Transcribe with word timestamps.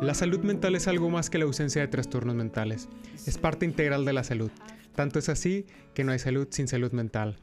La 0.00 0.12
salud 0.12 0.40
mental 0.40 0.74
es 0.74 0.88
algo 0.88 1.08
más 1.08 1.30
que 1.30 1.38
la 1.38 1.46
ausencia 1.46 1.80
de 1.80 1.88
trastornos 1.88 2.34
mentales. 2.34 2.88
Es 3.26 3.38
parte 3.38 3.64
integral 3.64 4.04
de 4.04 4.12
la 4.12 4.24
salud. 4.24 4.50
Tanto 4.94 5.18
es 5.18 5.30
así 5.30 5.64
que 5.94 6.04
no 6.04 6.12
hay 6.12 6.18
salud 6.18 6.48
sin 6.50 6.68
salud 6.68 6.92
mental. 6.92 7.38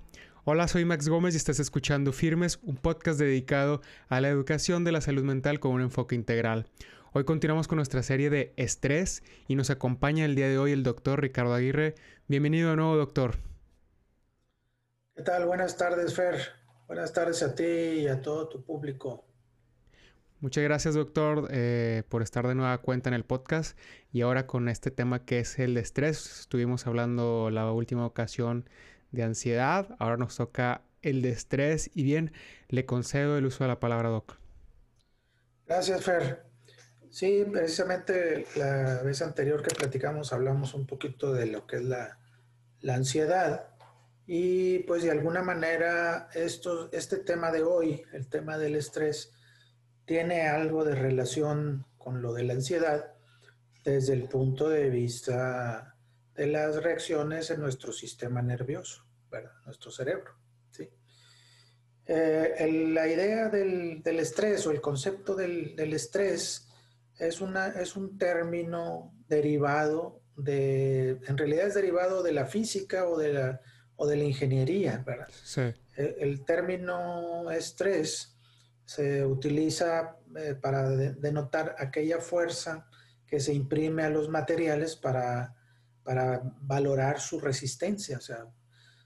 Hola, 0.45 0.67
soy 0.67 0.85
Max 0.85 1.09
Gómez 1.09 1.33
y 1.33 1.37
estás 1.37 1.59
escuchando 1.59 2.13
Firmes, 2.13 2.59
un 2.61 2.77
podcast 2.77 3.19
dedicado 3.19 3.81
a 4.07 4.21
la 4.21 4.29
educación 4.29 4.83
de 4.83 4.91
la 4.91 5.01
salud 5.01 5.23
mental 5.23 5.59
con 5.59 5.71
un 5.71 5.81
enfoque 5.81 6.13
integral. 6.13 6.67
Hoy 7.11 7.23
continuamos 7.23 7.67
con 7.67 7.77
nuestra 7.77 8.03
serie 8.03 8.29
de 8.29 8.53
estrés 8.55 9.23
y 9.47 9.55
nos 9.55 9.71
acompaña 9.71 10.23
el 10.23 10.35
día 10.35 10.47
de 10.47 10.59
hoy 10.59 10.73
el 10.73 10.83
doctor 10.83 11.21
Ricardo 11.21 11.55
Aguirre. 11.55 11.95
Bienvenido 12.27 12.69
de 12.69 12.75
nuevo, 12.75 12.95
doctor. 12.97 13.37
¿Qué 15.15 15.23
tal? 15.23 15.47
Buenas 15.47 15.75
tardes, 15.75 16.13
Fer. 16.13 16.39
Buenas 16.85 17.13
tardes 17.13 17.41
a 17.41 17.55
ti 17.55 17.63
y 17.63 18.07
a 18.07 18.21
todo 18.21 18.47
tu 18.47 18.63
público. 18.63 19.25
Muchas 20.43 20.65
gracias, 20.65 20.93
doctor, 20.93 21.47
eh, 21.51 22.03
por 22.09 22.21
estar 22.21 22.45
de 22.45 22.53
nueva 22.53 22.77
cuenta 22.79 23.09
en 23.09 23.13
el 23.13 23.23
podcast. 23.23 23.79
Y 24.11 24.23
ahora 24.23 24.45
con 24.45 24.67
este 24.67 24.91
tema 24.91 25.23
que 25.23 25.39
es 25.39 25.57
el 25.57 25.77
estrés. 25.77 26.41
Estuvimos 26.41 26.85
hablando 26.85 27.49
la 27.49 27.71
última 27.71 28.05
ocasión 28.05 28.69
de 29.13 29.23
ansiedad. 29.23 29.95
Ahora 29.99 30.17
nos 30.17 30.35
toca 30.35 30.81
el 31.01 31.21
de 31.21 31.29
estrés. 31.29 31.91
Y 31.93 32.03
bien, 32.03 32.33
le 32.67 32.85
concedo 32.85 33.37
el 33.37 33.45
uso 33.45 33.63
de 33.63 33.69
la 33.69 33.79
palabra, 33.79 34.09
doc. 34.09 34.35
Gracias, 35.65 36.03
Fer. 36.03 36.43
Sí, 37.09 37.45
precisamente 37.49 38.45
la 38.57 39.01
vez 39.01 39.21
anterior 39.21 39.63
que 39.63 39.73
platicamos 39.73 40.33
hablamos 40.33 40.73
un 40.73 40.85
poquito 40.85 41.31
de 41.31 41.45
lo 41.45 41.65
que 41.65 41.77
es 41.77 41.83
la, 41.83 42.19
la 42.81 42.95
ansiedad. 42.95 43.69
Y 44.27 44.79
pues 44.79 45.03
de 45.03 45.11
alguna 45.11 45.41
manera 45.41 46.27
esto, 46.33 46.91
este 46.91 47.19
tema 47.19 47.49
de 47.49 47.63
hoy, 47.63 48.03
el 48.11 48.27
tema 48.27 48.57
del 48.57 48.75
estrés, 48.75 49.31
tiene 50.05 50.47
algo 50.47 50.83
de 50.83 50.95
relación 50.95 51.85
con 51.97 52.21
lo 52.21 52.33
de 52.33 52.43
la 52.43 52.53
ansiedad 52.53 53.13
desde 53.83 54.13
el 54.13 54.23
punto 54.23 54.69
de 54.69 54.89
vista 54.89 55.95
de 56.35 56.47
las 56.47 56.81
reacciones 56.81 57.49
en 57.51 57.61
nuestro 57.61 57.91
sistema 57.91 58.41
nervioso, 58.41 59.05
¿verdad? 59.29 59.51
nuestro 59.65 59.91
cerebro. 59.91 60.33
¿sí? 60.71 60.89
Eh, 62.05 62.89
la 62.93 63.07
idea 63.07 63.49
del, 63.49 64.01
estrés 64.05 64.65
o 64.67 64.71
el 64.71 64.81
concepto 64.81 65.35
del, 65.35 65.77
estrés 65.93 66.67
es, 67.17 67.41
una, 67.41 67.67
es 67.67 67.95
un 67.95 68.17
término 68.17 69.13
derivado 69.27 70.21
de, 70.35 71.19
en 71.27 71.37
realidad 71.37 71.67
es 71.67 71.75
derivado 71.75 72.23
de 72.23 72.31
la 72.31 72.45
física 72.45 73.07
o 73.07 73.17
de 73.17 73.33
la, 73.33 73.61
o 73.95 74.07
de 74.07 74.17
la 74.17 74.23
ingeniería, 74.23 75.03
¿verdad? 75.05 75.27
Sí. 75.43 75.61
El, 75.95 76.15
el 76.19 76.45
término 76.45 77.51
estrés 77.51 78.32
se 78.93 79.25
utiliza 79.25 80.17
eh, 80.35 80.53
para 80.53 80.87
denotar 80.87 81.75
aquella 81.79 82.19
fuerza 82.19 82.87
que 83.25 83.39
se 83.39 83.51
imprime 83.51 84.03
a 84.03 84.09
los 84.11 84.29
materiales 84.29 84.95
para, 84.95 85.55
para 86.03 86.43
valorar 86.61 87.19
su 87.19 87.39
resistencia. 87.39 88.19
O 88.19 88.21
sea, 88.21 88.45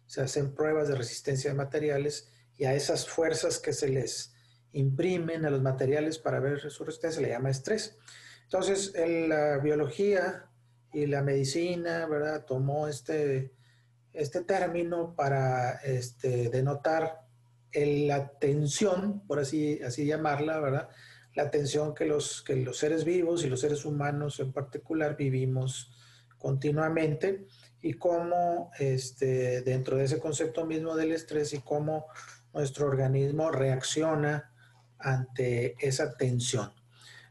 se 0.06 0.22
hacen 0.22 0.54
pruebas 0.54 0.90
de 0.90 0.96
resistencia 0.96 1.52
de 1.52 1.56
materiales 1.56 2.28
y 2.58 2.66
a 2.66 2.74
esas 2.74 3.08
fuerzas 3.08 3.60
que 3.60 3.72
se 3.72 3.88
les 3.88 4.34
imprimen 4.74 5.46
a 5.46 5.50
los 5.50 5.62
materiales 5.62 6.20
para 6.20 6.42
ver 6.42 6.60
su 6.70 6.84
resistencia 6.84 7.22
se 7.22 7.26
le 7.26 7.34
llama 7.34 7.50
estrés. 7.50 7.98
Entonces, 8.44 8.94
la 8.94 9.58
biología 9.60 10.50
y 10.92 11.06
la 11.06 11.22
medicina, 11.22 12.08
¿verdad? 12.08 12.44
Tomó 12.44 12.90
este, 12.90 13.54
este 14.12 14.44
término 14.44 15.16
para 15.16 15.76
este, 15.78 16.50
denotar 16.50 17.27
la 17.86 18.30
tensión, 18.40 19.26
por 19.28 19.40
así, 19.40 19.80
así 19.84 20.06
llamarla, 20.06 20.60
¿verdad? 20.60 20.90
La 21.36 21.52
tensión 21.52 21.94
que 21.94 22.06
los, 22.06 22.42
que 22.42 22.56
los 22.56 22.78
seres 22.78 23.06
vivos 23.06 23.44
y 23.44 23.50
los 23.50 23.62
seres 23.62 23.86
humanos 23.86 24.40
en 24.40 24.52
particular 24.52 25.16
vivimos 25.16 25.92
continuamente 26.38 27.46
y 27.82 27.94
cómo 27.94 28.72
este, 28.80 29.62
dentro 29.62 29.98
de 29.98 30.06
ese 30.06 30.20
concepto 30.20 30.66
mismo 30.66 30.96
del 30.96 31.12
estrés 31.12 31.54
y 31.54 31.60
cómo 31.60 32.08
nuestro 32.54 32.88
organismo 32.88 33.52
reacciona 33.52 34.52
ante 34.98 35.76
esa 35.80 36.18
tensión. 36.18 36.74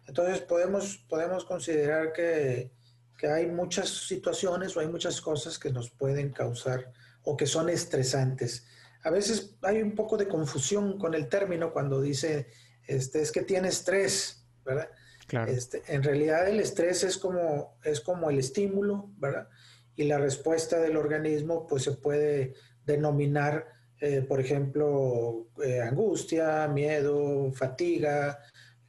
Entonces 0.06 0.40
podemos, 0.40 0.98
podemos 1.08 1.44
considerar 1.44 2.12
que, 2.12 2.70
que 3.18 3.26
hay 3.26 3.46
muchas 3.46 3.88
situaciones 3.88 4.76
o 4.76 4.80
hay 4.80 4.86
muchas 4.86 5.20
cosas 5.20 5.58
que 5.58 5.72
nos 5.72 5.90
pueden 5.90 6.30
causar 6.30 6.92
o 7.22 7.36
que 7.36 7.46
son 7.46 7.68
estresantes 7.68 8.66
a 9.06 9.10
veces 9.10 9.56
hay 9.62 9.82
un 9.82 9.94
poco 9.94 10.16
de 10.16 10.26
confusión 10.26 10.98
con 10.98 11.14
el 11.14 11.28
término 11.28 11.72
cuando 11.72 12.00
dice, 12.00 12.48
este, 12.88 13.22
es 13.22 13.30
que 13.30 13.42
tiene 13.42 13.68
estrés, 13.68 14.44
¿verdad? 14.64 14.88
Claro. 15.28 15.52
Este, 15.52 15.80
en 15.86 16.02
realidad 16.02 16.48
el 16.48 16.58
estrés 16.58 17.04
es 17.04 17.16
como, 17.16 17.78
es 17.84 18.00
como 18.00 18.30
el 18.30 18.40
estímulo, 18.40 19.12
¿verdad? 19.16 19.48
Y 19.94 20.04
la 20.04 20.18
respuesta 20.18 20.80
del 20.80 20.96
organismo 20.96 21.68
pues 21.68 21.84
se 21.84 21.92
puede 21.92 22.54
denominar, 22.84 23.68
eh, 24.00 24.22
por 24.22 24.40
ejemplo, 24.40 25.50
eh, 25.64 25.80
angustia, 25.82 26.66
miedo, 26.66 27.52
fatiga, 27.52 28.40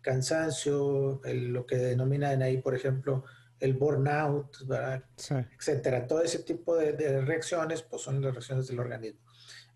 cansancio, 0.02 1.22
lo 1.24 1.66
que 1.68 1.78
denominan 1.78 2.42
ahí, 2.42 2.58
por 2.58 2.74
ejemplo, 2.74 3.24
el 3.60 3.76
burnout, 3.76 4.66
¿verdad? 4.66 5.04
Sí. 5.16 5.36
etcétera. 5.36 6.08
Todo 6.08 6.24
ese 6.24 6.40
tipo 6.40 6.76
de, 6.76 6.94
de 6.94 7.22
reacciones 7.22 7.84
pues 7.84 8.02
son 8.02 8.20
las 8.20 8.34
reacciones 8.34 8.66
del 8.66 8.80
organismo. 8.80 9.27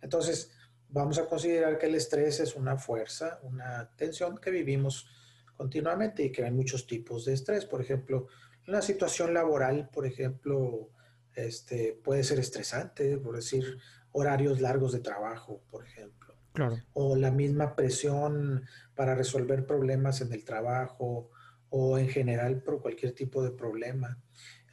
Entonces, 0.01 0.51
vamos 0.89 1.17
a 1.17 1.27
considerar 1.27 1.77
que 1.77 1.87
el 1.87 1.95
estrés 1.95 2.39
es 2.39 2.55
una 2.55 2.77
fuerza, 2.77 3.39
una 3.43 3.89
tensión 3.95 4.37
que 4.37 4.51
vivimos 4.51 5.07
continuamente 5.55 6.23
y 6.23 6.31
que 6.31 6.43
hay 6.43 6.51
muchos 6.51 6.87
tipos 6.87 7.25
de 7.25 7.33
estrés. 7.33 7.65
Por 7.65 7.81
ejemplo, 7.81 8.27
una 8.67 8.81
situación 8.81 9.33
laboral, 9.33 9.89
por 9.91 10.05
ejemplo, 10.05 10.89
este, 11.35 11.99
puede 12.03 12.23
ser 12.23 12.39
estresante, 12.39 13.17
por 13.17 13.35
decir, 13.35 13.77
horarios 14.11 14.59
largos 14.59 14.91
de 14.91 14.99
trabajo, 14.99 15.61
por 15.69 15.85
ejemplo. 15.85 16.35
Claro. 16.53 16.77
O 16.93 17.15
la 17.15 17.31
misma 17.31 17.75
presión 17.75 18.65
para 18.93 19.15
resolver 19.15 19.65
problemas 19.65 20.19
en 20.19 20.33
el 20.33 20.43
trabajo 20.43 21.29
o 21.69 21.97
en 21.97 22.09
general 22.09 22.61
por 22.61 22.81
cualquier 22.81 23.13
tipo 23.13 23.41
de 23.41 23.51
problema. 23.51 24.21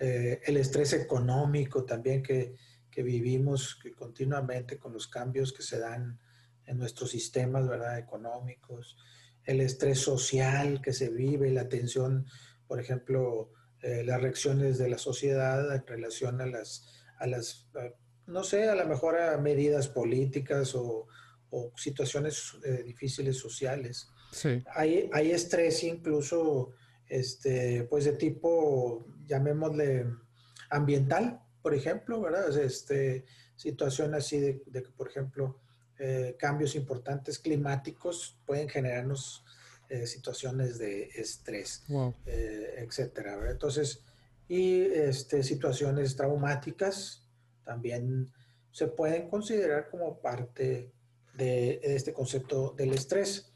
Eh, 0.00 0.40
el 0.44 0.56
estrés 0.56 0.92
económico 0.92 1.84
también 1.84 2.22
que 2.22 2.54
que 2.98 3.04
vivimos 3.04 3.78
continuamente 3.96 4.76
con 4.76 4.92
los 4.92 5.06
cambios 5.06 5.52
que 5.52 5.62
se 5.62 5.78
dan 5.78 6.18
en 6.66 6.78
nuestros 6.78 7.12
sistemas 7.12 7.68
¿verdad? 7.68 7.96
económicos, 7.96 8.96
el 9.44 9.60
estrés 9.60 10.00
social 10.00 10.82
que 10.82 10.92
se 10.92 11.08
vive, 11.08 11.48
la 11.52 11.68
tensión, 11.68 12.26
por 12.66 12.80
ejemplo, 12.80 13.52
eh, 13.82 14.02
las 14.02 14.20
reacciones 14.20 14.78
de 14.78 14.88
la 14.88 14.98
sociedad 14.98 15.72
en 15.72 15.86
relación 15.86 16.40
a 16.40 16.46
las, 16.46 16.88
a 17.20 17.28
las 17.28 17.70
no 18.26 18.42
sé, 18.42 18.68
a 18.68 18.74
lo 18.74 18.88
mejor 18.88 19.16
a 19.16 19.38
medidas 19.38 19.86
políticas 19.86 20.74
o, 20.74 21.06
o 21.50 21.72
situaciones 21.76 22.56
eh, 22.64 22.82
difíciles 22.82 23.38
sociales. 23.38 24.08
Sí. 24.32 24.60
Hay, 24.74 25.08
hay 25.12 25.30
estrés 25.30 25.84
incluso, 25.84 26.72
este, 27.06 27.84
pues 27.84 28.06
de 28.06 28.14
tipo, 28.14 29.06
llamémosle, 29.24 30.04
ambiental, 30.70 31.44
por 31.62 31.74
ejemplo, 31.74 32.20
¿verdad? 32.20 32.56
Este, 32.56 33.24
situación 33.56 34.14
así 34.14 34.38
de, 34.38 34.82
que, 34.82 34.90
por 34.96 35.08
ejemplo, 35.08 35.58
eh, 35.98 36.36
cambios 36.38 36.76
importantes 36.76 37.38
climáticos 37.38 38.38
pueden 38.46 38.68
generarnos 38.68 39.44
eh, 39.88 40.06
situaciones 40.06 40.78
de 40.78 41.04
estrés, 41.14 41.82
eh, 42.26 42.74
etcétera. 42.78 43.50
Entonces, 43.50 44.04
y 44.48 44.82
este, 44.82 45.42
situaciones 45.42 46.14
traumáticas 46.16 47.26
también 47.64 48.32
se 48.70 48.86
pueden 48.86 49.28
considerar 49.28 49.90
como 49.90 50.20
parte 50.20 50.92
de, 51.34 51.80
este 51.82 52.12
concepto 52.12 52.74
del 52.76 52.92
estrés. 52.92 53.52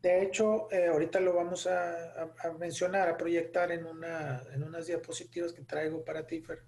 De 0.00 0.22
hecho, 0.22 0.68
ahorita 0.92 1.20
lo 1.20 1.34
vamos 1.34 1.66
a, 1.66 2.32
mencionar, 2.58 3.08
a 3.08 3.18
proyectar 3.18 3.70
en, 3.70 3.84
una, 3.84 4.42
en 4.54 4.62
unas 4.62 4.86
diapositivas 4.86 5.52
que 5.52 5.62
traigo 5.62 6.02
para 6.04 6.26
ti, 6.26 6.40
Fer 6.40 6.62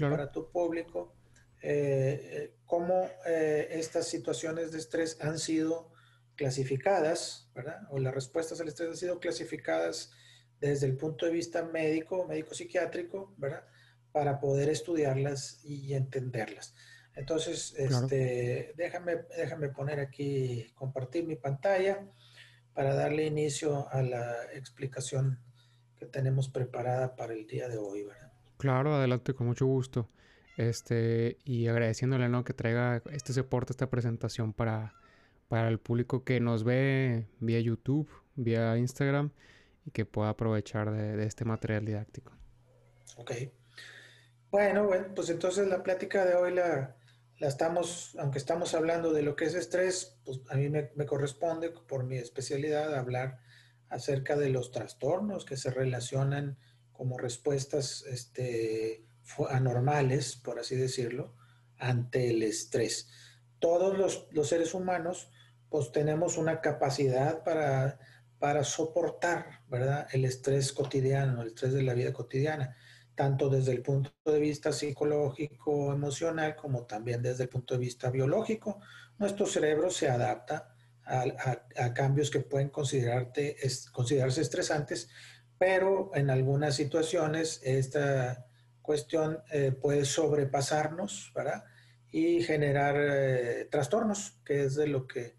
para 0.00 0.32
tu 0.32 0.50
público, 0.50 1.14
eh, 1.60 2.20
eh, 2.22 2.54
cómo 2.64 3.08
eh, 3.26 3.68
estas 3.70 4.06
situaciones 4.06 4.72
de 4.72 4.78
estrés 4.78 5.18
han 5.20 5.38
sido 5.38 5.92
clasificadas, 6.34 7.50
¿verdad? 7.54 7.82
O 7.90 7.98
las 7.98 8.14
respuestas 8.14 8.60
al 8.60 8.68
estrés 8.68 8.90
han 8.90 8.96
sido 8.96 9.20
clasificadas 9.20 10.12
desde 10.60 10.86
el 10.86 10.96
punto 10.96 11.26
de 11.26 11.32
vista 11.32 11.62
médico, 11.62 12.26
médico-psiquiátrico, 12.26 13.34
¿verdad? 13.36 13.64
Para 14.12 14.38
poder 14.38 14.68
estudiarlas 14.68 15.60
y 15.64 15.94
entenderlas. 15.94 16.74
Entonces, 17.14 17.74
este, 17.78 18.74
déjame, 18.76 19.24
déjame 19.36 19.70
poner 19.70 20.00
aquí, 20.00 20.70
compartir 20.74 21.26
mi 21.26 21.36
pantalla 21.36 22.06
para 22.74 22.94
darle 22.94 23.24
inicio 23.24 23.88
a 23.90 24.02
la 24.02 24.52
explicación 24.52 25.40
que 25.98 26.04
tenemos 26.04 26.48
preparada 26.50 27.16
para 27.16 27.32
el 27.32 27.46
día 27.46 27.68
de 27.68 27.78
hoy, 27.78 28.04
¿verdad? 28.04 28.25
Claro, 28.58 28.94
adelante, 28.94 29.34
con 29.34 29.46
mucho 29.46 29.66
gusto. 29.66 30.08
Este, 30.56 31.36
y 31.44 31.66
agradeciéndole, 31.66 32.28
¿no? 32.28 32.44
Que 32.44 32.54
traiga 32.54 33.02
este 33.10 33.32
soporte, 33.32 33.72
esta 33.72 33.90
presentación 33.90 34.52
para, 34.52 34.94
para 35.48 35.68
el 35.68 35.78
público 35.78 36.24
que 36.24 36.40
nos 36.40 36.64
ve 36.64 37.26
vía 37.40 37.60
YouTube, 37.60 38.08
vía 38.36 38.76
Instagram 38.78 39.30
y 39.84 39.90
que 39.90 40.06
pueda 40.06 40.30
aprovechar 40.30 40.90
de, 40.90 41.22
este 41.24 41.44
material 41.44 41.84
didáctico. 41.84 42.32
Ok. 43.16 43.32
Bueno, 44.50 44.84
bueno, 44.84 45.08
pues 45.14 45.28
entonces 45.28 45.68
la 45.68 45.82
plática 45.82 46.24
de 46.24 46.34
hoy 46.34 46.54
la, 46.54 46.96
la 47.38 47.48
estamos, 47.48 48.16
aunque 48.18 48.38
estamos 48.38 48.74
hablando 48.74 49.12
de 49.12 49.22
lo 49.22 49.36
que 49.36 49.44
es 49.44 49.54
estrés, 49.54 50.18
pues 50.24 50.40
a 50.48 50.56
mí 50.56 50.70
me, 50.70 50.90
me 50.94 51.04
corresponde 51.04 51.70
por 51.70 52.04
mi 52.04 52.16
especialidad 52.16 52.94
hablar 52.94 53.40
acerca 53.90 54.36
de 54.36 54.48
los 54.48 54.70
trastornos 54.70 55.44
que 55.44 55.56
se 55.56 55.70
relacionan 55.70 56.56
como 56.96 57.18
respuestas 57.18 58.04
este, 58.06 59.04
anormales, 59.50 60.36
por 60.36 60.58
así 60.58 60.76
decirlo, 60.76 61.34
ante 61.78 62.30
el 62.30 62.42
estrés. 62.42 63.08
Todos 63.58 63.96
los, 63.98 64.48
seres 64.48 64.74
humanos 64.74 65.30
pues 65.68 65.92
tenemos 65.92 66.38
una 66.38 66.60
capacidad 66.60 67.42
para, 67.44 67.98
para 68.38 68.64
soportar, 68.64 69.62
¿verdad? 69.68 70.06
El 70.12 70.24
estrés 70.24 70.72
cotidiano, 70.72 71.42
el 71.42 71.48
estrés 71.48 71.72
de 71.72 71.82
la 71.82 71.94
vida 71.94 72.12
cotidiana, 72.12 72.76
tanto 73.14 73.48
desde 73.48 73.72
el 73.72 73.82
punto 73.82 74.12
de 74.24 74.38
vista 74.38 74.72
psicológico, 74.72 75.92
emocional, 75.92 76.54
como 76.54 76.84
también 76.84 77.22
desde 77.22 77.44
el 77.44 77.48
punto 77.48 77.74
de 77.74 77.80
vista 77.80 78.10
biológico. 78.10 78.80
Nuestro 79.18 79.46
cerebro 79.46 79.90
se 79.90 80.08
adapta 80.08 80.76
a, 81.06 81.94
cambios 81.94 82.30
que 82.30 82.40
pueden 82.40 82.68
considerarte, 82.68 83.56
considerarse 83.92 84.42
estresantes, 84.42 85.08
pero 85.58 86.10
en 86.14 86.30
algunas 86.30 86.74
situaciones 86.74 87.60
esta 87.64 88.46
cuestión 88.82 89.42
eh, 89.50 89.72
puede 89.72 90.04
sobrepasarnos, 90.04 91.32
¿verdad? 91.34 91.64
Y 92.10 92.42
generar 92.42 92.96
eh, 92.98 93.68
trastornos, 93.70 94.38
que 94.44 94.64
es 94.64 94.76
de 94.76 94.86
lo 94.86 95.06
que, 95.06 95.36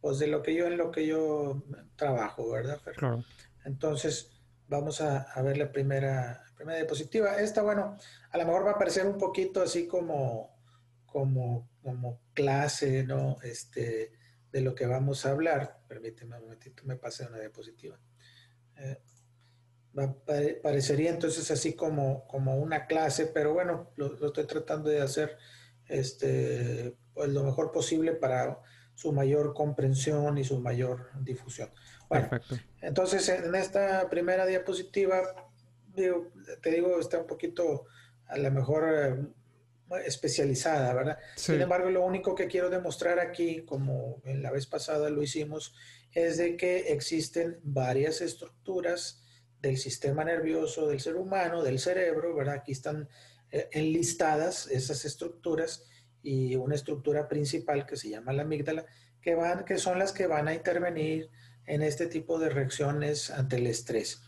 pues 0.00 0.18
de 0.18 0.26
lo 0.26 0.42
que 0.42 0.54
yo 0.54 0.66
en 0.66 0.76
lo 0.76 0.90
que 0.90 1.06
yo 1.06 1.64
trabajo, 1.96 2.50
¿verdad? 2.50 2.80
claro. 2.96 3.24
Entonces, 3.64 4.30
vamos 4.68 5.00
a, 5.00 5.40
ver 5.42 5.56
la 5.56 5.70
primera, 5.70 6.44
primera 6.56 6.78
diapositiva. 6.78 7.36
Esta, 7.40 7.62
bueno, 7.62 7.96
a 8.30 8.38
lo 8.38 8.46
mejor 8.46 8.66
va 8.66 8.72
a 8.72 8.78
parecer 8.78 9.06
un 9.06 9.18
poquito 9.18 9.62
así 9.62 9.86
como, 9.86 10.56
como, 11.06 11.68
como 11.82 12.20
clase, 12.34 13.04
¿no? 13.04 13.36
Este, 13.42 14.12
de 14.50 14.60
lo 14.60 14.74
que 14.74 14.86
vamos 14.86 15.24
a 15.24 15.30
hablar. 15.30 15.80
Permíteme 15.88 16.36
un 16.36 16.42
momentito, 16.42 16.82
me 16.84 16.96
pasé 16.96 17.26
una 17.26 17.38
diapositiva. 17.38 17.98
Eh, 18.76 19.00
parecería 20.62 21.10
entonces 21.10 21.50
así 21.50 21.74
como, 21.74 22.26
como 22.26 22.56
una 22.56 22.86
clase, 22.86 23.26
pero 23.26 23.52
bueno, 23.52 23.90
lo, 23.96 24.14
estoy 24.26 24.46
tratando 24.46 24.88
de 24.88 25.02
hacer 25.02 25.36
este, 25.86 26.96
pues 27.12 27.28
lo 27.28 27.44
mejor 27.44 27.72
posible 27.72 28.12
para 28.12 28.58
su 28.94 29.12
mayor 29.12 29.54
comprensión 29.54 30.38
y 30.38 30.44
su 30.44 30.60
mayor 30.60 31.10
difusión. 31.20 31.70
Perfecto. 32.08 32.58
Entonces, 32.80 33.28
en 33.28 33.54
esta 33.54 34.08
primera 34.08 34.46
diapositiva, 34.46 35.22
te 35.94 36.70
digo, 36.70 36.98
está 36.98 37.18
un 37.18 37.26
poquito 37.26 37.86
a 38.26 38.38
lo 38.38 38.50
mejor 38.50 38.84
eh, 38.88 40.06
especializada, 40.06 40.94
¿verdad? 40.94 41.18
Sin 41.36 41.60
embargo, 41.60 41.90
lo 41.90 42.04
único 42.04 42.34
que 42.34 42.46
quiero 42.46 42.70
demostrar 42.70 43.18
aquí, 43.18 43.62
como 43.64 44.22
en 44.24 44.42
la 44.42 44.50
vez 44.50 44.66
pasada 44.66 45.10
lo 45.10 45.22
hicimos, 45.22 45.74
es 46.12 46.38
de 46.38 46.56
que 46.56 46.92
existen 46.92 47.58
varias 47.62 48.20
estructuras 48.20 49.21
del 49.62 49.78
sistema 49.78 50.24
nervioso 50.24 50.88
del 50.88 51.00
ser 51.00 51.16
humano, 51.16 51.62
del 51.62 51.78
cerebro, 51.78 52.34
¿verdad? 52.34 52.56
Aquí 52.56 52.72
están 52.72 53.08
eh, 53.50 53.68
enlistadas 53.72 54.66
esas 54.66 55.04
estructuras 55.04 55.84
y 56.22 56.56
una 56.56 56.74
estructura 56.74 57.28
principal 57.28 57.86
que 57.86 57.96
se 57.96 58.10
llama 58.10 58.32
la 58.32 58.42
amígdala, 58.42 58.84
que, 59.20 59.34
van, 59.34 59.64
que 59.64 59.78
son 59.78 59.98
las 59.98 60.12
que 60.12 60.26
van 60.26 60.48
a 60.48 60.54
intervenir 60.54 61.30
en 61.64 61.82
este 61.82 62.08
tipo 62.08 62.38
de 62.40 62.50
reacciones 62.50 63.30
ante 63.30 63.56
el 63.56 63.68
estrés 63.68 64.20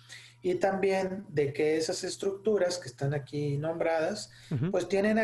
y 0.45 0.57
también 0.57 1.25
de 1.31 1.55
que 1.55 1.79
esas 1.79 2.05
estructuras 2.05 2.77
que 2.77 2.89
están 2.89 3.15
aquí 3.15 3.57
nombradas, 3.57 4.31
pues 4.71 4.87
tienen, 4.91 5.19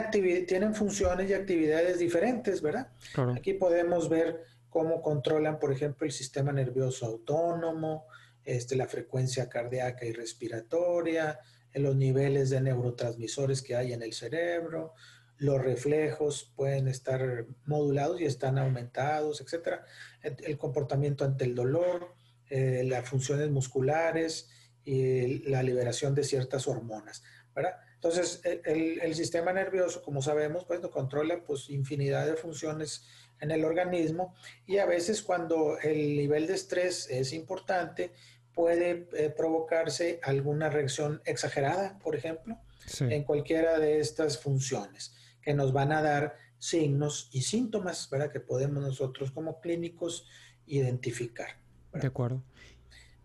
tienen 0.46 0.74
funciones 0.74 1.28
y 1.28 1.34
actividades 1.34 1.98
diferentes, 1.98 2.62
¿verdad? 2.62 2.88
Aquí 3.36 3.52
podemos 3.52 4.08
ver 4.08 4.42
cómo 4.70 5.02
controlan, 5.02 5.58
por 5.58 5.72
ejemplo, 5.72 6.06
el 6.06 6.12
sistema 6.12 6.52
nervioso 6.52 7.04
autónomo, 7.04 8.06
este, 8.44 8.76
la 8.76 8.86
frecuencia 8.86 9.48
cardíaca 9.48 10.04
y 10.04 10.12
respiratoria, 10.12 11.40
los 11.74 11.96
niveles 11.96 12.50
de 12.50 12.60
neurotransmisores 12.60 13.62
que 13.62 13.76
hay 13.76 13.92
en 13.92 14.02
el 14.02 14.12
cerebro, 14.12 14.94
los 15.36 15.62
reflejos 15.62 16.52
pueden 16.56 16.88
estar 16.88 17.46
modulados 17.64 18.20
y 18.20 18.26
están 18.26 18.58
aumentados, 18.58 19.40
etc. 19.40 19.80
El, 20.22 20.58
comportamiento 20.58 21.24
ante 21.24 21.44
el 21.44 21.54
dolor, 21.54 22.14
eh, 22.50 22.82
las 22.84 23.08
funciones 23.08 23.50
musculares, 23.50 24.48
y 24.84 25.48
la 25.48 25.62
liberación 25.62 26.14
de 26.14 26.24
ciertas 26.24 26.66
hormonas, 26.66 27.22
¿verdad? 27.54 27.76
Entonces, 27.94 28.40
el, 28.44 29.14
sistema 29.14 29.52
nervioso, 29.52 30.02
como 30.02 30.22
sabemos, 30.22 30.64
pues 30.64 30.80
controla 30.88 31.44
pues 31.44 31.68
infinidad 31.68 32.26
de 32.26 32.34
funciones 32.34 33.06
en 33.40 33.50
el 33.50 33.64
organismo 33.64 34.34
y 34.66 34.78
a 34.78 34.86
veces 34.86 35.22
cuando 35.22 35.78
el 35.78 36.16
nivel 36.16 36.46
de 36.46 36.54
estrés 36.54 37.08
es 37.10 37.32
importante, 37.32 38.12
puede 38.54 39.08
eh, 39.12 39.30
provocarse 39.34 40.20
alguna 40.22 40.70
reacción 40.70 41.22
exagerada, 41.24 41.98
por 41.98 42.16
ejemplo, 42.16 42.58
en 43.00 43.24
cualquiera 43.24 43.78
de 43.78 44.00
estas 44.00 44.38
funciones 44.38 45.14
que 45.42 45.54
nos 45.54 45.72
van 45.72 45.92
a 45.92 46.02
dar 46.02 46.36
signos 46.58 47.30
y 47.32 47.42
síntomas, 47.42 48.08
¿verdad? 48.10 48.30
Que 48.30 48.40
podemos 48.40 48.82
nosotros 48.82 49.30
como 49.30 49.60
clínicos 49.60 50.26
identificar. 50.66 51.48
De 51.92 52.06
acuerdo. 52.06 52.42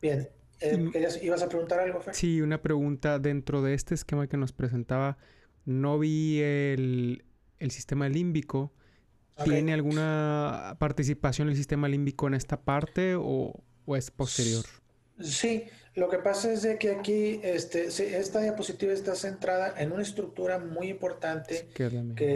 Bien, 0.01 0.30
eh, 0.62 1.19
¿Ibas 1.22 1.44
a 1.44 1.50
preguntar 1.50 1.80
algo, 1.80 2.00
Fer? 2.00 2.16
Sí, 2.16 2.42
una 2.42 2.62
pregunta. 2.62 3.19
Dentro 3.19 3.62
de 3.62 3.74
este 3.74 3.94
esquema 3.94 4.28
que 4.28 4.38
nos 4.38 4.54
presentaba, 4.54 5.18
no 5.66 6.00
vi 6.00 6.39
el, 6.42 7.24
sistema 7.69 8.07
límbico. 8.07 8.74
¿Tiene 9.44 9.74
alguna 9.74 10.78
participación 10.80 11.50
el 11.50 11.57
sistema 11.57 11.89
límbico 11.89 12.28
en 12.28 12.36
esta 12.36 12.62
parte 12.62 13.16
o, 13.16 13.63
o 13.86 13.95
es 13.98 14.10
posterior? 14.10 14.63
Sí, 15.19 15.65
lo 15.95 16.09
que 16.09 16.17
pasa 16.17 16.51
es 16.51 16.62
de 16.62 16.77
que 16.77 16.91
aquí 16.91 17.39
este, 17.41 17.88
esta 17.88 18.41
diapositiva 18.41 18.91
está 18.91 19.15
centrada 19.15 19.73
en 19.77 19.94
una 19.94 20.03
estructura 20.03 20.59
muy 20.59 20.89
importante 20.89 21.69
que 21.73 21.85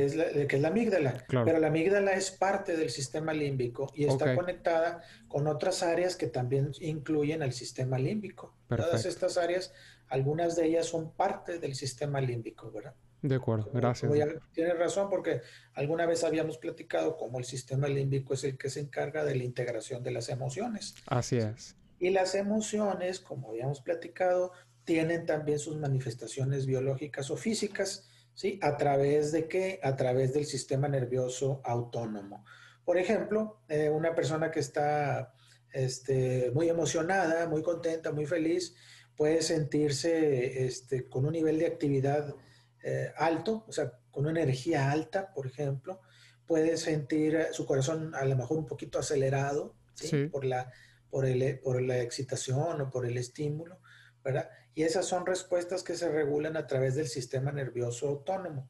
es 0.05 0.15
la, 0.15 0.29
que 0.47 0.55
es 0.55 0.61
la, 0.61 0.69
amígdala. 0.69 1.25
Pero 1.27 1.59
la 1.59 1.67
amígdala 1.67 2.13
es 2.13 2.31
parte 2.31 2.77
del 2.77 2.89
sistema 2.89 3.33
límbico 3.33 3.91
y 3.93 4.05
está 4.05 4.33
conectada 4.33 5.01
con 5.27 5.47
otras 5.47 5.83
áreas 5.83 6.15
que 6.15 6.27
también 6.27 6.71
incluyen 6.79 7.43
al 7.43 7.51
sistema 7.51 7.99
límbico. 7.99 8.55
Todas 8.69 9.05
estas 9.05 9.37
áreas, 9.37 9.73
algunas 10.07 10.55
de 10.55 10.67
ellas 10.67 10.85
son 10.85 11.11
parte 11.11 11.59
del 11.59 11.75
sistema 11.75 12.21
límbico, 12.21 12.71
¿verdad? 12.71 12.95
De 13.21 13.35
acuerdo, 13.35 13.69
gracias. 13.73 14.09
tienes 14.53 14.79
razón 14.79 15.09
porque 15.09 15.41
alguna 15.73 16.05
vez 16.05 16.23
habíamos 16.23 16.57
platicado 16.57 17.17
cómo 17.17 17.39
el 17.39 17.43
sistema 17.43 17.89
límbico 17.89 18.33
es 18.33 18.45
el 18.45 18.57
que 18.57 18.69
se 18.69 18.79
encarga 18.79 19.25
de 19.25 19.35
la 19.35 19.43
integración 19.43 20.01
de 20.01 20.11
las 20.11 20.29
emociones. 20.29 20.95
Así 21.07 21.35
es. 21.35 21.75
Y 21.99 22.09
las 22.11 22.33
emociones, 22.33 23.19
como 23.19 23.49
habíamos 23.49 23.81
platicado, 23.81 24.53
tienen 24.85 25.25
también 25.25 25.59
sus 25.59 25.77
manifestaciones 25.77 26.65
biológicas 26.65 27.29
o 27.29 27.37
físicas, 27.37 28.09
¿sí? 28.33 28.57
¿A 28.63 28.77
través 28.77 29.31
de 29.31 29.47
qué? 29.47 29.79
A 29.83 29.95
través 29.95 30.33
del 30.33 30.45
sistema 30.45 30.87
nervioso 30.87 31.61
autónomo. 31.63 32.45
Por 32.85 32.97
ejemplo, 32.97 33.61
eh, 33.67 33.89
una 33.89 34.15
persona 34.15 34.49
que 34.49 34.61
está 34.61 35.33
este, 35.73 36.49
muy 36.55 36.69
emocionada, 36.69 37.47
muy 37.47 37.61
contenta, 37.61 38.11
muy 38.11 38.25
feliz, 38.25 38.75
puede 39.15 39.41
sentirse 39.41 40.65
este, 40.65 41.07
con 41.07 41.25
un 41.25 41.33
nivel 41.33 41.59
de 41.59 41.67
actividad 41.67 42.33
eh, 42.81 43.11
alto, 43.17 43.65
o 43.67 43.71
sea, 43.71 43.91
con 44.09 44.25
una 44.25 44.41
energía 44.41 44.89
alta, 44.91 45.33
por 45.33 45.45
ejemplo. 45.45 46.01
Puede 46.47 46.77
sentir 46.77 47.47
su 47.51 47.65
corazón 47.65 48.15
a 48.15 48.25
lo 48.25 48.35
mejor 48.35 48.57
un 48.57 48.65
poquito 48.65 48.97
acelerado, 48.97 49.75
¿sí? 49.93 50.27
Por 50.27 50.45
la 50.45 50.71
por, 51.09 51.25
el, 51.25 51.59
por 51.59 51.81
la 51.81 52.01
excitación 52.01 52.81
o 52.81 52.89
por 52.89 53.05
el 53.05 53.17
estímulo, 53.17 53.79
¿verdad? 54.23 54.49
Y 54.73 54.83
esas 54.83 55.05
son 55.05 55.25
respuestas 55.25 55.83
que 55.83 55.95
se 55.95 56.09
regulan 56.09 56.57
a 56.57 56.67
través 56.67 56.95
del 56.95 57.07
sistema 57.07 57.51
nervioso 57.51 58.07
autónomo. 58.07 58.69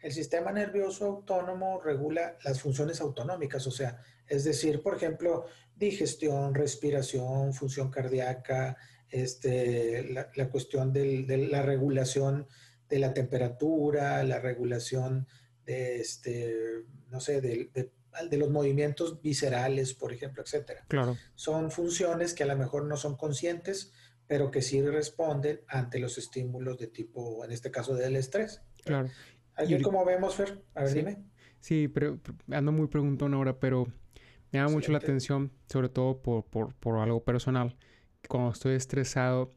El 0.00 0.12
sistema 0.12 0.50
nervioso 0.52 1.06
autónomo 1.06 1.80
regula 1.80 2.38
las 2.44 2.60
funciones 2.60 3.00
autonómicas, 3.00 3.66
o 3.66 3.70
sea, 3.70 4.00
es 4.26 4.44
decir, 4.44 4.82
por 4.82 4.96
ejemplo, 4.96 5.46
digestión, 5.76 6.54
respiración, 6.54 7.52
función 7.52 7.90
cardíaca, 7.90 8.76
este, 9.10 10.08
la, 10.12 10.50
cuestión 10.50 10.92
de 10.92 11.48
la 11.50 11.62
regulación 11.62 12.46
de 12.88 12.98
la 12.98 13.12
temperatura, 13.12 14.22
la 14.24 14.40
regulación 14.40 15.26
de, 15.64 16.00
este, 16.00 16.54
no 17.08 17.20
sé, 17.20 17.40
de, 17.40 17.70
de 17.72 17.92
de 18.28 18.36
los 18.36 18.50
movimientos 18.50 19.20
viscerales, 19.22 19.94
por 19.94 20.12
ejemplo, 20.12 20.42
etcétera. 20.42 20.84
Claro. 20.88 21.16
Son 21.34 21.70
funciones 21.70 22.34
que 22.34 22.42
a 22.42 22.46
lo 22.46 22.56
mejor 22.56 22.84
no 22.84 22.96
son 22.96 23.16
conscientes, 23.16 23.92
pero 24.26 24.50
que 24.50 24.62
sí 24.62 24.80
responden 24.82 25.60
ante 25.66 25.98
los 25.98 26.18
estímulos 26.18 26.78
de 26.78 26.86
tipo, 26.86 27.44
en 27.44 27.52
este 27.52 27.70
caso, 27.70 27.94
del 27.94 28.16
estrés. 28.16 28.62
Claro. 28.84 29.08
¿Y 29.66 29.80
cómo 29.82 30.04
vemos, 30.04 30.36
Fer? 30.36 30.62
A 30.74 30.82
ver, 30.82 30.90
sí, 30.90 30.98
dime. 30.98 31.18
Sí, 31.60 31.88
pero 31.88 32.18
ando 32.50 32.72
muy 32.72 32.86
preguntón 32.86 33.34
ahora, 33.34 33.58
pero 33.58 33.86
me 34.50 34.58
llama 34.58 34.70
mucho 34.70 34.92
la 34.92 34.98
atención, 34.98 35.52
sobre 35.66 35.88
todo 35.88 36.22
por, 36.22 36.44
por, 36.44 36.74
por 36.74 36.98
algo 36.98 37.22
personal, 37.22 37.76
cuando 38.28 38.52
estoy 38.52 38.74
estresado 38.74 39.50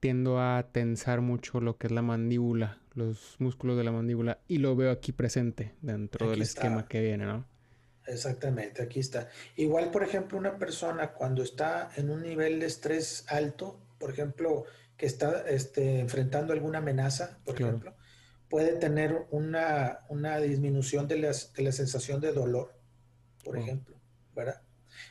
tiendo 0.00 0.40
a 0.40 0.68
tensar 0.72 1.20
mucho 1.20 1.60
lo 1.60 1.76
que 1.76 1.86
es 1.86 1.92
la 1.92 2.02
mandíbula, 2.02 2.78
los 2.94 3.36
músculos 3.38 3.76
de 3.76 3.84
la 3.84 3.92
mandíbula, 3.92 4.40
y 4.48 4.58
lo 4.58 4.74
veo 4.74 4.90
aquí 4.90 5.12
presente 5.12 5.74
dentro 5.82 6.30
del 6.30 6.42
esquema 6.42 6.86
que 6.88 7.00
viene, 7.00 7.26
¿no? 7.26 7.46
Exactamente, 8.08 8.82
aquí 8.82 9.00
está. 9.00 9.28
Igual, 9.56 9.90
por 9.90 10.02
ejemplo, 10.02 10.38
una 10.38 10.58
persona 10.58 11.12
cuando 11.12 11.42
está 11.42 11.90
en 11.96 12.10
un 12.10 12.22
nivel 12.22 12.60
de 12.60 12.66
estrés 12.66 13.24
alto, 13.28 13.78
por 13.98 14.10
ejemplo, 14.10 14.64
que 14.96 15.06
está 15.06 15.48
este, 15.48 16.00
enfrentando 16.00 16.52
alguna 16.52 16.78
amenaza, 16.78 17.38
por 17.44 17.54
ejemplo, 17.60 17.94
puede 18.48 18.72
tener 18.72 19.26
una, 19.30 20.00
disminución 20.40 21.06
de, 21.06 21.18
las, 21.18 21.52
de, 21.52 21.62
la 21.62 21.72
sensación 21.72 22.20
de 22.20 22.32
dolor, 22.32 22.74
por 23.44 23.56
oh. 23.56 23.60
ejemplo, 23.60 23.96
¿verdad? 24.34 24.62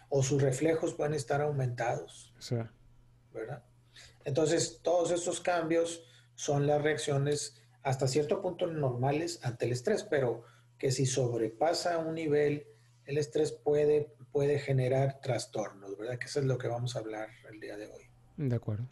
O 0.09 0.23
sus 0.23 0.41
reflejos 0.41 0.95
pueden 0.95 1.13
estar 1.13 1.41
aumentados, 1.41 2.33
¿verdad? 3.31 3.63
Entonces, 4.25 4.79
todos 4.81 5.11
estos 5.11 5.39
cambios 5.39 6.03
son 6.35 6.67
las 6.67 6.81
reacciones 6.81 7.61
hasta 7.83 8.07
cierto 8.07 8.41
punto 8.41 8.67
normales 8.67 9.39
ante 9.43 9.65
el 9.65 9.71
estrés, 9.71 10.03
pero 10.03 10.43
que 10.77 10.91
si 10.91 11.05
sobrepasa 11.05 11.97
un 11.99 12.15
nivel, 12.15 12.67
el 13.07 13.17
estrés 13.17 13.51
puede, 13.51 14.13
puede 14.31 14.59
generar 14.59 15.19
trastornos, 15.21 15.97
¿verdad? 15.97 16.19
Que 16.19 16.27
eso 16.27 16.39
es 16.39 16.45
lo 16.45 16.57
que 16.57 16.67
vamos 16.67 16.95
a 16.95 16.99
hablar 16.99 17.29
el 17.49 17.59
día 17.59 17.75
de 17.77 17.87
hoy. 17.87 18.03
De 18.35 18.55
acuerdo. 18.55 18.87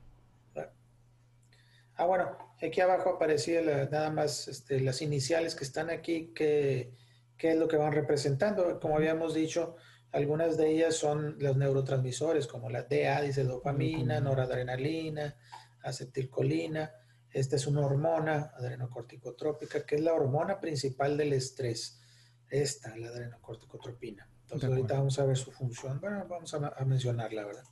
Ah, 1.97 2.05
bueno, 2.05 2.37
aquí 2.61 2.81
abajo 2.81 3.11
aparecía 3.11 3.61
nada 3.89 4.09
más 4.09 4.49
este, 4.49 4.81
las 4.81 5.01
iniciales 5.01 5.55
que 5.55 5.63
están 5.63 5.89
aquí, 5.89 6.33
que, 6.35 6.93
es 7.39 7.55
lo 7.55 7.67
que 7.67 7.77
van 7.77 7.93
representando. 7.93 8.79
Como 8.81 8.97
habíamos 8.97 9.33
dicho, 9.33 9.75
algunas 10.11 10.57
de 10.57 10.71
ellas 10.71 10.95
son 10.95 11.37
los 11.39 11.55
neurotransmisores, 11.55 12.47
como 12.47 12.69
la 12.69 12.83
DA, 12.83 13.21
dice 13.21 13.43
dopamina, 13.43 14.19
noradrenalina, 14.19 15.37
acetilcolina. 15.83 16.91
Esta 17.31 17.55
es 17.55 17.67
una 17.67 17.85
hormona, 17.85 18.51
adrenocorticotrópica, 18.57 19.85
que 19.85 19.95
es 19.95 20.01
la 20.01 20.13
hormona 20.13 20.59
principal 20.59 21.15
del 21.15 21.33
estrés. 21.33 22.01
Esta, 22.49 22.95
la 22.97 23.07
adrenocorticotropina. 23.09 24.29
Entonces, 24.41 24.69
ahorita 24.69 24.95
vamos 24.95 25.17
a 25.19 25.25
ver 25.25 25.37
su 25.37 25.51
función. 25.51 25.99
Bueno, 25.99 26.25
vamos 26.27 26.53
a, 26.53 26.85
mencionarla, 26.85 27.45
¿verdad? 27.45 27.63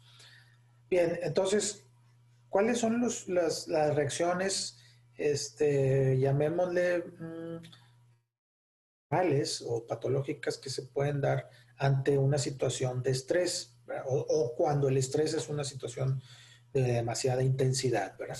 Bien, 0.89 1.19
entonces, 1.21 1.85
¿cuáles 2.49 2.79
son 2.79 3.01
las, 3.27 3.67
reacciones, 3.67 4.79
este, 5.15 6.17
llamémosle, 6.19 7.03
mmm, 7.19 7.57
o 9.65 9.85
patológicas 9.85 10.57
que 10.57 10.71
se 10.71 10.83
pueden 10.83 11.21
dar 11.21 11.47
ante 11.77 12.17
una 12.17 12.37
situación 12.37 13.03
de 13.03 13.11
estrés 13.11 13.77
o, 14.05 14.53
cuando 14.55 14.87
el 14.87 14.97
estrés 14.97 15.33
es 15.33 15.49
una 15.49 15.63
situación 15.63 16.21
de 16.73 16.81
demasiada 16.81 17.43
intensidad. 17.43 18.17
¿verdad? 18.17 18.37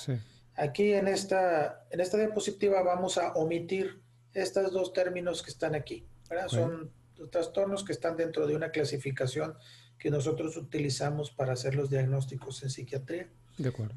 Aquí 0.55 0.93
en 0.93 1.07
esta, 1.07 1.85
en 1.91 1.99
esta 1.99 2.17
diapositiva 2.17 2.81
vamos 2.81 3.17
a 3.17 3.33
omitir 3.33 4.01
estos 4.33 4.71
dos 4.71 4.93
términos 4.93 5.43
que 5.43 5.51
están 5.51 5.75
aquí. 5.75 6.07
Son 6.47 6.91
trastornos 7.31 7.83
que 7.83 7.91
están 7.91 8.17
dentro 8.17 8.47
de 8.47 8.55
una 8.55 8.71
clasificación 8.71 9.55
que 9.97 10.11
nosotros 10.11 10.57
utilizamos 10.57 11.31
para 11.31 11.53
hacer 11.53 11.75
los 11.75 11.89
diagnósticos 11.89 12.63
en 12.63 12.69
psiquiatría. 12.69 13.29
De 13.57 13.69
acuerdo. 13.69 13.95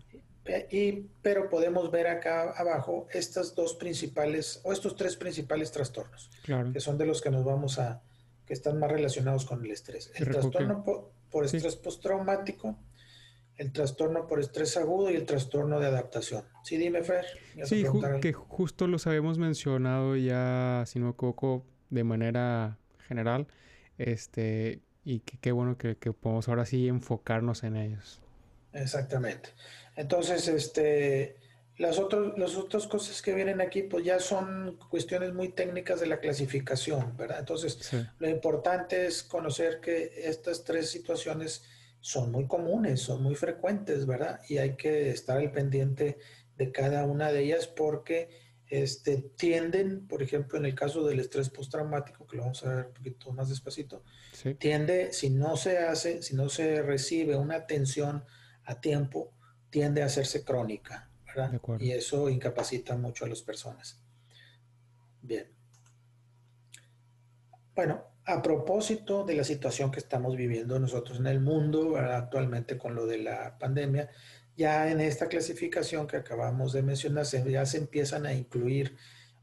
Y, 0.70 1.08
pero 1.22 1.48
podemos 1.48 1.90
ver 1.90 2.06
acá 2.06 2.52
abajo 2.56 3.08
estas 3.12 3.54
dos 3.54 3.74
principales 3.74 4.60
o 4.62 4.72
estos 4.72 4.94
tres 4.94 5.16
principales 5.16 5.72
trastornos, 5.72 6.30
que 6.72 6.80
son 6.80 6.98
de 6.98 7.06
los 7.06 7.20
que 7.20 7.30
nos 7.30 7.44
vamos 7.44 7.78
a, 7.78 8.02
que 8.46 8.54
están 8.54 8.78
más 8.78 8.90
relacionados 8.90 9.44
con 9.44 9.64
el 9.64 9.70
estrés. 9.72 10.12
El 10.14 10.28
trastorno 10.30 10.84
por, 11.30 11.44
estrés 11.44 11.74
postraumático, 11.76 12.78
el 13.56 13.72
trastorno 13.72 14.26
por 14.28 14.38
estrés 14.38 14.76
agudo 14.76 15.10
y 15.10 15.16
el 15.16 15.26
trastorno 15.26 15.80
de 15.80 15.86
adaptación. 15.86 16.44
Sí, 16.62 16.76
dime, 16.76 17.02
Fer. 17.02 17.24
Sí, 17.64 17.84
que 18.20 18.32
justo 18.32 18.86
los 18.86 19.06
habíamos 19.08 19.38
mencionado 19.38 20.14
ya, 20.16 20.84
si 20.86 21.00
no 21.00 21.06
me 21.06 21.10
equivoco, 21.12 21.64
de 21.90 22.04
manera 22.04 22.78
general. 23.06 23.46
Este, 23.98 24.80
y 25.04 25.20
qué 25.20 25.52
bueno 25.52 25.78
que, 25.78 25.96
que 25.96 26.12
podemos 26.12 26.48
ahora 26.48 26.66
sí 26.66 26.88
enfocarnos 26.88 27.62
en 27.62 27.76
ellos. 27.76 28.20
Exactamente. 28.72 29.50
Entonces, 29.96 30.48
este, 30.48 31.36
las, 31.78 32.00
las 32.36 32.56
otras 32.56 32.86
cosas 32.86 33.20
que 33.22 33.34
vienen 33.34 33.60
aquí, 33.60 33.82
pues 33.82 34.04
ya 34.04 34.18
son 34.18 34.78
cuestiones 34.88 35.32
muy 35.34 35.50
técnicas 35.50 36.00
de 36.00 36.06
la 36.06 36.20
clasificación, 36.20 37.16
¿verdad? 37.16 37.40
Entonces, 37.40 37.92
lo 38.18 38.28
importante 38.28 39.06
es 39.06 39.22
conocer 39.22 39.80
que 39.80 40.12
estas 40.16 40.64
tres 40.64 40.90
situaciones 40.90 41.64
son 42.00 42.30
muy 42.30 42.46
comunes, 42.46 43.00
son 43.00 43.22
muy 43.22 43.34
frecuentes, 43.34 44.06
¿verdad? 44.06 44.40
Y 44.48 44.58
hay 44.58 44.76
que 44.76 45.10
estar 45.10 45.38
al 45.38 45.50
pendiente 45.50 46.18
de 46.56 46.72
cada 46.72 47.04
una 47.04 47.32
de 47.32 47.44
ellas 47.44 47.66
porque 47.66 48.30
este, 48.68 49.18
tienden, 49.36 50.06
por 50.06 50.22
ejemplo, 50.22 50.58
en 50.58 50.66
el 50.66 50.74
caso 50.74 51.06
del 51.06 51.20
estrés 51.20 51.50
postraumático, 51.50 52.26
que 52.26 52.36
lo 52.36 52.42
vamos 52.42 52.64
a 52.64 52.74
ver 52.74 52.86
un 52.86 52.94
poquito 52.94 53.32
más 53.32 53.48
despacito, 53.48 54.02
tiende, 54.58 55.12
si 55.12 55.30
no 55.30 55.56
se 55.56 55.78
hace, 55.78 56.22
si 56.22 56.34
no 56.34 56.48
se 56.48 56.82
recibe 56.82 57.36
una 57.36 57.56
atención 57.56 58.24
a 58.64 58.80
tiempo, 58.80 59.32
tiende 59.70 60.02
a 60.02 60.06
hacerse 60.06 60.44
crónica. 60.44 61.10
Y 61.78 61.90
eso 61.92 62.28
incapacita 62.28 62.96
mucho 62.96 63.24
a 63.24 63.28
las 63.28 63.42
personas. 63.42 64.00
Bien. 65.20 65.52
Bueno, 67.74 68.04
a 68.24 68.42
propósito 68.42 69.24
de 69.24 69.34
la 69.34 69.44
situación 69.44 69.90
que 69.90 70.00
estamos 70.00 70.34
viviendo 70.34 70.78
nosotros 70.78 71.18
en 71.18 71.26
el 71.26 71.40
mundo 71.40 71.96
actualmente 71.96 72.78
con 72.78 72.94
lo 72.94 73.06
de 73.06 73.18
la 73.18 73.58
pandemia, 73.58 74.08
ya 74.56 74.90
en 74.90 75.00
esta 75.00 75.28
clasificación 75.28 76.06
que 76.06 76.16
acabamos 76.16 76.72
de 76.72 76.82
mencionar, 76.82 77.26
ya 77.26 77.66
se 77.66 77.78
empiezan 77.78 78.26
a 78.26 78.32
incluir 78.32 78.96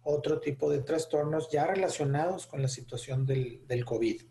otro 0.03 0.39
tipo 0.39 0.69
de 0.69 0.79
trastornos 0.79 1.49
ya 1.49 1.65
relacionados 1.65 2.45
con 2.45 2.61
la 2.61 2.67
situación 2.67 3.25
del, 3.25 3.65
del 3.67 3.85
COVID. 3.85 4.21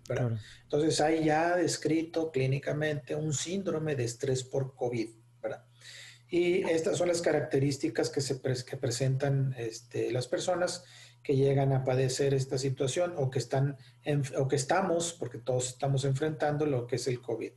Entonces 0.65 1.01
hay 1.01 1.25
ya 1.25 1.57
descrito 1.57 2.31
clínicamente 2.31 3.15
un 3.15 3.33
síndrome 3.33 3.97
de 3.97 4.05
estrés 4.05 4.45
por 4.45 4.75
COVID. 4.75 5.09
Y 6.29 6.63
estas 6.71 6.97
son 6.97 7.09
las 7.09 7.21
características 7.21 8.09
que, 8.09 8.23
se 8.23 8.41
que 8.41 8.79
presentan 8.79 9.55
este, 9.59 10.11
las 10.13 10.29
personas 10.29 10.83
que 11.23 11.37
llegan 11.37 11.75
a 11.75 11.85
padecer 11.85 12.33
esta 12.33 12.57
situación 12.57 13.13
o 13.19 13.31
que, 13.31 13.39
están 13.39 13.77
o 14.39 14.49
que 14.49 14.57
estamos, 14.57 15.13
porque 15.13 15.37
todos 15.37 15.69
estamos 15.69 16.07
enfrentando 16.07 16.65
lo 16.65 16.87
que 16.87 16.97
es 16.97 17.07
el 17.07 17.21
COVID. 17.21 17.53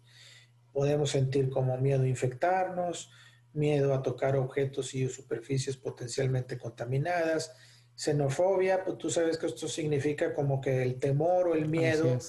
Podemos 0.76 1.10
sentir 1.10 1.50
como 1.50 1.76
miedo 1.78 2.04
a 2.04 2.08
infectarnos, 2.08 3.10
miedo 3.54 3.96
a 3.96 4.04
tocar 4.04 4.36
objetos 4.36 4.94
y 4.94 5.10
superficies 5.10 5.78
potencialmente 5.78 6.60
contaminadas, 6.60 7.56
xenofobia, 7.96 8.84
pues 8.84 8.98
tú 8.98 9.10
sabes 9.10 9.38
que 9.38 9.46
esto 9.48 9.70
significa 9.70 10.34
como 10.34 10.60
que 10.60 10.84
el 10.84 11.00
temor 11.00 11.48
o 11.48 11.56
el 11.56 11.70
miedo 11.70 12.20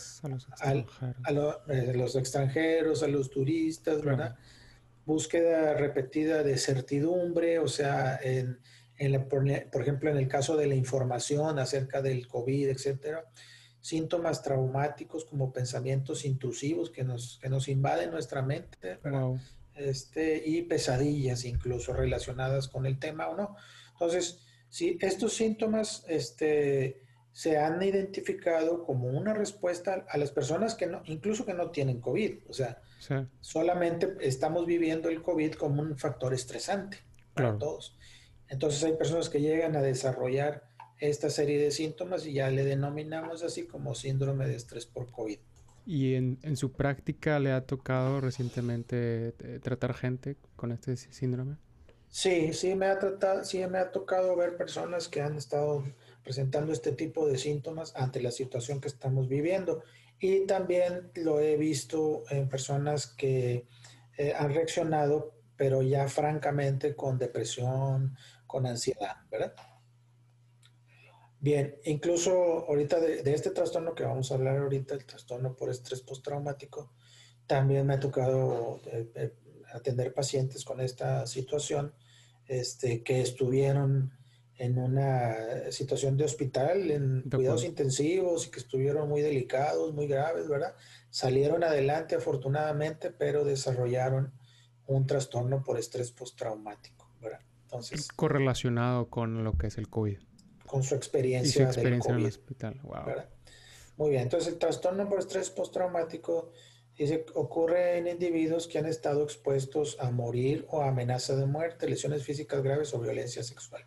a, 0.60 0.72
eh, 0.72 1.92
los 1.94 2.14
extranjeros, 2.14 3.02
a 3.02 3.08
los 3.08 3.28
turistas, 3.30 4.02
¿verdad? 4.02 4.36
búsqueda 5.06 5.74
repetida 5.74 6.42
de 6.42 6.58
certidumbre, 6.58 7.60
o 7.60 7.68
sea, 7.68 8.18
en, 8.22 8.58
por, 9.28 9.82
ejemplo, 9.82 10.10
en 10.10 10.16
el 10.16 10.28
caso 10.28 10.56
de 10.56 10.66
la 10.66 10.74
información 10.74 11.58
acerca 11.60 12.02
del 12.02 12.26
COVID, 12.26 12.68
etcétera, 12.68 13.24
síntomas 13.87 14.43
traumáticos 14.43 15.25
como 15.25 15.52
pensamientos 15.52 16.25
intrusivos 16.25 16.90
que 16.90 17.05
nos, 17.05 17.38
que 17.40 17.49
nos 17.49 17.69
invaden 17.69 18.11
nuestra 18.11 18.43
mente, 18.43 18.99
este, 19.75 20.43
y 20.45 20.62
pesadillas 20.62 21.45
incluso 21.45 21.93
relacionadas 21.93 22.66
con 22.66 22.87
el 22.87 22.99
tema 22.99 23.28
o 23.28 23.37
no. 23.37 23.57
Entonces, 23.93 24.40
si 24.69 24.99
estos 25.00 25.35
síntomas 25.35 26.05
este, 26.09 27.02
se 27.31 27.59
han 27.59 27.81
identificado 27.81 28.85
como 28.85 29.09
una 29.09 29.35
respuesta 29.35 30.05
a 30.09 30.19
las 30.19 30.33
personas 30.33 30.75
que 30.75 30.87
no, 30.87 31.02
incluso 31.05 31.47
que 31.47 31.55
no 31.55 31.71
tienen 31.71 32.00
COVID, 32.00 32.38
o 32.49 32.52
sea, 32.52 32.83
Solamente 33.40 34.16
estamos 34.21 34.66
viviendo 34.66 35.09
el 35.09 35.23
COVID 35.23 35.52
como 35.52 35.83
un 35.83 35.97
factor 35.97 36.35
estresante 36.35 36.99
para 37.35 37.57
todos. 37.57 37.97
Entonces 38.49 38.83
hay 38.83 38.95
personas 38.95 39.28
que 39.28 39.40
llegan 39.40 39.76
a 39.76 39.83
desarrollar 39.83 40.65
esta 40.98 41.30
serie 41.30 41.60
de 41.60 41.70
síntomas 41.70 42.26
y 42.26 42.32
ya 42.32 42.50
le 42.50 42.64
denominamos 42.64 43.42
así 43.42 43.66
como 43.66 43.94
síndrome 43.94 44.46
de 44.46 44.56
estrés 44.56 44.86
por 44.86 45.10
COVID. 45.10 45.38
¿Y 45.84 46.14
en, 46.14 46.38
en 46.42 46.56
su 46.56 46.72
práctica 46.72 47.38
le 47.38 47.52
ha 47.52 47.64
tocado 47.64 48.20
recientemente 48.20 49.34
eh, 49.38 49.60
tratar 49.62 49.94
gente 49.94 50.36
con 50.56 50.72
este 50.72 50.96
síndrome? 50.96 51.56
Sí, 52.08 52.52
sí 52.52 52.74
me 52.74 52.86
ha 52.86 52.98
tratado, 52.98 53.44
sí 53.44 53.64
me 53.66 53.78
ha 53.78 53.90
tocado 53.92 54.34
ver 54.36 54.56
personas 54.56 55.08
que 55.08 55.20
han 55.20 55.36
estado 55.36 55.84
presentando 56.24 56.72
este 56.72 56.92
tipo 56.92 57.26
de 57.28 57.38
síntomas 57.38 57.94
ante 57.94 58.20
la 58.20 58.30
situación 58.30 58.80
que 58.80 58.88
estamos 58.88 59.28
viviendo. 59.28 59.82
Y 60.18 60.46
también 60.46 61.10
lo 61.14 61.40
he 61.40 61.56
visto 61.56 62.24
en 62.30 62.48
personas 62.48 63.06
que 63.06 63.66
eh, 64.16 64.32
han 64.36 64.54
reaccionado, 64.54 65.34
pero 65.56 65.82
ya 65.82 66.08
francamente 66.08 66.96
con 66.96 67.18
depresión, 67.18 68.16
con 68.46 68.66
ansiedad, 68.66 69.16
¿verdad? 69.30 69.54
Bien, 71.46 71.76
incluso 71.84 72.66
ahorita 72.66 72.98
de, 72.98 73.32
este 73.32 73.50
trastorno 73.50 73.94
que 73.94 74.02
vamos 74.02 74.32
a 74.32 74.34
hablar 74.34 74.56
ahorita, 74.56 74.94
el 74.94 75.06
trastorno 75.06 75.54
por 75.54 75.70
estrés 75.70 76.00
postraumático, 76.00 76.90
también 77.46 77.86
me 77.86 77.94
ha 77.94 78.00
tocado 78.00 78.80
eh, 78.86 79.08
eh, 79.14 79.32
atender 79.72 80.12
pacientes 80.12 80.64
con 80.64 80.80
esta 80.80 81.24
situación, 81.28 81.94
este, 82.48 83.04
que 83.04 83.20
estuvieron 83.20 84.10
en 84.56 84.76
una 84.76 85.70
situación 85.70 86.16
de 86.16 86.24
hospital, 86.24 86.90
en 86.90 87.22
cuidados 87.30 87.62
intensivos 87.62 88.48
y 88.48 88.50
que 88.50 88.58
estuvieron 88.58 89.08
muy 89.08 89.20
delicados, 89.20 89.94
muy 89.94 90.08
graves, 90.08 90.48
¿verdad? 90.48 90.74
Salieron 91.10 91.62
adelante 91.62 92.16
afortunadamente, 92.16 93.12
pero 93.12 93.44
desarrollaron 93.44 94.32
un 94.88 95.06
trastorno 95.06 95.62
por 95.62 95.78
estrés 95.78 96.10
postraumático, 96.10 97.08
¿verdad? 97.20 97.38
Entonces... 97.62 98.08
Correlacionado 98.08 99.08
con 99.08 99.44
lo 99.44 99.52
que 99.52 99.68
es 99.68 99.78
el 99.78 99.88
COVID. 99.88 100.18
Con 100.66 100.82
su 100.82 100.94
experiencia, 100.94 101.62
y 101.62 101.64
su 101.64 101.70
experiencia 101.70 102.12
en 102.12 102.18
el 102.18 102.26
hospital, 102.26 102.80
wow. 102.82 103.04
Muy 103.96 104.11
bien, 104.11 104.23
entonces 104.23 104.52
el 104.52 104.58
trastorno 104.58 105.08
por 105.08 105.20
estrés 105.20 105.49
postraumático 105.50 106.52
Dice, 106.96 107.26
ocurre 107.35 107.99
en 107.99 108.08
individuos 108.08 108.66
que 108.66 108.78
han 108.78 108.87
estado 108.87 109.23
expuestos 109.23 109.99
a 110.00 110.11
morir 110.11 110.64
o 110.70 110.80
a 110.80 110.88
amenaza 110.88 111.37
de 111.37 111.44
muerte, 111.44 111.88
lesiones 111.88 112.25
físicas 112.25 112.62
graves 112.62 112.94
o 112.94 113.00
violencia 113.00 113.42
sexual. 113.42 113.85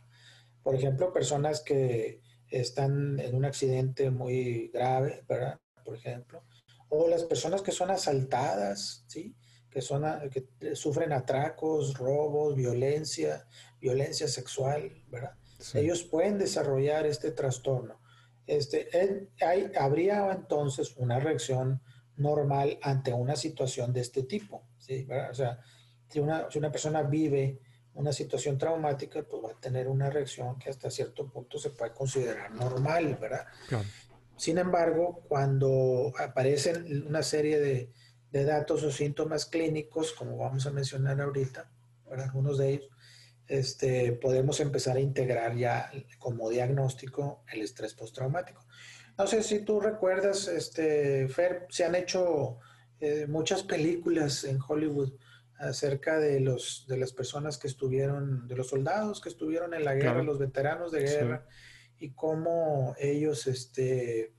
Por 0.61 0.75
ejemplo, 0.75 1.11
personas 1.11 1.61
que 1.61 2.21
están 2.49 3.19
en 3.19 3.33
un 3.33 3.45
accidente 3.45 4.11
muy 4.11 4.69
grave, 4.71 5.23
¿verdad? 5.27 5.59
Por 5.83 5.95
ejemplo. 5.95 6.43
O 6.89 7.07
las 7.07 7.23
personas 7.23 7.63
que 7.63 7.71
son 7.71 7.89
asaltadas, 7.89 9.05
¿sí? 9.07 9.35
Que, 9.71 9.81
son, 9.81 10.03
que 10.29 10.75
sufren 10.75 11.11
atracos, 11.11 11.95
robos, 11.97 12.55
violencia, 12.55 13.47
violencia 13.81 14.27
sexual, 14.27 15.03
¿verdad? 15.07 15.35
Ellos 15.73 16.03
pueden 16.03 16.37
desarrollar 16.37 17.05
este 17.05 17.31
trastorno. 17.31 17.99
Este, 18.47 18.89
hay, 19.41 19.71
habría 19.79 20.31
entonces 20.31 20.95
una 20.97 21.19
reacción 21.19 21.81
normal 22.15 22.79
ante 22.81 23.13
una 23.13 23.35
situación 23.35 23.93
de 23.93 24.01
este 24.01 24.23
tipo. 24.23 24.63
¿sí? 24.77 25.07
O 25.29 25.33
sea, 25.33 25.59
si 26.09 26.19
una, 26.19 26.49
si 26.49 26.57
una 26.57 26.71
persona 26.71 27.03
vive 27.03 27.59
una 27.93 28.13
situación 28.13 28.57
traumática, 28.57 29.23
pues 29.23 29.43
va 29.43 29.51
a 29.51 29.59
tener 29.59 29.87
una 29.87 30.09
reacción 30.09 30.57
que 30.57 30.69
hasta 30.69 30.89
cierto 30.89 31.29
punto 31.29 31.57
se 31.57 31.71
puede 31.71 31.91
considerar 31.93 32.51
normal, 32.51 33.17
¿verdad? 33.19 33.45
Sin 34.37 34.57
embargo, 34.57 35.25
cuando 35.27 36.13
aparecen 36.17 37.05
una 37.05 37.23
serie 37.23 37.59
de, 37.59 37.91
de, 38.31 38.45
datos 38.45 38.83
o 38.83 38.91
síntomas 38.91 39.45
clínicos, 39.45 40.13
como 40.13 40.37
vamos 40.37 40.65
a 40.65 40.71
mencionar 40.71 41.19
ahorita, 41.19 41.69
algunos 42.09 42.57
de 42.57 42.69
ellos, 42.69 42.89
este, 43.49 44.13
podemos 44.13 44.59
empezar 44.59 44.95
a 44.95 45.01
integrar 45.01 45.57
ya 45.57 45.91
como 46.19 46.49
diagnóstico 46.49 47.43
el 47.51 47.61
estrés 47.61 47.95
postraumático. 47.95 48.65
No 49.17 49.27
sé 49.27 49.43
si 49.43 49.59
tú 49.65 49.81
recuerdas, 49.81 50.47
este, 50.47 51.27
Fer, 51.27 51.65
se 51.69 51.83
han 51.83 51.95
hecho 51.95 52.59
eh, 53.01 53.25
muchas 53.27 53.63
películas 53.63 54.43
en 54.43 54.59
Hollywood 54.65 55.11
acerca 55.57 56.19
de 56.19 56.39
los 56.39 56.85
de 56.87 56.97
las 56.97 57.11
personas 57.11 57.57
que 57.57 57.67
estuvieron, 57.67 58.47
de 58.47 58.55
los 58.55 58.69
soldados 58.69 59.19
que 59.19 59.29
estuvieron 59.29 59.73
en 59.73 59.83
la 59.83 59.95
guerra, 59.95 60.23
los 60.23 60.39
veteranos 60.39 60.91
de 60.91 61.01
guerra, 61.01 61.45
y 61.97 62.11
cómo 62.11 62.95
ellos, 62.97 63.47
este, 63.47 64.33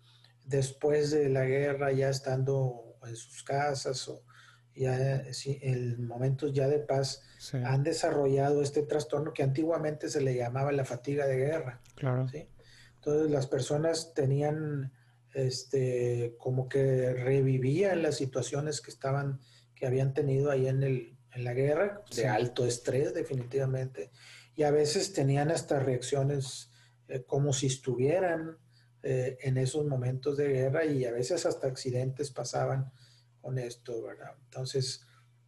después 0.46 1.10
de 1.10 1.28
la 1.28 1.44
guerra, 1.44 1.92
ya 1.92 2.08
estando 2.08 2.96
en 3.06 3.16
sus 3.16 3.42
casas 3.42 4.08
o 4.08 4.24
ya 4.74 5.24
en 5.44 6.06
momentos 6.06 6.52
ya 6.52 6.68
de 6.68 6.78
paz, 6.78 7.22
han 7.64 7.82
desarrollado 7.82 8.62
este 8.62 8.82
trastorno 8.82 9.32
que 9.32 9.42
antiguamente 9.42 10.08
se 10.08 10.20
le 10.20 10.34
llamaba 10.34 10.72
la 10.72 10.84
fatiga 10.84 11.26
de 11.26 11.36
guerra. 11.36 11.80
Claro. 11.96 12.28
¿sí? 12.28 12.48
Entonces 12.96 13.30
las 13.30 13.46
personas 13.46 14.14
tenían 14.14 14.92
este 15.32 16.34
como 16.38 16.68
que 16.68 17.12
revivían 17.12 18.02
las 18.02 18.16
situaciones 18.16 18.80
que 18.80 18.90
estaban 18.90 19.40
que 19.74 19.86
habían 19.86 20.12
tenido 20.12 20.50
ahí 20.50 20.66
en 20.66 20.82
el 20.82 21.16
en 21.32 21.44
la 21.44 21.54
guerra 21.54 22.02
de 22.14 22.26
alto 22.26 22.66
estrés 22.66 23.14
definitivamente 23.14 24.10
y 24.56 24.64
a 24.64 24.72
veces 24.72 25.12
tenían 25.12 25.50
hasta 25.50 25.78
reacciones 25.78 26.70
eh, 27.08 27.22
como 27.24 27.52
si 27.52 27.68
estuvieran 27.68 28.58
eh, 29.02 29.38
en 29.40 29.56
esos 29.56 29.86
momentos 29.86 30.36
de 30.36 30.48
guerra 30.48 30.84
y 30.84 31.04
a 31.04 31.12
veces 31.12 31.46
hasta 31.46 31.68
accidentes 31.68 32.30
pasaban 32.30 32.92
con 33.40 33.58
esto, 33.58 34.02
¿verdad? 34.02 34.34
Entonces, 34.44 35.06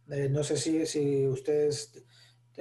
eh, 0.09 0.29
no 0.29 0.43
sé 0.43 0.57
si, 0.57 0.85
si 0.85 1.27
ustedes, 1.27 2.03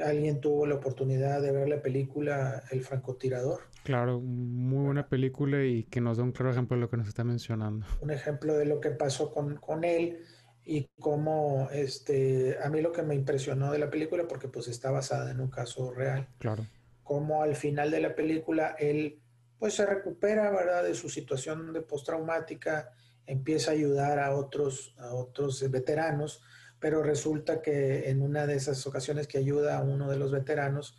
alguien 0.03 0.41
tuvo 0.41 0.67
la 0.67 0.77
oportunidad 0.77 1.43
de 1.43 1.53
ver 1.53 1.69
la 1.69 1.83
película 1.83 2.63
El 2.71 2.83
francotirador. 2.83 3.61
Claro, 3.85 4.21
muy 4.21 4.85
buena 4.85 5.09
película 5.09 5.65
y 5.65 5.85
que 5.85 6.01
nos 6.01 6.19
da 6.19 6.23
un 6.23 6.33
claro 6.33 6.53
ejemplo 6.53 6.77
de 6.77 6.83
lo 6.83 6.91
que 6.91 6.97
nos 6.97 7.09
está 7.09 7.25
mencionando. 7.25 7.85
Un 8.01 8.11
ejemplo 8.11 8.57
de 8.57 8.65
lo 8.65 8.81
que 8.81 8.91
pasó 8.91 9.33
con, 9.33 9.85
él 9.85 10.21
y 10.65 10.89
cómo, 11.01 11.69
este, 11.73 12.59
a 12.63 12.69
mí 12.69 12.81
lo 12.81 12.93
que 12.93 13.03
me 13.03 13.17
impresionó 13.17 13.73
de 13.73 13.81
la 13.81 13.91
película, 13.91 14.29
porque 14.29 14.47
pues 14.47 14.69
está 14.69 14.93
basada 14.93 15.33
en 15.33 15.41
un 15.41 15.51
caso 15.51 15.93
real. 15.93 16.29
Claro. 16.39 16.65
Cómo 17.03 17.43
al 17.43 17.57
final 17.57 17.91
de 17.91 18.01
la 18.01 18.15
película 18.15 18.77
él 18.79 19.19
pues 19.59 19.75
se 19.75 19.87
recupera, 19.87 20.51
¿verdad? 20.51 20.85
De 20.85 20.95
su 20.95 21.09
situación 21.09 21.73
de 21.73 21.83
postraumática, 21.83 22.93
empieza 23.27 23.71
a 23.71 23.75
ayudar 23.75 24.19
a 24.19 24.35
otros, 24.35 24.95
a 24.99 25.15
otros 25.15 25.69
veteranos, 25.71 26.43
pero 26.79 27.03
resulta 27.03 27.63
que 27.63 28.11
en 28.11 28.23
una 28.23 28.47
de 28.47 28.57
esas 28.57 28.87
ocasiones 28.87 29.29
que 29.29 29.39
ayuda 29.39 29.79
a 29.79 29.83
uno 29.83 30.11
de 30.11 30.17
los 30.17 30.33
veteranos, 30.33 30.97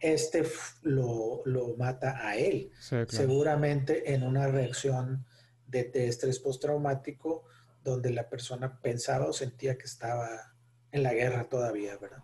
este 0.00 0.44
lo, 0.82 1.42
mata 1.78 2.26
a 2.26 2.36
él. 2.36 2.70
Seguramente 3.08 4.14
en 4.14 4.22
una 4.22 4.48
reacción 4.48 5.26
de, 5.66 5.90
estrés 5.94 6.38
postraumático 6.38 7.44
donde 7.82 8.10
la 8.10 8.28
persona 8.28 8.80
pensaba 8.80 9.26
o 9.26 9.32
sentía 9.32 9.76
que 9.76 9.84
estaba 9.84 10.54
en 10.90 11.02
la 11.02 11.12
guerra 11.12 11.48
todavía, 11.48 11.96
¿verdad? 11.98 12.22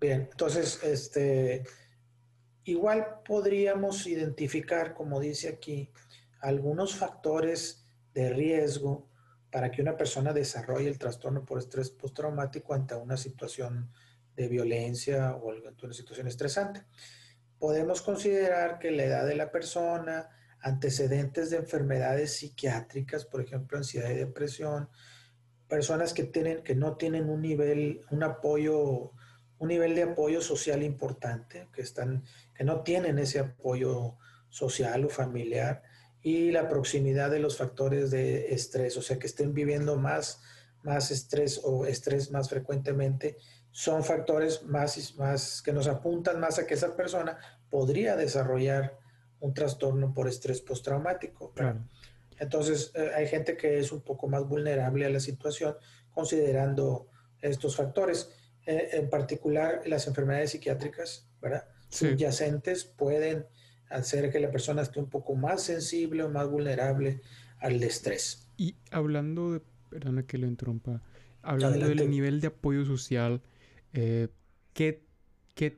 Bien, 0.00 0.28
entonces, 0.30 0.82
este, 0.82 1.64
igual 2.64 3.20
podríamos 3.26 4.06
identificar, 4.06 4.94
como 4.94 5.20
dice 5.20 5.48
aquí, 5.48 5.90
algunos 6.40 6.94
factores 6.94 7.83
de 8.14 8.30
riesgo 8.30 9.08
para 9.50 9.70
que 9.70 9.82
una 9.82 9.96
persona 9.96 10.32
desarrolle 10.32 10.88
el 10.88 10.98
trastorno 10.98 11.44
por 11.44 11.58
estrés 11.58 11.90
postraumático 11.90 12.74
ante 12.74 12.94
una 12.94 13.16
situación 13.16 13.90
de 14.34 14.48
violencia 14.48 15.34
o 15.36 15.50
alguna 15.50 15.92
situación 15.92 16.26
estresante. 16.26 16.84
Podemos 17.58 18.02
considerar 18.02 18.78
que 18.78 18.90
la 18.90 19.04
edad 19.04 19.26
de 19.26 19.36
la 19.36 19.50
persona, 19.50 20.28
antecedentes 20.60 21.50
de 21.50 21.58
enfermedades 21.58 22.36
psiquiátricas, 22.36 23.26
por 23.26 23.40
ejemplo, 23.40 23.78
ansiedad 23.78 24.10
y 24.10 24.14
depresión, 24.14 24.88
personas 25.68 26.12
que 26.12 26.24
tienen 26.24 26.62
que 26.62 26.74
no 26.74 26.96
tienen 26.96 27.28
un 27.28 27.40
nivel 27.40 28.00
un 28.10 28.22
apoyo 28.22 29.12
un 29.58 29.68
nivel 29.68 29.94
de 29.94 30.02
apoyo 30.02 30.40
social 30.40 30.82
importante, 30.82 31.68
que 31.72 31.82
están 31.82 32.24
que 32.54 32.64
no 32.64 32.82
tienen 32.82 33.18
ese 33.18 33.38
apoyo 33.38 34.16
social 34.48 35.04
o 35.04 35.08
familiar 35.08 35.82
y 36.24 36.50
la 36.50 36.68
proximidad 36.68 37.30
de 37.30 37.38
los 37.38 37.56
factores 37.56 38.10
de 38.10 38.52
estrés, 38.52 38.96
o 38.96 39.02
sea, 39.02 39.20
que 39.20 39.28
estén 39.28 39.54
viviendo 39.54 39.94
más 39.96 40.40
más 40.84 41.10
estrés 41.10 41.60
o 41.64 41.86
estrés 41.86 42.30
más 42.30 42.48
frecuentemente 42.48 43.38
son 43.70 44.04
factores 44.04 44.62
más, 44.62 45.16
más 45.16 45.62
que 45.62 45.72
nos 45.72 45.88
apuntan 45.88 46.38
más 46.38 46.58
a 46.58 46.66
que 46.66 46.74
esa 46.74 46.94
persona 46.94 47.38
podría 47.70 48.14
desarrollar 48.14 48.96
un 49.40 49.52
trastorno 49.52 50.14
por 50.14 50.28
estrés 50.28 50.60
postraumático. 50.60 51.52
Entonces, 52.38 52.92
eh, 52.94 53.10
hay 53.16 53.26
gente 53.26 53.56
que 53.56 53.78
es 53.78 53.90
un 53.90 54.02
poco 54.02 54.28
más 54.28 54.46
vulnerable 54.46 55.06
a 55.06 55.10
la 55.10 55.20
situación 55.20 55.76
considerando 56.12 57.08
estos 57.40 57.76
factores. 57.76 58.30
Eh, 58.66 58.90
en 58.92 59.10
particular, 59.10 59.82
las 59.86 60.06
enfermedades 60.06 60.50
psiquiátricas, 60.50 61.28
¿verdad? 61.40 61.66
Subyacentes 61.88 62.84
pueden 62.84 63.46
hacer 63.94 64.30
que 64.30 64.40
la 64.40 64.50
persona 64.50 64.82
esté 64.82 64.98
un 65.00 65.08
poco 65.08 65.34
más 65.34 65.62
sensible 65.62 66.22
o 66.22 66.28
más 66.28 66.48
vulnerable 66.48 67.20
al 67.58 67.82
estrés. 67.82 68.48
Y 68.56 68.76
hablando 68.90 69.52
de, 69.52 69.62
perdona 69.88 70.24
que 70.24 70.38
lo 70.38 70.46
interrumpa, 70.46 71.02
hablando 71.42 71.88
del 71.88 72.10
nivel 72.10 72.40
de 72.40 72.48
apoyo 72.48 72.84
social, 72.84 73.40
eh, 73.92 74.28
¿qué, 74.72 75.02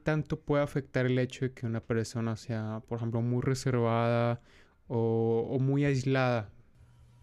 tanto 0.03 0.41
puede 0.41 0.63
afectar 0.63 1.07
el 1.07 1.19
hecho 1.19 1.45
de 1.45 1.53
que 1.53 1.67
una 1.67 1.81
persona 1.81 2.37
sea, 2.37 2.83
por 2.89 2.99
ejemplo, 2.99 3.21
muy 3.21 3.43
reservada 3.43 4.41
o, 4.89 5.59
muy 5.61 5.85
aislada, 5.85 6.51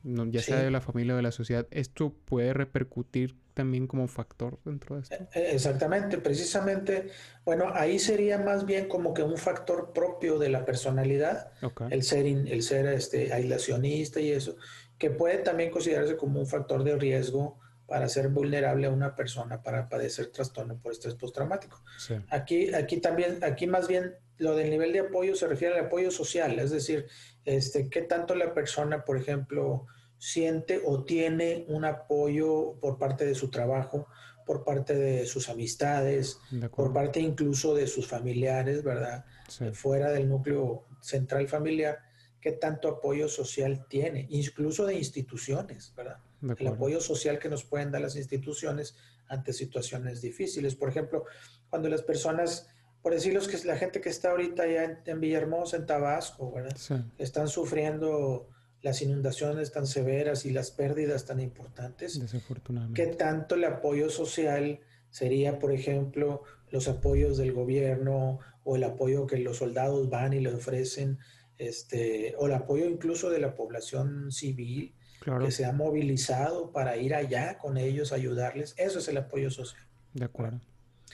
ya 0.04 0.42
sea 0.42 0.60
de 0.60 0.72
la 0.72 0.82
familia 0.82 1.14
o 1.14 1.18
de 1.18 1.24
la 1.24 1.32
sociedad? 1.32 1.68
¿Esto 1.72 2.14
puede 2.26 2.54
repercutir 2.54 3.36
también 3.54 3.88
como 3.88 4.08
factor 4.08 4.60
dentro 4.66 4.96
de 4.96 5.02
esto? 5.04 5.16
E, 5.16 5.40
e, 5.40 5.56
exactamente, 5.56 6.18
precisamente, 6.18 7.10
bueno, 7.46 7.72
ahí 7.74 8.00
sería 8.00 8.38
más 8.38 8.66
bien 8.66 8.88
como 8.88 9.14
que 9.14 9.24
un 9.24 9.38
factor 9.38 9.94
propio 9.94 10.40
de 10.40 10.50
la 10.50 10.66
personalidad, 10.66 11.52
el 11.90 12.04
ser, 12.04 12.26
el 12.26 12.64
ser 12.64 12.88
este, 12.88 13.34
aislacionista 13.34 14.20
y 14.20 14.32
eso, 14.32 14.58
que 14.98 15.10
puede 15.10 15.40
también 15.40 15.72
considerarse 15.72 16.16
como 16.16 16.40
un 16.40 16.48
factor 16.48 16.84
de 16.84 16.96
riesgo 16.96 17.60
para 17.88 18.08
ser 18.10 18.30
vulnerable 18.30 18.88
a 18.88 18.90
una 18.90 19.16
persona 19.16 19.62
para 19.62 19.90
padecer 19.90 20.28
trastorno 20.28 20.80
por 20.80 20.94
estrés 20.94 21.16
postraumático. 21.16 21.84
Aquí, 22.30 22.74
aquí 22.74 22.98
también, 22.98 23.44
aquí 23.44 23.68
más 23.68 23.88
bien 23.88 24.16
lo 24.38 24.56
del 24.56 24.70
nivel 24.70 24.94
de 24.94 25.02
apoyo 25.02 25.36
se 25.36 25.48
refiere 25.48 25.78
al 25.78 25.86
apoyo 25.86 26.10
social, 26.10 26.58
es 26.60 26.72
decir, 26.72 27.08
este, 27.46 27.90
qué 27.90 28.02
tanto 28.02 28.36
la 28.36 28.54
persona, 28.54 29.06
por 29.06 29.18
ejemplo, 29.18 29.86
siente 30.24 30.82
o 30.86 31.04
tiene 31.04 31.66
un 31.68 31.84
apoyo 31.84 32.76
por 32.80 32.98
parte 32.98 33.26
de 33.26 33.36
su 33.36 33.50
trabajo, 33.50 34.08
por 34.46 34.64
parte 34.64 34.96
de 34.96 35.26
sus 35.26 35.50
amistades, 35.50 36.40
por 36.74 36.94
parte 36.94 37.20
incluso 37.20 37.76
de 37.76 37.88
sus 37.88 38.08
familiares, 38.08 38.86
¿verdad? 38.86 39.26
Fuera 39.74 40.12
del 40.12 40.30
núcleo 40.30 40.86
central 41.02 41.50
familiar, 41.50 42.00
qué 42.40 42.54
tanto 42.54 42.88
apoyo 42.88 43.28
social 43.28 43.86
tiene, 43.90 44.26
incluso 44.30 44.86
de 44.86 44.96
instituciones, 44.96 45.94
¿verdad? 45.94 46.20
El 46.58 46.68
apoyo 46.68 47.02
social 47.02 47.38
que 47.38 47.50
nos 47.50 47.66
pueden 47.66 47.92
dar 47.92 48.02
las 48.02 48.16
instituciones 48.16 48.96
ante 49.28 49.52
situaciones 49.52 50.22
difíciles. 50.22 50.76
Por 50.76 50.88
ejemplo, 50.88 51.26
cuando 51.70 51.90
las 51.90 52.02
personas, 52.02 52.70
por 53.02 53.14
decirlo 53.14 53.42
que 53.42 53.58
es 53.58 53.66
la 53.66 53.76
gente 53.76 54.00
que 54.00 54.10
está 54.10 54.32
ahorita 54.32 54.68
ya 54.68 55.02
en, 55.06 55.20
Villahermosa, 55.20 55.76
en 55.76 55.86
Tabasco, 55.86 56.50
¿verdad? 56.50 56.78
Están 57.18 57.50
sufriendo 57.50 58.53
las 58.84 59.02
inundaciones 59.02 59.72
tan 59.72 59.88
severas 59.88 60.46
y 60.46 60.52
las 60.52 60.70
pérdidas 60.70 61.26
tan 61.26 61.40
importantes. 61.40 62.20
Desafortunadamente. 62.20 63.02
¿Qué 63.02 63.16
tanto 63.16 63.56
el 63.56 63.64
apoyo 63.64 64.10
social 64.10 64.82
sería, 65.10 65.58
por 65.58 65.72
ejemplo, 65.72 66.44
los 66.70 66.90
apoyos 66.90 67.38
del 67.38 67.54
gobierno 67.54 68.40
o 68.66 68.76
el 68.76 68.84
apoyo 68.84 69.26
que 69.26 69.38
los 69.38 69.58
soldados 69.58 70.10
van 70.10 70.34
y 70.34 70.42
le 70.42 70.54
ofrecen, 70.54 71.18
este, 71.58 72.36
o 72.38 72.48
el 72.48 72.54
apoyo 72.54 72.86
incluso 72.86 73.30
de 73.30 73.40
la 73.40 73.56
población 73.56 74.32
civil 74.32 74.94
que 75.40 75.52
se 75.52 75.64
ha 75.64 75.72
movilizado 75.72 76.74
para 76.74 76.98
ir 76.98 77.16
allá 77.16 77.58
con 77.58 77.78
ellos, 77.78 78.12
ayudarles? 78.12 78.76
Eso 78.78 79.00
es 79.00 79.08
el 79.08 79.16
apoyo 79.16 79.50
social. 79.50 79.88
De 80.14 80.26
acuerdo. 80.26 80.60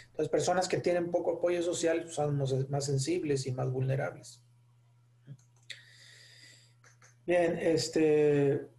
Entonces, 0.07 0.29
personas 0.29 0.67
que 0.67 0.77
tienen 0.79 1.11
poco 1.11 1.37
apoyo 1.37 1.61
social 1.61 2.09
son 2.09 2.43
más 2.69 2.85
sensibles 2.85 3.45
y 3.45 3.51
más 3.51 3.69
vulnerables. 3.69 4.41
Bien, 7.29 7.59
este, 7.61 8.69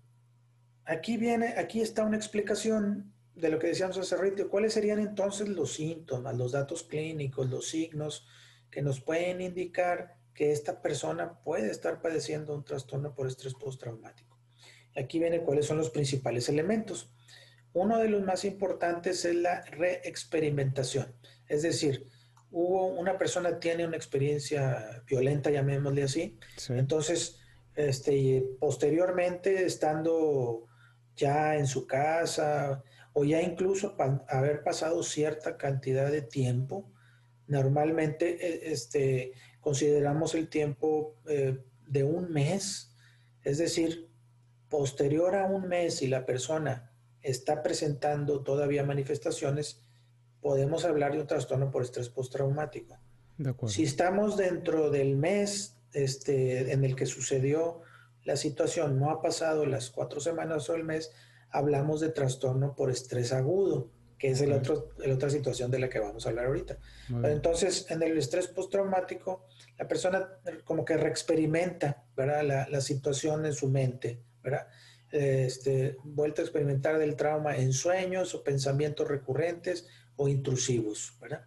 aquí 0.85 1.17
viene, 1.17 1.55
aquí 1.57 1.81
está 1.83 2.03
una 2.03 2.17
explicación 2.17 3.15
de 3.37 3.49
lo 3.49 3.61
que 3.61 3.69
decíamos 3.69 3.97
hace 3.97 4.17
rato. 4.17 4.49
¿Cuáles 4.49 4.73
serían 4.73 4.99
entonces 4.99 5.49
los 5.49 5.75
síntomas, 5.75 6.37
los 6.37 6.51
datos 6.51 6.83
clínicos, 6.83 7.49
los 7.49 7.69
signos 7.69 8.27
que 8.69 8.83
nos 8.83 9.01
pueden 9.01 9.41
indicar 9.41 10.17
que 10.35 10.51
esta 10.51 10.83
persona 10.83 11.39
puede 11.45 11.71
estar 11.71 12.03
padeciendo 12.03 12.53
un 12.53 12.65
trastorno 12.65 13.15
por 13.15 13.29
estrés 13.29 13.55
postraumático? 13.55 14.37
Aquí 14.97 15.21
viene 15.21 15.43
cuáles 15.43 15.67
son 15.67 15.79
los 15.79 15.91
principales 15.91 16.49
elementos. 16.49 17.15
Uno 17.73 17.99
de 17.99 18.09
los 18.09 18.25
más 18.25 18.45
importantes 18.45 19.25
es 19.25 19.37
la 19.37 19.63
reexperimentación, 19.67 21.15
es 21.47 21.63
decir, 21.63 22.05
hubo 22.51 22.89
una 22.89 23.17
persona 23.17 23.61
tiene 23.61 23.87
una 23.87 23.97
experiencia 23.97 25.05
violenta, 25.07 25.51
llamémosle 25.51 26.03
así, 26.03 26.37
entonces 26.71 27.40
este, 27.89 28.17
y 28.17 28.41
posteriormente, 28.59 29.65
estando 29.65 30.67
ya 31.17 31.57
en 31.57 31.67
su 31.67 31.87
casa 31.87 32.83
o 33.13 33.25
ya 33.25 33.43
incluso 33.43 33.97
haber 34.29 34.63
pasado 34.63 35.03
cierta 35.03 35.57
cantidad 35.57 36.11
de 36.11 36.23
tiempo, 36.23 36.91
normalmente 37.47 38.47
e, 38.47 38.73
este, 38.73 39.33
consideramos 39.61 40.35
el 40.35 40.49
tiempo 40.49 41.17
eh, 41.27 41.59
de 41.87 42.05
un 42.05 42.31
mes, 42.33 42.95
es 43.43 43.59
decir, 43.59 44.09
posterior 44.69 45.35
a 45.35 45.47
un 45.47 45.69
mes, 45.69 45.97
si 45.97 46.07
la 46.07 46.25
persona 46.25 46.93
está 47.23 47.63
presentando 47.63 48.43
todavía 48.43 48.85
manifestaciones, 48.85 49.83
podemos 50.41 50.85
hablar 50.85 51.13
de 51.13 51.21
un 51.21 51.27
trastorno 51.27 51.71
por 51.71 51.83
estrés 51.83 52.09
postraumático. 52.09 52.97
Si 53.67 53.85
estamos 53.85 54.37
dentro 54.37 54.91
del 54.91 55.17
mes 55.17 55.80
este, 55.93 56.73
en 56.73 56.85
el 56.85 56.97
que 56.97 57.07
sucedió 57.07 57.83
la 58.25 58.37
situación, 58.37 58.99
no 58.99 59.11
ha 59.11 59.23
pasado 59.23 59.67
las 59.67 59.91
cuatro 59.91 60.21
semanas 60.21 60.69
o 60.69 60.75
el 60.75 60.85
mes, 60.85 61.13
hablamos 61.51 62.01
de 62.01 62.11
trastorno 62.11 62.75
por 62.77 62.91
estrés 62.91 63.33
agudo, 63.33 63.91
que 64.19 64.29
es 64.29 64.41
el 64.43 64.53
otro, 64.53 64.91
la 64.99 65.15
otra 65.15 65.31
situación 65.31 65.71
de 65.71 65.79
la 65.79 65.89
que 65.89 65.99
vamos 65.99 66.27
a 66.27 66.29
hablar 66.29 66.47
ahorita. 66.47 66.79
Entonces, 67.25 67.87
en 67.91 68.03
el 68.03 68.19
estrés 68.19 68.49
postraumático, 68.49 69.47
la 69.79 69.89
persona 69.89 70.29
como 70.65 70.85
que 70.85 70.99
reexperimenta 70.99 72.05
¿verdad? 72.15 72.43
La, 72.45 72.69
la 72.69 72.81
situación 72.83 73.47
en 73.47 73.55
su 73.55 73.69
mente, 73.69 74.21
¿verdad? 74.43 74.69
Este, 75.11 75.97
vuelta 76.05 76.43
a 76.43 76.45
experimentar 76.45 76.99
del 76.99 77.17
trauma 77.17 77.57
en 77.57 77.73
sueños 77.73 78.35
o 78.35 78.45
pensamientos 78.45 79.09
recurrentes 79.09 79.89
o 80.17 80.29
intrusivos, 80.29 81.17
¿verdad? 81.19 81.47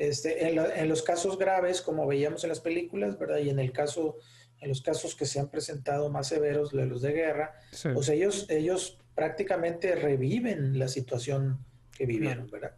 Este, 0.00 0.48
en, 0.48 0.88
los 0.88 1.02
casos 1.02 1.36
graves, 1.36 1.82
como 1.82 2.06
veíamos 2.06 2.42
en 2.42 2.48
las 2.48 2.60
películas, 2.60 3.18
¿verdad? 3.18 3.36
Y 3.36 3.50
en 3.50 3.58
el 3.58 3.70
caso, 3.70 4.16
en 4.58 4.70
los 4.70 4.80
casos 4.80 5.14
que 5.14 5.26
se 5.26 5.38
han 5.38 5.50
presentado 5.50 6.08
más 6.08 6.28
severos, 6.28 6.72
los 6.72 7.02
de 7.02 7.12
guerra, 7.12 7.52
pues 7.92 8.08
ellos, 8.08 8.46
ellos 8.48 8.98
prácticamente 9.14 9.94
reviven 9.94 10.78
la 10.78 10.88
situación 10.88 11.66
que 11.92 12.06
vivieron, 12.06 12.48
¿verdad? 12.50 12.76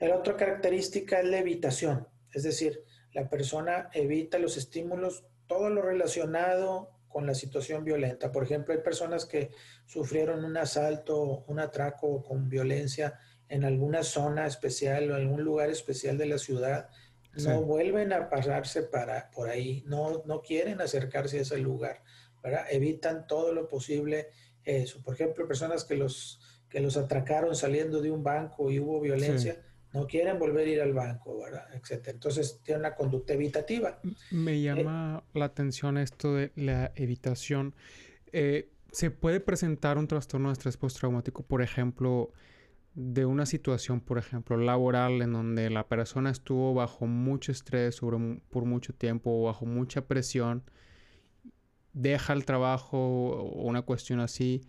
La 0.00 0.16
otra 0.16 0.36
característica 0.36 1.18
es 1.18 1.24
la 1.24 1.38
evitación, 1.38 2.06
es 2.34 2.42
decir, 2.42 2.84
la 3.14 3.30
persona 3.30 3.88
evita 3.94 4.38
los 4.38 4.58
estímulos, 4.58 5.24
todo 5.46 5.70
lo 5.70 5.80
relacionado 5.80 6.90
con 7.08 7.24
la 7.26 7.34
situación 7.34 7.84
violenta. 7.84 8.32
Por 8.32 8.42
ejemplo, 8.42 8.74
hay 8.74 8.80
personas 8.80 9.24
que 9.24 9.48
sufrieron 9.86 10.44
un 10.44 10.58
asalto, 10.58 11.46
un 11.46 11.58
atraco 11.58 12.22
con 12.22 12.50
violencia 12.50 13.18
en 13.48 13.64
alguna 13.64 14.02
zona 14.02 14.46
especial 14.46 15.10
o 15.10 15.16
en 15.16 15.22
algún 15.22 15.42
lugar 15.42 15.70
especial 15.70 16.18
de 16.18 16.26
la 16.26 16.38
ciudad, 16.38 16.88
no 17.36 17.62
vuelven 17.62 18.12
a 18.12 18.28
pasarse 18.28 18.82
para, 18.82 19.30
por 19.30 19.48
ahí, 19.48 19.84
no, 19.86 20.22
no 20.26 20.42
quieren 20.42 20.80
acercarse 20.80 21.38
a 21.38 21.42
ese 21.42 21.58
lugar, 21.58 22.02
¿verdad? 22.42 22.66
Evitan 22.70 23.26
todo 23.26 23.52
lo 23.52 23.68
posible 23.68 24.28
eso. 24.64 25.02
Por 25.02 25.14
ejemplo, 25.14 25.46
personas 25.46 25.84
que 25.84 25.96
los, 25.96 26.40
que 26.68 26.80
los 26.80 26.96
atracaron 26.96 27.54
saliendo 27.54 28.00
de 28.00 28.10
un 28.10 28.22
banco 28.22 28.70
y 28.70 28.80
hubo 28.80 29.00
violencia, 29.00 29.62
no 29.92 30.06
quieren 30.06 30.38
volver 30.38 30.66
a 30.66 30.70
ir 30.70 30.80
al 30.82 30.92
banco, 30.92 31.38
¿verdad? 31.38 31.66
Etcétera. 31.74 32.12
Entonces, 32.12 32.60
tienen 32.62 32.80
una 32.80 32.94
conducta 32.94 33.32
evitativa. 33.32 34.00
Me 34.30 34.52
eh, 34.52 34.62
llama 34.62 35.24
la 35.34 35.46
atención 35.46 35.96
esto 35.96 36.34
de 36.34 36.52
la 36.56 36.92
evitación. 36.94 37.74
Eh, 38.32 38.70
¿Se 38.92 39.10
puede 39.10 39.40
presentar 39.40 39.96
un 39.96 40.08
trastorno 40.08 40.48
de 40.48 40.54
estrés 40.54 40.76
postraumático, 40.76 41.42
por 41.42 41.62
ejemplo, 41.62 42.32
de 43.00 43.26
una 43.26 43.46
situación, 43.46 44.00
por 44.00 44.18
ejemplo, 44.18 44.56
laboral 44.56 45.22
en 45.22 45.32
donde 45.32 45.70
la 45.70 45.86
persona 45.86 46.30
estuvo 46.30 46.74
bajo 46.74 47.06
mucho 47.06 47.52
estrés 47.52 48.00
por 48.00 48.64
mucho 48.64 48.92
tiempo 48.92 49.30
o 49.30 49.44
bajo 49.44 49.66
mucha 49.66 50.08
presión, 50.08 50.64
deja 51.92 52.32
el 52.32 52.44
trabajo 52.44 52.98
o 52.98 53.62
una 53.62 53.82
cuestión 53.82 54.18
así 54.18 54.62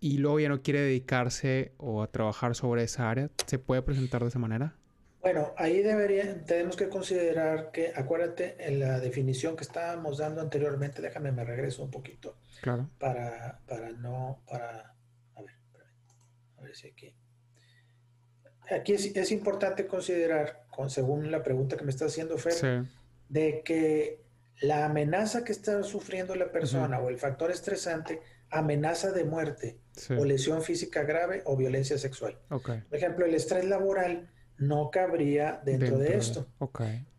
y 0.00 0.18
luego 0.18 0.40
ya 0.40 0.48
no 0.48 0.60
quiere 0.62 0.80
dedicarse 0.80 1.72
o 1.76 2.02
a 2.02 2.10
trabajar 2.10 2.56
sobre 2.56 2.82
esa 2.82 3.08
área, 3.08 3.30
¿se 3.46 3.60
puede 3.60 3.82
presentar 3.82 4.22
de 4.22 4.28
esa 4.30 4.40
manera? 4.40 4.74
Bueno, 5.20 5.52
ahí 5.56 5.82
debería, 5.82 6.44
tenemos 6.44 6.74
que 6.74 6.88
considerar 6.88 7.70
que, 7.70 7.92
acuérdate, 7.94 8.56
en 8.58 8.80
la 8.80 8.98
definición 8.98 9.54
que 9.54 9.62
estábamos 9.62 10.18
dando 10.18 10.40
anteriormente, 10.40 11.00
déjame, 11.00 11.30
me 11.30 11.44
regreso 11.44 11.84
un 11.84 11.92
poquito. 11.92 12.36
Claro. 12.60 12.90
Para, 12.98 13.60
para 13.68 13.92
no, 13.92 14.42
para, 14.48 14.96
a 15.36 15.42
ver, 15.42 15.54
a 16.58 16.62
ver 16.62 16.74
si 16.74 16.88
aquí 16.88 17.14
aquí 18.70 18.94
es, 18.94 19.32
importante 19.32 19.86
considerar, 19.86 20.64
con, 20.70 20.90
según 20.90 21.30
la 21.30 21.42
pregunta 21.42 21.76
que 21.76 21.84
me 21.84 21.90
está 21.90 22.06
haciendo 22.06 22.38
Fer, 22.38 22.86
de 23.28 23.62
que 23.64 24.22
la 24.60 24.86
amenaza 24.86 25.44
que 25.44 25.52
está 25.52 25.82
sufriendo 25.82 26.34
la 26.34 26.50
persona 26.50 27.00
o 27.00 27.08
el 27.08 27.18
factor 27.18 27.50
estresante 27.50 28.20
amenaza 28.50 29.10
de 29.10 29.24
muerte 29.24 29.78
o 30.18 30.24
lesión 30.24 30.62
física 30.62 31.02
grave 31.02 31.42
o 31.46 31.56
violencia 31.56 31.98
sexual. 31.98 32.38
Por 32.48 32.84
ejemplo, 32.90 33.26
el 33.26 33.34
estrés 33.34 33.64
laboral 33.64 34.30
no 34.58 34.90
cabría 34.90 35.60
dentro, 35.64 35.98
de 35.98 36.16
esto. 36.16 36.46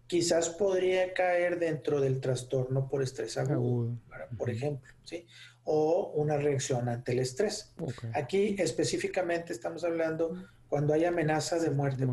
Quizás 0.08 0.50
podría 0.50 1.14
caer 1.14 1.60
dentro 1.60 2.00
del 2.00 2.22
trastorno 2.22 2.88
por 2.88 3.02
estrés 3.02 3.38
agudo, 3.38 3.98
por 4.38 4.50
ejemplo, 4.50 4.92
¿sí? 5.04 5.28
O 5.66 6.12
una 6.16 6.38
reacción 6.38 6.90
ante 6.90 7.14
el 7.14 7.20
estrés. 7.20 7.74
Aquí 8.14 8.56
específicamente 8.60 9.54
estamos 9.54 9.84
hablando 9.84 10.36
cuando 10.70 10.94
hay 10.94 11.06
amenaza 11.06 11.60
de 11.60 11.70
muerte. 11.70 12.08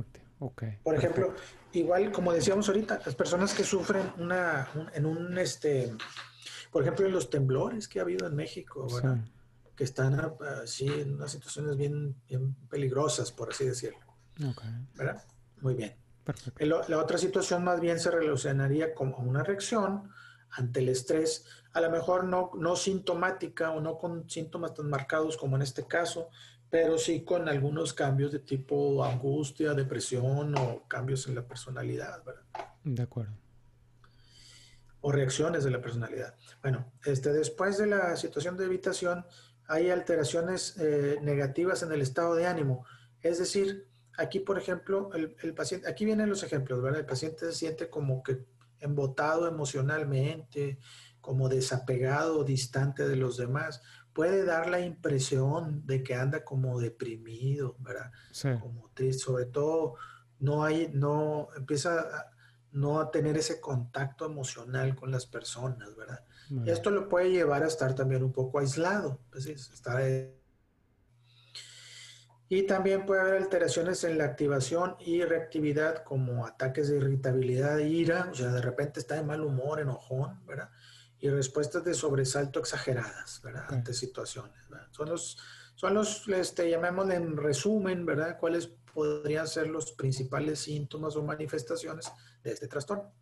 Por 0.82 0.94
ejemplo, 0.94 1.34
igual 1.72 2.12
como 2.12 2.32
decíamos 2.32 2.68
ahorita, 2.68 3.00
las 3.04 3.14
personas 3.14 3.52
que 3.54 3.64
sufren 3.64 4.12
una, 4.18 4.68
en 4.94 5.06
un, 5.06 5.36
este, 5.38 5.92
por 6.70 6.82
ejemplo, 6.82 7.06
en 7.06 7.12
los 7.12 7.28
temblores 7.30 7.88
que 7.88 7.98
ha 7.98 8.02
habido 8.02 8.26
en 8.26 8.34
México, 8.34 8.86
que 9.76 9.84
están 9.84 10.18
así 10.62 10.86
en 10.86 11.14
unas 11.14 11.32
situaciones 11.32 11.76
bien, 11.76 12.14
bien 12.28 12.54
peligrosas, 12.68 13.32
por 13.32 13.50
así 13.50 13.66
decirlo. 13.66 14.00
¿Verdad? 14.94 15.22
Muy 15.60 15.74
bien. 15.74 15.94
La 16.58 16.98
otra 16.98 17.18
situación 17.18 17.64
más 17.64 17.80
bien 17.80 17.98
se 17.98 18.10
relacionaría 18.10 18.94
como 18.94 19.18
una 19.18 19.42
reacción 19.42 20.10
ante 20.52 20.80
el 20.80 20.88
estrés, 20.88 21.44
a 21.72 21.80
lo 21.80 21.90
mejor 21.90 22.24
no, 22.24 22.50
no 22.54 22.76
sintomática 22.76 23.70
o 23.70 23.80
no 23.80 23.98
con 23.98 24.28
síntomas 24.28 24.74
tan 24.74 24.88
marcados 24.88 25.36
como 25.36 25.56
en 25.56 25.62
este 25.62 25.86
caso, 25.86 26.28
pero 26.68 26.98
sí 26.98 27.24
con 27.24 27.48
algunos 27.48 27.92
cambios 27.92 28.32
de 28.32 28.38
tipo 28.38 29.04
angustia, 29.04 29.74
depresión 29.74 30.56
o 30.56 30.84
cambios 30.88 31.26
en 31.26 31.34
la 31.34 31.46
personalidad, 31.46 32.24
¿verdad? 32.24 32.42
De 32.84 33.02
acuerdo. 33.02 33.32
O 35.00 35.12
reacciones 35.12 35.64
de 35.64 35.70
la 35.70 35.80
personalidad. 35.80 36.34
Bueno, 36.62 36.92
este, 37.04 37.32
después 37.32 37.78
de 37.78 37.86
la 37.86 38.16
situación 38.16 38.56
de 38.56 38.66
evitación, 38.66 39.24
hay 39.66 39.90
alteraciones 39.90 40.76
eh, 40.78 41.18
negativas 41.22 41.82
en 41.82 41.92
el 41.92 42.02
estado 42.02 42.34
de 42.34 42.46
ánimo. 42.46 42.84
Es 43.22 43.38
decir, 43.38 43.88
aquí, 44.16 44.40
por 44.40 44.58
ejemplo, 44.58 45.10
el, 45.14 45.36
el, 45.42 45.54
paciente, 45.54 45.88
aquí 45.88 46.04
vienen 46.04 46.28
los 46.28 46.42
ejemplos, 46.42 46.82
¿verdad? 46.82 47.00
El 47.00 47.06
paciente 47.06 47.46
se 47.46 47.52
siente 47.52 47.88
como 47.88 48.22
que 48.22 48.44
embotado 48.80 49.46
emocionalmente, 49.46 50.78
como 51.20 51.48
desapegado, 51.48 52.44
distante 52.44 53.06
de 53.06 53.16
los 53.16 53.36
demás. 53.36 53.82
Puede 54.12 54.44
dar 54.44 54.68
la 54.68 54.80
impresión 54.80 55.86
de 55.86 56.02
que 56.02 56.14
anda 56.14 56.44
como 56.44 56.80
deprimido, 56.80 57.76
¿verdad? 57.78 58.10
Como 58.60 58.90
triste, 58.94 59.22
sobre 59.22 59.46
todo 59.46 59.94
no 60.38 60.64
hay, 60.64 60.90
no, 60.92 61.48
empieza 61.56 62.00
a, 62.00 62.30
no 62.72 63.00
a 63.00 63.10
tener 63.10 63.36
ese 63.36 63.60
contacto 63.60 64.26
emocional 64.26 64.96
con 64.96 65.10
las 65.10 65.26
personas, 65.26 65.94
¿verdad? 65.96 66.24
Y 66.64 66.70
esto 66.70 66.90
lo 66.90 67.08
puede 67.08 67.30
llevar 67.30 67.62
a 67.62 67.68
estar 67.68 67.94
también 67.94 68.24
un 68.24 68.32
poco 68.32 68.58
aislado, 68.58 69.20
pues, 69.30 69.46
estar 69.46 70.02
y 72.52 72.64
también 72.64 73.06
puede 73.06 73.20
haber 73.20 73.36
alteraciones 73.36 74.02
en 74.02 74.18
la 74.18 74.24
activación 74.24 74.96
y 74.98 75.22
reactividad 75.22 76.02
como 76.02 76.44
ataques 76.44 76.88
de 76.88 76.96
irritabilidad 76.96 77.78
e 77.78 77.88
ira, 77.88 78.28
o 78.28 78.34
sea, 78.34 78.48
de 78.48 78.60
repente 78.60 78.98
está 78.98 79.14
de 79.14 79.22
mal 79.22 79.42
humor, 79.42 79.78
enojón, 79.78 80.44
¿verdad? 80.46 80.68
Y 81.20 81.28
respuestas 81.28 81.84
de 81.84 81.94
sobresalto 81.94 82.58
exageradas, 82.58 83.40
¿verdad? 83.44 83.66
Ante 83.68 83.94
situaciones, 83.94 84.68
¿verdad? 84.68 84.88
Son 84.90 85.08
los, 85.08 85.38
son 85.76 85.94
los, 85.94 86.26
este, 86.26 86.68
llamémosle 86.68 87.14
en 87.14 87.36
resumen, 87.36 88.04
¿verdad? 88.04 88.36
¿Cuáles 88.36 88.66
podrían 88.66 89.46
ser 89.46 89.68
los 89.68 89.92
principales 89.92 90.58
síntomas 90.58 91.14
o 91.14 91.22
manifestaciones 91.22 92.10
de 92.42 92.50
este 92.50 92.66
trastorno? 92.66 93.12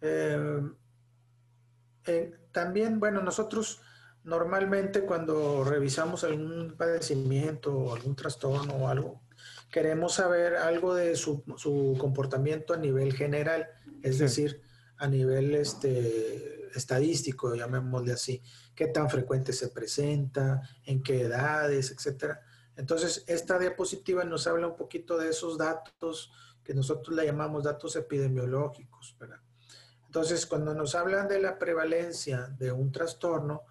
Eh, 0.00 0.62
eh, 2.06 2.34
también, 2.50 2.98
bueno, 2.98 3.20
nosotros 3.20 3.82
normalmente 4.26 5.02
cuando 5.02 5.62
revisamos 5.62 6.24
algún 6.24 6.74
padecimiento 6.76 7.72
o 7.72 7.94
algún 7.94 8.16
trastorno 8.16 8.74
o 8.74 8.88
algo, 8.88 9.22
queremos 9.70 10.14
saber 10.14 10.56
algo 10.56 10.94
de 10.94 11.14
su, 11.14 11.44
comportamiento 11.98 12.74
a 12.74 12.76
nivel 12.76 13.14
general, 13.14 13.68
es 14.02 14.18
decir, 14.18 14.60
a 14.98 15.06
nivel 15.06 15.54
este, 15.54 16.68
estadístico, 16.76 17.54
llamémosle 17.54 18.12
así, 18.12 18.42
qué 18.74 18.88
tan 18.88 19.08
frecuente 19.08 19.52
se 19.52 19.68
presenta, 19.68 20.60
en 20.84 21.04
qué 21.04 21.22
edades, 21.22 21.92
etcétera. 21.92 22.40
Entonces, 22.76 23.22
esta 23.28 23.60
diapositiva 23.60 24.24
nos 24.24 24.48
habla 24.48 24.66
un 24.66 24.76
poquito 24.76 25.16
de 25.18 25.30
esos 25.30 25.56
datos 25.56 26.32
que 26.64 26.74
nosotros 26.74 27.14
le 27.14 27.26
llamamos 27.26 27.62
datos 27.62 27.94
epidemiológicos, 27.94 29.16
¿verdad? 29.20 29.38
Entonces, 30.06 30.46
cuando 30.46 30.74
nos 30.74 30.96
hablan 30.96 31.28
de 31.28 31.40
la 31.40 31.58
prevalencia 31.58 32.48
de 32.58 32.72
un 32.72 32.90
trastorno, 32.90 33.62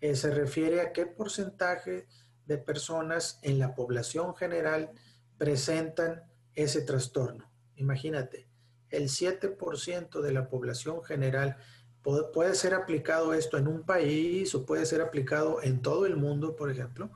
eh, 0.00 0.14
se 0.14 0.30
refiere 0.30 0.80
a 0.80 0.92
qué 0.92 1.06
porcentaje 1.06 2.06
de 2.46 2.58
personas 2.58 3.38
en 3.42 3.58
la 3.58 3.74
población 3.74 4.34
general 4.36 4.90
presentan 5.38 6.24
ese 6.54 6.82
trastorno. 6.82 7.50
Imagínate, 7.76 8.48
el 8.90 9.08
7% 9.08 10.20
de 10.20 10.32
la 10.32 10.48
población 10.48 11.02
general 11.02 11.56
puede, 12.02 12.54
ser 12.54 12.74
aplicado 12.74 13.34
esto 13.34 13.56
en 13.58 13.66
un 13.66 13.82
país 13.82 14.54
o 14.54 14.66
puede 14.66 14.86
ser 14.86 15.00
aplicado 15.00 15.62
en 15.62 15.80
todo 15.80 16.06
el 16.06 16.16
mundo, 16.16 16.54
por 16.54 16.70
ejemplo. 16.70 17.10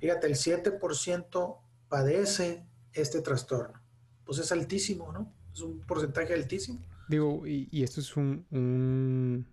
Fíjate, 0.00 0.26
el 0.26 0.34
7% 0.34 1.58
padece 1.88 2.66
este 2.92 3.20
trastorno. 3.20 3.80
Pues 4.24 4.38
es 4.38 4.50
altísimo, 4.50 5.12
¿no? 5.12 5.32
Es 5.52 5.60
un 5.60 5.80
porcentaje 5.80 6.34
altísimo. 6.34 6.80
Digo, 7.08 7.46
y, 7.46 7.82
esto 7.82 8.00
es 8.00 8.16
un, 8.16 9.46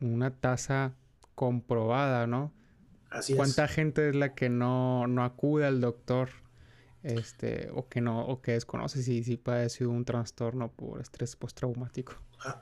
una 0.00 0.30
tasa 0.30 0.94
comprobada, 1.38 2.26
¿no? 2.26 2.52
Así 3.10 3.36
¿Cuánta 3.36 3.68
gente 3.68 4.08
es 4.08 4.16
la 4.16 4.34
que 4.34 4.48
no, 4.48 5.06
no 5.06 5.22
acude 5.22 5.66
al 5.66 5.80
doctor? 5.80 6.30
Este, 7.04 7.70
o 7.72 7.88
que 7.88 8.00
no, 8.00 8.26
o 8.26 8.42
que 8.42 8.52
desconoce 8.52 9.04
si, 9.04 9.22
si 9.22 9.36
padecido 9.36 9.90
un 9.90 10.04
trastorno 10.04 10.72
por 10.72 11.00
estrés 11.00 11.36
postraumático. 11.36 12.14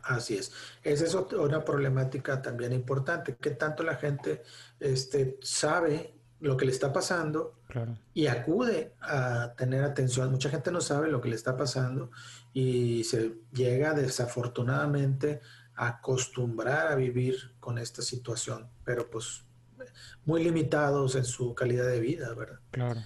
Así 0.02 0.36
es. 0.36 0.52
Esa 0.82 1.06
es 1.06 1.14
una 1.14 1.64
problemática 1.64 2.42
también 2.42 2.74
importante, 2.74 3.36
que 3.36 3.52
tanto 3.52 3.82
la 3.82 3.96
gente 3.96 4.42
este, 4.78 5.38
sabe 5.40 6.12
lo 6.40 6.58
que 6.58 6.66
le 6.66 6.72
está 6.72 6.92
pasando 6.92 7.54
y 8.12 8.26
acude 8.26 8.92
a 9.00 9.54
tener 9.56 9.84
atención. 9.84 10.30
Mucha 10.30 10.50
gente 10.50 10.70
no 10.70 10.82
sabe 10.82 11.08
lo 11.08 11.22
que 11.22 11.30
le 11.30 11.36
está 11.36 11.56
pasando 11.56 12.10
y 12.52 13.04
se 13.04 13.36
llega 13.52 13.94
desafortunadamente 13.94 15.40
acostumbrar 15.76 16.88
a 16.88 16.94
vivir 16.94 17.54
con 17.60 17.78
esta 17.78 18.02
situación, 18.02 18.68
pero 18.84 19.10
pues 19.10 19.44
muy 20.24 20.42
limitados 20.42 21.14
en 21.14 21.24
su 21.24 21.54
calidad 21.54 21.86
de 21.86 22.00
vida, 22.00 22.34
¿verdad? 22.34 22.58
Claro. 22.70 23.00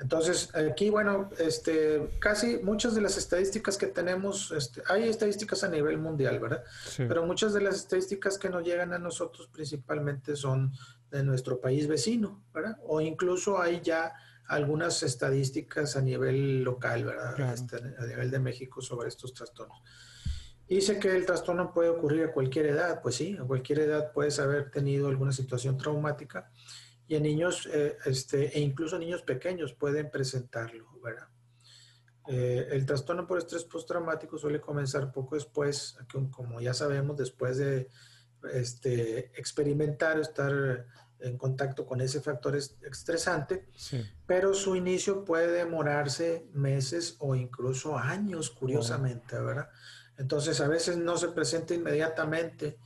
Entonces, 0.00 0.52
aquí, 0.56 0.90
bueno, 0.90 1.30
este, 1.38 2.10
casi 2.18 2.58
muchas 2.58 2.94
de 2.96 3.00
las 3.00 3.16
estadísticas 3.16 3.78
que 3.78 3.86
tenemos, 3.86 4.50
este, 4.50 4.82
hay 4.88 5.08
estadísticas 5.08 5.62
a 5.62 5.68
nivel 5.68 5.98
mundial, 5.98 6.40
¿verdad? 6.40 6.64
Pero 6.96 7.24
muchas 7.24 7.52
de 7.52 7.60
las 7.60 7.76
estadísticas 7.76 8.36
que 8.36 8.48
nos 8.48 8.64
llegan 8.64 8.92
a 8.92 8.98
nosotros 8.98 9.48
principalmente 9.52 10.34
son 10.34 10.72
de 11.10 11.22
nuestro 11.22 11.60
país 11.60 11.86
vecino, 11.86 12.42
¿verdad? 12.52 12.78
O 12.82 13.00
incluso 13.00 13.62
hay 13.62 13.80
ya 13.80 14.12
algunas 14.48 15.04
estadísticas 15.04 15.94
a 15.96 16.02
nivel 16.02 16.64
local, 16.64 17.04
¿verdad? 17.04 17.52
Este, 17.54 17.76
a 17.76 18.04
nivel 18.04 18.30
de 18.30 18.40
México 18.40 18.80
sobre 18.80 19.08
estos 19.08 19.32
trastornos. 19.32 19.82
Dice 20.72 20.98
que 20.98 21.14
el 21.14 21.26
trastorno 21.26 21.70
puede 21.74 21.90
ocurrir 21.90 22.24
a 22.24 22.32
cualquier 22.32 22.64
edad, 22.64 23.02
pues 23.02 23.16
sí, 23.16 23.36
a 23.38 23.44
cualquier 23.44 23.80
edad 23.80 24.10
puedes 24.10 24.38
haber 24.38 24.70
tenido 24.70 25.08
alguna 25.08 25.30
situación 25.30 25.76
traumática 25.76 26.50
y 27.06 27.14
en 27.14 27.24
niños, 27.24 27.68
eh, 27.70 27.98
este, 28.06 28.56
e 28.56 28.60
incluso 28.60 28.98
niños 28.98 29.20
pequeños 29.20 29.74
pueden 29.74 30.10
presentarlo, 30.10 30.88
¿verdad? 31.02 31.28
Eh, 32.26 32.68
el 32.70 32.86
trastorno 32.86 33.26
por 33.26 33.36
estrés 33.36 33.64
postraumático 33.64 34.38
suele 34.38 34.62
comenzar 34.62 35.12
poco 35.12 35.34
después, 35.34 35.98
como 36.30 36.58
ya 36.58 36.72
sabemos, 36.72 37.18
después 37.18 37.58
de 37.58 37.90
este, 38.54 39.30
experimentar 39.38 40.16
o 40.16 40.22
estar 40.22 40.86
en 41.20 41.36
contacto 41.36 41.84
con 41.84 42.00
ese 42.00 42.22
factor 42.22 42.56
estresante, 42.56 43.68
pero 44.26 44.54
su 44.54 44.74
inicio 44.74 45.22
puede 45.22 45.52
demorarse 45.52 46.48
meses 46.54 47.16
o 47.18 47.34
incluso 47.34 47.98
años, 47.98 48.50
curiosamente, 48.50 49.38
¿verdad? 49.38 49.68
Entonces, 50.22 50.60
a 50.60 50.68
veces 50.68 50.98
no 50.98 51.16
se 51.16 51.30
presenta 51.30 51.74
inmediatamente 51.74 52.78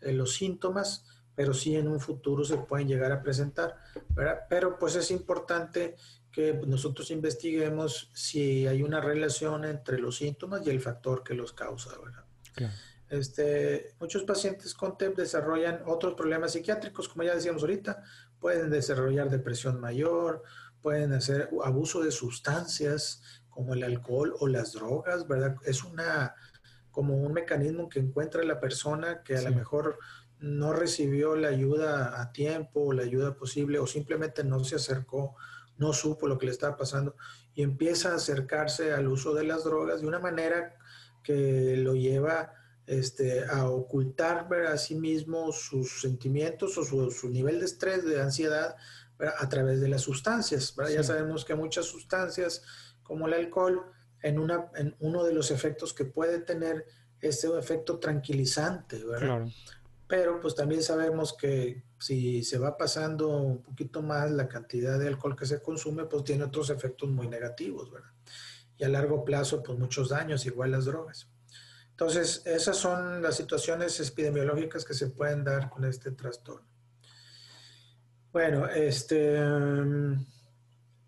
eh, 0.00 0.12
los 0.12 0.34
síntomas, 0.34 1.04
pero 1.34 1.52
sí 1.52 1.74
en 1.74 1.88
un 1.88 1.98
futuro 1.98 2.44
se 2.44 2.56
pueden 2.56 2.86
llegar 2.86 3.10
a 3.10 3.20
presentar, 3.20 3.76
¿verdad? 4.10 4.42
Pero 4.48 4.78
pues 4.78 4.94
es 4.94 5.10
importante 5.10 5.96
que 6.30 6.54
nosotros 6.54 7.10
investiguemos 7.10 8.10
si 8.14 8.68
hay 8.68 8.84
una 8.84 9.00
relación 9.00 9.64
entre 9.64 9.98
los 9.98 10.18
síntomas 10.18 10.64
y 10.64 10.70
el 10.70 10.80
factor 10.80 11.24
que 11.24 11.34
los 11.34 11.52
causa, 11.52 11.90
¿verdad? 11.98 12.24
Este, 13.08 13.96
muchos 13.98 14.22
pacientes 14.22 14.72
con 14.72 14.96
TEP 14.96 15.16
desarrollan 15.16 15.82
otros 15.86 16.14
problemas 16.14 16.52
psiquiátricos, 16.52 17.08
como 17.08 17.24
ya 17.24 17.34
decíamos 17.34 17.62
ahorita, 17.62 18.04
pueden 18.38 18.70
desarrollar 18.70 19.30
depresión 19.30 19.80
mayor, 19.80 20.44
pueden 20.80 21.12
hacer 21.12 21.50
abuso 21.64 22.04
de 22.04 22.12
sustancias 22.12 23.20
como 23.48 23.74
el 23.74 23.82
alcohol 23.82 24.36
o 24.38 24.46
las 24.46 24.74
drogas, 24.74 25.26
¿verdad? 25.26 25.56
Es 25.64 25.82
una 25.82 26.36
como 26.94 27.16
un 27.16 27.32
mecanismo 27.32 27.88
que 27.88 27.98
encuentra 27.98 28.44
la 28.44 28.60
persona 28.60 29.24
que 29.24 29.36
a 29.36 29.42
lo 29.42 29.50
mejor 29.50 29.98
no 30.38 30.72
recibió 30.72 31.34
la 31.34 31.48
ayuda 31.48 32.22
a 32.22 32.30
tiempo 32.32 32.82
o 32.82 32.92
la 32.92 33.02
ayuda 33.02 33.34
posible 33.34 33.80
o 33.80 33.86
simplemente 33.88 34.44
no 34.44 34.62
se 34.62 34.76
acercó, 34.76 35.34
no 35.76 35.92
supo 35.92 36.28
lo 36.28 36.38
que 36.38 36.46
le 36.46 36.52
estaba 36.52 36.76
pasando 36.76 37.16
y 37.52 37.62
empieza 37.62 38.12
a 38.12 38.16
acercarse 38.16 38.92
al 38.92 39.08
uso 39.08 39.34
de 39.34 39.42
las 39.42 39.64
drogas 39.64 40.02
de 40.02 40.06
una 40.06 40.20
manera 40.20 40.76
que 41.24 41.76
lo 41.78 41.94
lleva 41.94 42.52
este, 42.86 43.44
a 43.44 43.68
ocultar 43.68 44.46
a 44.68 44.78
sí 44.78 44.94
mismo 44.94 45.50
sus 45.50 46.00
sentimientos 46.00 46.78
o 46.78 47.10
su, 47.10 47.28
nivel 47.28 47.58
de 47.58 47.66
estrés, 47.66 48.04
de 48.04 48.22
ansiedad 48.22 48.76
a 49.18 49.48
través 49.48 49.80
de 49.80 49.88
las 49.88 50.02
sustancias. 50.02 50.76
Ya 50.92 51.02
sabemos 51.02 51.44
que 51.44 51.56
muchas 51.56 51.86
sustancias 51.86 52.62
como 53.02 53.26
el 53.26 53.34
alcohol 53.34 53.93
en, 54.24 54.38
una, 54.38 54.70
en 54.74 54.96
uno 55.00 55.22
de 55.22 55.34
los 55.34 55.50
efectos 55.50 55.92
que 55.92 56.06
puede 56.06 56.40
tener 56.40 56.86
ese 57.20 57.46
efecto 57.58 57.98
tranquilizante, 57.98 59.04
¿verdad? 59.04 59.46
Pero 60.08 60.40
pues 60.40 60.54
también 60.54 60.82
sabemos 60.82 61.36
que 61.36 61.84
si 61.98 62.42
se 62.42 62.58
va 62.58 62.76
pasando 62.76 63.36
un 63.36 63.62
poquito 63.62 64.02
más 64.02 64.30
la 64.30 64.48
cantidad 64.48 64.98
de 64.98 65.08
alcohol 65.08 65.36
que 65.36 65.44
se 65.44 65.60
consume, 65.60 66.06
pues 66.06 66.24
tiene 66.24 66.44
otros 66.44 66.70
efectos 66.70 67.10
muy 67.10 67.28
negativos, 67.28 67.90
¿verdad? 67.92 68.10
Y 68.78 68.84
a 68.84 68.88
largo 68.88 69.24
plazo, 69.24 69.62
pues 69.62 69.78
muchos 69.78 70.08
daños, 70.08 70.46
igual 70.46 70.70
las 70.70 70.86
drogas. 70.86 71.28
Entonces, 71.90 72.42
esas 72.46 72.78
son 72.78 73.20
las 73.22 73.36
situaciones 73.36 74.00
epidemiológicas 74.00 74.86
que 74.86 74.94
se 74.94 75.08
pueden 75.08 75.44
dar 75.44 75.68
con 75.68 75.84
este 75.84 76.12
trastorno. 76.12 76.66
Bueno, 78.32 78.68
este... 78.68 79.38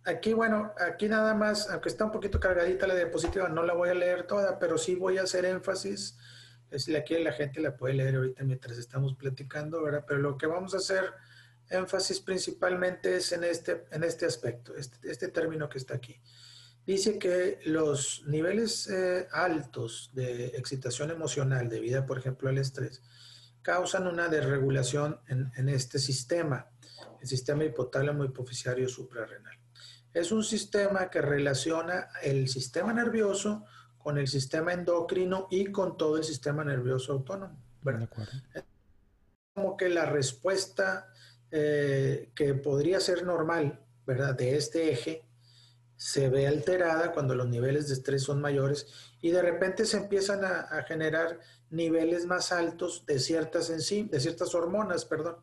Aquí, 0.07 0.33
bueno, 0.35 0.73
aquí 0.79 1.09
nada 1.09 1.35
más, 1.35 1.69
aunque 1.69 1.88
está 1.88 2.05
un 2.05 2.12
poquito 2.12 2.38
cargadita 2.38 2.87
la 2.87 2.95
diapositiva, 2.95 3.49
no 3.49 3.64
la 3.64 3.75
voy 3.75 3.88
a 3.88 3.95
leer 3.95 4.25
toda, 4.25 4.59
pero 4.61 4.79
sí 4.79 4.95
voy 4.95 5.19
a 5.19 5.23
hacer 5.23 5.45
énfasis. 5.45 6.16
Es 6.71 6.88
aquí 6.95 7.19
la 7.19 7.33
gente 7.33 7.61
la 7.61 7.77
puede 7.77 7.95
leer 7.95 8.14
ahorita 8.14 8.45
mientras 8.45 8.79
estamos 8.79 9.14
platicando, 9.14 9.83
¿verdad? 9.83 10.05
Pero 10.07 10.21
lo 10.21 10.38
que 10.38 10.47
vamos 10.47 10.75
a 10.75 10.77
hacer 10.77 11.12
énfasis 11.71 12.21
principalmente 12.21 13.16
es 13.16 13.33
en 13.33 13.42
este, 13.42 13.87
en 13.90 14.05
este 14.05 14.27
aspecto, 14.27 14.77
este, 14.77 15.11
este 15.11 15.29
término 15.29 15.69
que 15.69 15.79
está 15.79 15.95
aquí. 15.95 16.21
dice 16.87 17.19
que 17.19 17.59
los 17.64 18.23
niveles 18.27 18.88
eh, 18.88 19.27
altos 19.33 20.12
de 20.14 20.47
excitación 20.55 21.11
emocional 21.11 21.69
debido, 21.69 22.07
por 22.07 22.19
ejemplo, 22.19 22.49
al 22.49 22.59
estrés, 22.59 23.03
causan 23.62 24.07
una 24.07 24.29
desregulación 24.29 25.19
en, 25.27 25.69
este 25.69 25.99
sistema, 25.99 26.71
el 27.21 27.27
sistema 27.27 27.64
hipotálamo 27.64 28.25
hipoficiario 28.25 28.88
suprarrenal. 28.88 29.59
Es 30.16 30.33
un 30.33 30.42
sistema 30.42 31.11
que 31.11 31.20
relaciona 31.20 32.09
el 32.22 32.48
sistema 32.48 32.94
nervioso 32.94 33.66
con 33.98 34.16
el 34.16 34.26
sistema 34.26 34.72
endocrino 34.72 35.46
y 35.50 35.66
con 35.66 35.98
todo 35.98 36.16
el 36.16 36.24
sistema 36.24 36.64
nervioso 36.64 37.12
autónomo. 37.12 37.62
¿verdad? 37.83 38.09
Como 39.55 39.76
que 39.76 39.90
la 39.90 40.07
respuesta 40.07 41.12
eh, 41.50 42.31
que 42.35 42.55
podría 42.55 42.98
ser 42.98 43.24
normal, 43.24 43.79
¿verdad? 44.07 44.35
De 44.35 44.57
este 44.57 44.90
eje 44.90 45.29
se 45.96 46.31
ve 46.31 46.46
alterada 46.46 47.12
cuando 47.12 47.35
los 47.35 47.48
niveles 47.48 47.88
de 47.88 47.94
estrés 47.94 48.22
son 48.22 48.40
mayores 48.40 48.87
y 49.20 49.33
de 49.33 49.42
repente 49.42 49.85
se 49.85 49.98
empiezan 49.98 50.46
a, 50.46 50.83
generar 50.85 51.40
niveles 51.68 52.24
más 52.24 52.52
altos 52.52 53.05
de 53.05 53.18
ciertas 53.18 53.68
de 53.68 54.20
ciertas 54.20 54.55
hormonas, 54.55 55.05
perdón, 55.05 55.37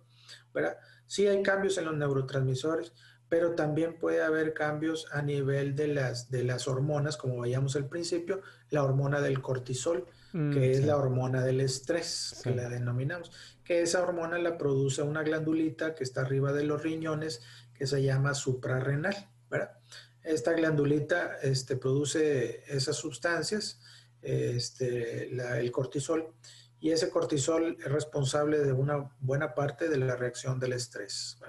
¿verdad? 0.52 0.80
Sí 1.06 1.28
hay 1.28 1.44
cambios 1.44 1.78
en 1.78 1.86
los 1.86 1.96
neurotransmisores, 1.96 2.92
pero 3.34 3.56
también 3.56 3.98
puede 3.98 4.22
haber 4.22 4.54
cambios 4.54 5.08
a 5.12 5.24
nivel 5.24 5.76
de 5.76 5.88
las, 5.88 6.30
de 6.30 6.44
las 6.44 6.68
hormonas, 6.68 7.18
como 7.18 7.42
veíamos 7.42 7.76
al 7.76 7.90
principio, 7.90 8.44
la 8.70 8.84
hormona 8.84 9.22
del 9.22 9.42
cortisol, 9.42 10.06
mm, 10.34 10.54
que 10.54 10.72
es 10.74 10.86
la 10.86 10.98
hormona 10.98 11.44
del 11.44 11.60
estrés, 11.60 12.40
que 12.44 12.52
la 12.54 12.70
denominamos, 12.70 13.32
que 13.64 13.82
esa 13.82 14.04
hormona 14.04 14.38
la 14.38 14.56
produce 14.60 15.02
una 15.02 15.24
glandulita 15.24 15.96
que 15.96 16.04
está 16.04 16.22
arriba 16.22 16.54
de 16.54 16.66
los 16.66 16.84
riñones, 16.84 17.42
que 17.74 17.88
se 17.88 18.04
llama 18.04 18.36
suprarrenal, 18.36 19.16
¿verdad? 19.50 19.80
Esta 20.22 20.54
glandulita 20.54 21.40
este, 21.42 21.76
produce 21.76 22.64
esas 22.68 22.98
sustancias, 22.98 23.82
este, 24.22 25.24
el 25.34 25.72
cortisol, 25.72 26.36
y 26.80 26.92
ese 26.92 27.10
cortisol 27.10 27.78
es 27.84 27.92
responsable 27.92 28.60
de 28.60 28.74
una 28.74 29.10
buena 29.22 29.56
parte 29.56 29.90
de 29.90 29.98
la 29.98 30.16
reacción 30.16 30.60
del 30.60 30.74
estrés 30.74 31.40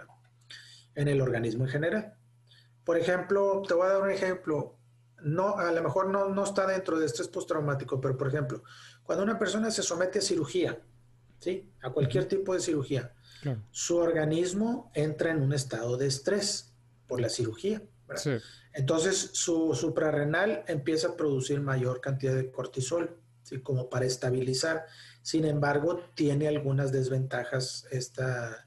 en 0.95 1.09
el 1.09 1.21
organismo 1.21 1.65
en 1.65 1.71
general. 1.71 2.15
Por 2.85 2.99
ejemplo, 2.99 3.63
te 3.67 3.75
voy 3.75 3.87
a 3.87 3.93
dar 3.93 4.03
un 4.03 4.11
ejemplo. 4.11 4.77
No, 5.23 5.57
a 5.57 5.73
lo 5.73 5.83
mejor 5.83 6.09
no, 6.11 6.29
no 6.29 6.45
está 6.45 6.67
dentro 6.67 6.99
de 6.99 7.07
estrés 7.07 7.29
postraumático, 7.29 8.01
pero 8.01 8.17
por 8.17 8.29
ejemplo, 8.29 8.63
cuando 9.03 9.25
una 9.25 9.39
persona 9.39 9.71
se 9.71 9.83
somete 9.83 10.19
a 10.19 10.23
cirugía, 10.23 10.79
¿sí? 11.39 11.71
A 11.83 11.91
cualquier 11.91 12.27
tipo 12.27 12.53
de 12.53 12.61
cirugía, 12.61 13.15
su 13.71 13.97
organismo 13.97 14.91
entra 14.95 15.31
en 15.31 15.43
un 15.43 15.53
estado 15.53 15.97
de 15.97 16.07
estrés 16.07 16.75
por 17.07 17.21
la 17.21 17.29
cirugía. 17.29 17.83
Entonces, 18.73 19.31
su 19.33 19.75
suprarrenal 19.75 20.65
empieza 20.67 21.09
a 21.09 21.17
producir 21.17 21.61
mayor 21.61 22.01
cantidad 22.01 22.35
de 22.35 22.51
cortisol, 22.51 23.17
¿sí? 23.43 23.61
como 23.61 23.89
para 23.89 24.05
estabilizar. 24.05 24.87
Sin 25.23 25.45
embargo, 25.45 26.01
tiene 26.15 26.49
algunas 26.49 26.93
desventajas 26.93 27.87
esta, 27.91 28.67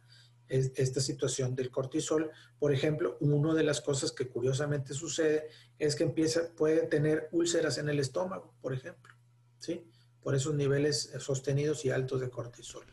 esta 0.50 1.02
situación 1.02 1.56
del 1.56 1.72
cortisol. 1.72 2.32
Por 2.60 2.74
ejemplo, 2.74 3.18
una 3.20 3.54
de 3.54 3.64
las 3.64 3.82
cosas 3.82 4.12
que 4.12 4.28
curiosamente 4.28 4.94
sucede 4.94 5.48
es 5.80 5.96
que 5.96 6.04
empieza, 6.04 6.54
puede 6.56 6.88
tener 6.88 7.30
úlceras 7.32 7.78
en 7.78 7.90
el 7.90 8.00
estómago, 8.00 8.54
por 8.62 8.74
ejemplo, 8.74 9.14
¿sí? 9.60 9.86
Por 10.22 10.36
esos 10.36 10.56
niveles 10.56 11.12
sostenidos 11.20 11.86
y 11.86 11.90
altos 11.90 12.22
de 12.22 12.30
cortisol. 12.30 12.86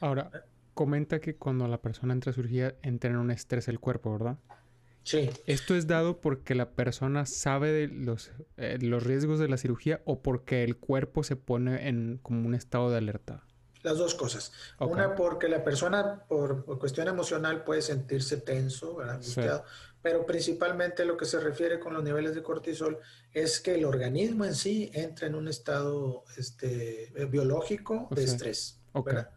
Ahora, 0.00 0.30
comenta 0.74 1.20
que 1.20 1.36
cuando 1.36 1.66
la 1.66 1.80
persona 1.80 2.12
entra 2.12 2.30
a 2.30 2.34
cirugía 2.34 2.76
entra 2.82 3.10
en 3.10 3.16
un 3.16 3.30
estrés 3.30 3.68
el 3.68 3.80
cuerpo, 3.80 4.12
¿verdad? 4.12 4.38
Sí. 5.02 5.30
¿Esto 5.46 5.74
es 5.74 5.86
dado 5.86 6.20
porque 6.20 6.54
la 6.54 6.72
persona 6.72 7.24
sabe 7.24 7.72
de 7.72 7.88
los, 7.88 8.30
eh, 8.58 8.78
los 8.80 9.02
riesgos 9.02 9.38
de 9.38 9.48
la 9.48 9.56
cirugía 9.56 10.02
o 10.04 10.20
porque 10.20 10.64
el 10.64 10.76
cuerpo 10.76 11.24
se 11.24 11.34
pone 11.34 11.88
en 11.88 12.18
como 12.22 12.46
un 12.46 12.54
estado 12.54 12.90
de 12.90 12.98
alerta? 12.98 13.47
Las 13.82 13.98
dos 13.98 14.14
cosas. 14.14 14.52
Una 14.80 15.14
porque 15.14 15.48
la 15.48 15.62
persona 15.62 16.24
por, 16.28 16.64
cuestión 16.78 17.08
emocional 17.08 17.64
puede 17.64 17.82
sentirse 17.82 18.38
tenso, 18.38 18.96
¿verdad? 18.96 19.20
pero 20.00 20.24
principalmente 20.24 21.04
lo 21.04 21.16
que 21.16 21.24
se 21.24 21.40
refiere 21.40 21.80
con 21.80 21.92
los 21.92 22.04
niveles 22.04 22.34
de 22.34 22.42
cortisol 22.42 22.98
es 23.32 23.60
que 23.60 23.74
el 23.74 23.84
organismo 23.84 24.44
en 24.44 24.54
sí 24.54 24.90
entra 24.94 25.26
en 25.26 25.34
un 25.34 25.48
estado 25.48 26.24
este, 26.36 27.12
biológico 27.28 28.08
de 28.12 28.24
estrés. 28.24 28.80
¿verdad? 28.94 29.30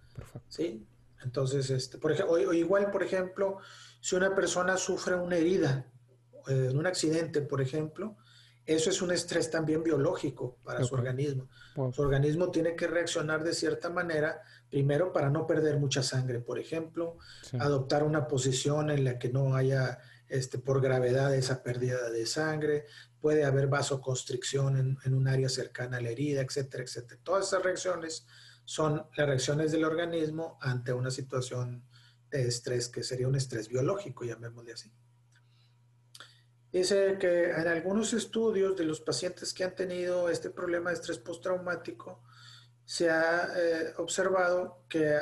Sí. 0.48 0.86
Entonces, 1.24 1.70
este, 1.70 1.98
por 1.98 2.12
ejemplo, 2.12 2.34
o, 2.34 2.54
igual, 2.54 2.92
por 2.92 3.04
ejemplo, 3.04 3.58
si 4.00 4.16
una 4.16 4.34
persona 4.36 4.78
sufre 4.78 5.16
una 5.16 5.38
herida 5.38 5.86
eh, 6.48 6.68
en 6.72 6.78
un 6.78 6.88
accidente, 6.88 7.42
por 7.42 7.62
ejemplo, 7.62 8.18
eso 8.74 8.90
es 8.90 9.02
un 9.02 9.12
estrés 9.12 9.50
también 9.50 9.84
biológico 9.84 10.58
para 10.64 10.84
su 10.84 10.94
organismo. 10.96 11.48
Su 11.94 12.02
organismo 12.02 12.52
tiene 12.52 12.76
que 12.76 12.88
reaccionar 12.88 13.44
de 13.44 13.54
cierta 13.54 13.90
manera, 13.90 14.42
primero 14.70 15.12
para 15.12 15.30
no 15.30 15.48
perder 15.48 15.80
mucha 15.80 16.04
sangre, 16.04 16.40
por 16.40 16.60
ejemplo, 16.60 17.18
adoptar 17.60 18.04
una 18.04 18.28
posición 18.28 18.90
en 18.90 19.04
la 19.04 19.18
que 19.18 19.30
no 19.30 19.56
haya 19.56 20.00
este, 20.28 20.58
por 20.60 20.82
gravedad 20.82 21.36
esa 21.36 21.64
pérdida 21.64 22.10
de 22.10 22.26
sangre, 22.26 22.86
puede 23.20 23.44
haber 23.44 23.68
vasoconstricción 23.68 24.78
en, 24.78 24.98
en 25.04 25.14
un 25.14 25.28
área 25.28 25.50
cercana 25.50 25.98
a 25.98 26.02
la 26.02 26.10
herida, 26.10 26.42
etcétera, 26.42 26.84
etcétera. 26.84 27.20
Todas 27.24 27.48
esas 27.48 27.64
reacciones 27.64 28.26
son 28.66 29.06
las 29.18 29.28
reacciones 29.28 29.72
del 29.72 29.84
organismo 29.84 30.58
ante 30.62 30.94
una 30.94 31.12
situación 31.12 31.84
de 32.30 32.48
estrés 32.48 32.88
que 32.88 33.04
sería 33.04 33.28
un 33.28 33.36
estrés 33.36 33.68
biológico, 33.68 34.24
llamémosle 34.24 34.74
así. 34.74 34.92
Dice 36.72 37.18
que 37.20 37.52
en 37.52 37.68
algunos 37.68 38.14
estudios 38.14 38.78
de 38.78 38.86
los 38.86 39.02
pacientes 39.02 39.54
que 39.54 39.66
han 39.66 39.76
tenido 39.76 40.30
este 40.30 40.50
problema 40.50 40.90
de 40.90 40.96
estrés 40.96 41.18
postraumático, 41.18 42.24
se 42.86 43.10
ha 43.10 43.50
eh, 43.56 43.94
observado 43.98 44.84
que, 44.88 45.20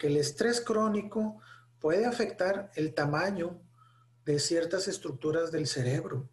el 0.00 0.16
estrés 0.16 0.60
crónico 0.60 1.40
puede 1.78 2.04
afectar 2.04 2.70
el 2.74 2.94
tamaño 2.94 3.60
de 4.24 4.38
ciertas 4.38 4.88
estructuras 4.88 5.50
del 5.50 5.66
cerebro. 5.66 6.28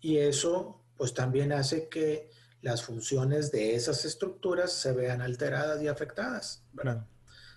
Y 0.00 0.18
eso 0.18 0.82
pues 0.96 1.12
también 1.12 1.52
hace 1.52 1.88
que 1.88 2.30
las 2.62 2.82
funciones 2.82 3.50
de 3.52 3.74
esas 3.74 4.04
estructuras 4.04 4.72
se 4.72 4.92
vean 4.92 5.20
alteradas 5.20 5.82
y 5.82 5.88
afectadas. 5.88 6.64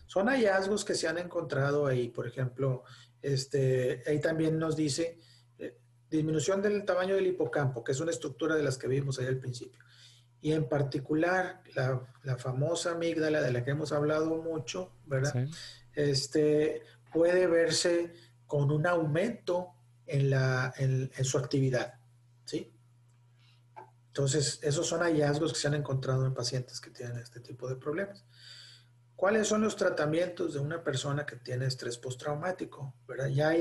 Son 0.07 0.27
hallazgos 0.27 0.83
que 0.83 0.95
se 0.95 1.07
han 1.07 1.17
encontrado 1.17 1.85
ahí, 1.85 2.09
por 2.09 2.27
ejemplo, 2.27 2.83
este, 3.21 4.03
ahí 4.07 4.19
también 4.19 4.57
nos 4.57 4.75
dice 4.75 5.19
disminución 6.09 6.61
del 6.61 6.85
tamaño 6.85 7.15
del 7.15 7.27
hipocampo, 7.27 7.83
que 7.83 7.91
es 7.91 7.99
una 7.99 8.11
estructura 8.11 8.55
de 8.55 8.63
las 8.63 8.77
que 8.77 8.87
vimos 8.87 9.19
ahí 9.19 9.27
al 9.27 9.37
principio. 9.37 9.83
Y 10.41 10.53
en 10.53 10.67
particular, 10.67 11.61
la, 11.75 12.01
la 12.23 12.37
famosa 12.37 12.91
amígdala 12.91 13.41
de 13.41 13.51
la 13.51 13.63
que 13.63 13.71
hemos 13.71 13.91
hablado 13.91 14.37
mucho, 14.37 14.93
¿verdad? 15.05 15.47
Este, 15.93 16.81
puede 17.11 17.47
verse 17.47 18.13
con 18.47 18.71
un 18.71 18.87
aumento 18.87 19.73
en, 20.07 20.29
la, 20.29 20.73
en, 20.77 21.11
en, 21.15 21.25
su 21.25 21.37
actividad, 21.37 21.95
¿sí? 22.45 22.71
Entonces, 24.07 24.59
esos 24.63 24.87
son 24.87 25.01
hallazgos 25.01 25.53
que 25.53 25.59
se 25.59 25.67
han 25.67 25.75
encontrado 25.75 26.25
en 26.25 26.33
pacientes 26.33 26.79
que 26.79 26.89
tienen 26.89 27.17
este 27.17 27.41
tipo 27.41 27.69
de 27.69 27.75
problemas. 27.75 28.25
¿Cuáles 29.19 29.49
son 29.49 29.61
los 29.61 29.75
tratamientos 29.75 30.53
de 30.53 30.61
una 30.61 30.81
persona 30.81 31.25
que 31.25 31.35
tiene 31.35 31.65
estrés 31.65 31.97
postraumático? 31.97 32.95
¿verdad? 33.05 33.27
Ya, 33.27 33.53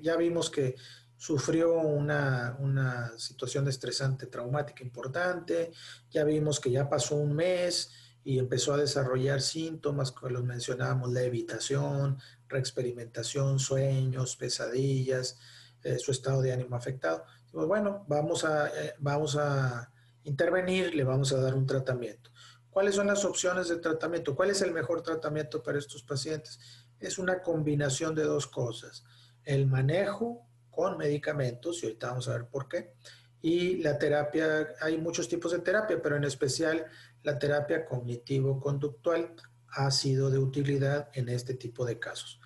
ya 0.00 0.16
vimos 0.16 0.48
que 0.48 0.74
sufrió 1.22 1.74
una, 1.74 2.56
una, 2.58 3.16
situación 3.16 3.68
estresante 3.68 4.26
traumática 4.26 4.82
importante, 4.82 5.70
ya 6.10 6.24
vimos 6.24 6.58
que 6.58 6.72
ya 6.72 6.88
pasó 6.88 7.14
un 7.14 7.36
mes 7.36 7.92
y 8.24 8.40
empezó 8.40 8.74
a 8.74 8.78
desarrollar 8.78 9.40
síntomas, 9.40 10.10
que 10.10 10.28
los 10.30 10.42
mencionábamos, 10.42 11.12
la 11.12 11.22
evitación, 11.22 12.18
reexperimentación, 12.48 13.60
sueños, 13.60 14.34
pesadillas, 14.34 15.38
eh, 15.84 15.96
su 16.00 16.10
estado 16.10 16.42
de 16.42 16.54
ánimo 16.54 16.74
afectado. 16.74 17.24
bueno, 17.52 18.04
vamos 18.08 18.44
a, 18.44 18.66
eh, 18.70 18.94
vamos 18.98 19.36
a 19.36 19.92
intervenir, 20.24 20.92
le 20.92 21.04
vamos 21.04 21.32
a 21.32 21.40
dar 21.40 21.54
un 21.54 21.66
tratamiento. 21.66 22.32
¿Cuáles 22.68 22.96
son 22.96 23.06
las 23.06 23.24
opciones 23.24 23.68
de 23.68 23.76
tratamiento? 23.76 24.34
¿Cuál 24.34 24.50
es 24.50 24.60
el 24.60 24.72
mejor 24.72 25.02
tratamiento 25.02 25.62
para 25.62 25.78
estos 25.78 26.02
pacientes? 26.02 26.58
Es 26.98 27.16
una 27.20 27.42
combinación 27.42 28.12
de 28.16 28.24
dos 28.24 28.48
cosas. 28.48 29.04
El 29.44 29.68
manejo 29.68 30.48
con 30.72 30.96
medicamentos, 30.96 31.80
y 31.82 31.86
ahorita 31.86 32.08
vamos 32.08 32.28
a 32.28 32.32
ver 32.32 32.46
por 32.46 32.68
qué. 32.68 32.94
Y 33.40 33.76
la 33.76 33.98
terapia, 33.98 34.74
hay 34.80 34.98
muchos 34.98 35.28
tipos 35.28 35.52
de 35.52 35.60
terapia, 35.60 36.00
pero 36.02 36.16
en 36.16 36.24
especial 36.24 36.86
la 37.22 37.38
terapia 37.38 37.84
cognitivo-conductual 37.84 39.36
ha 39.68 39.90
sido 39.90 40.30
de 40.30 40.38
utilidad 40.38 41.10
en 41.14 41.28
este 41.28 41.54
tipo 41.54 41.84
de 41.84 41.98
casos. 41.98 42.40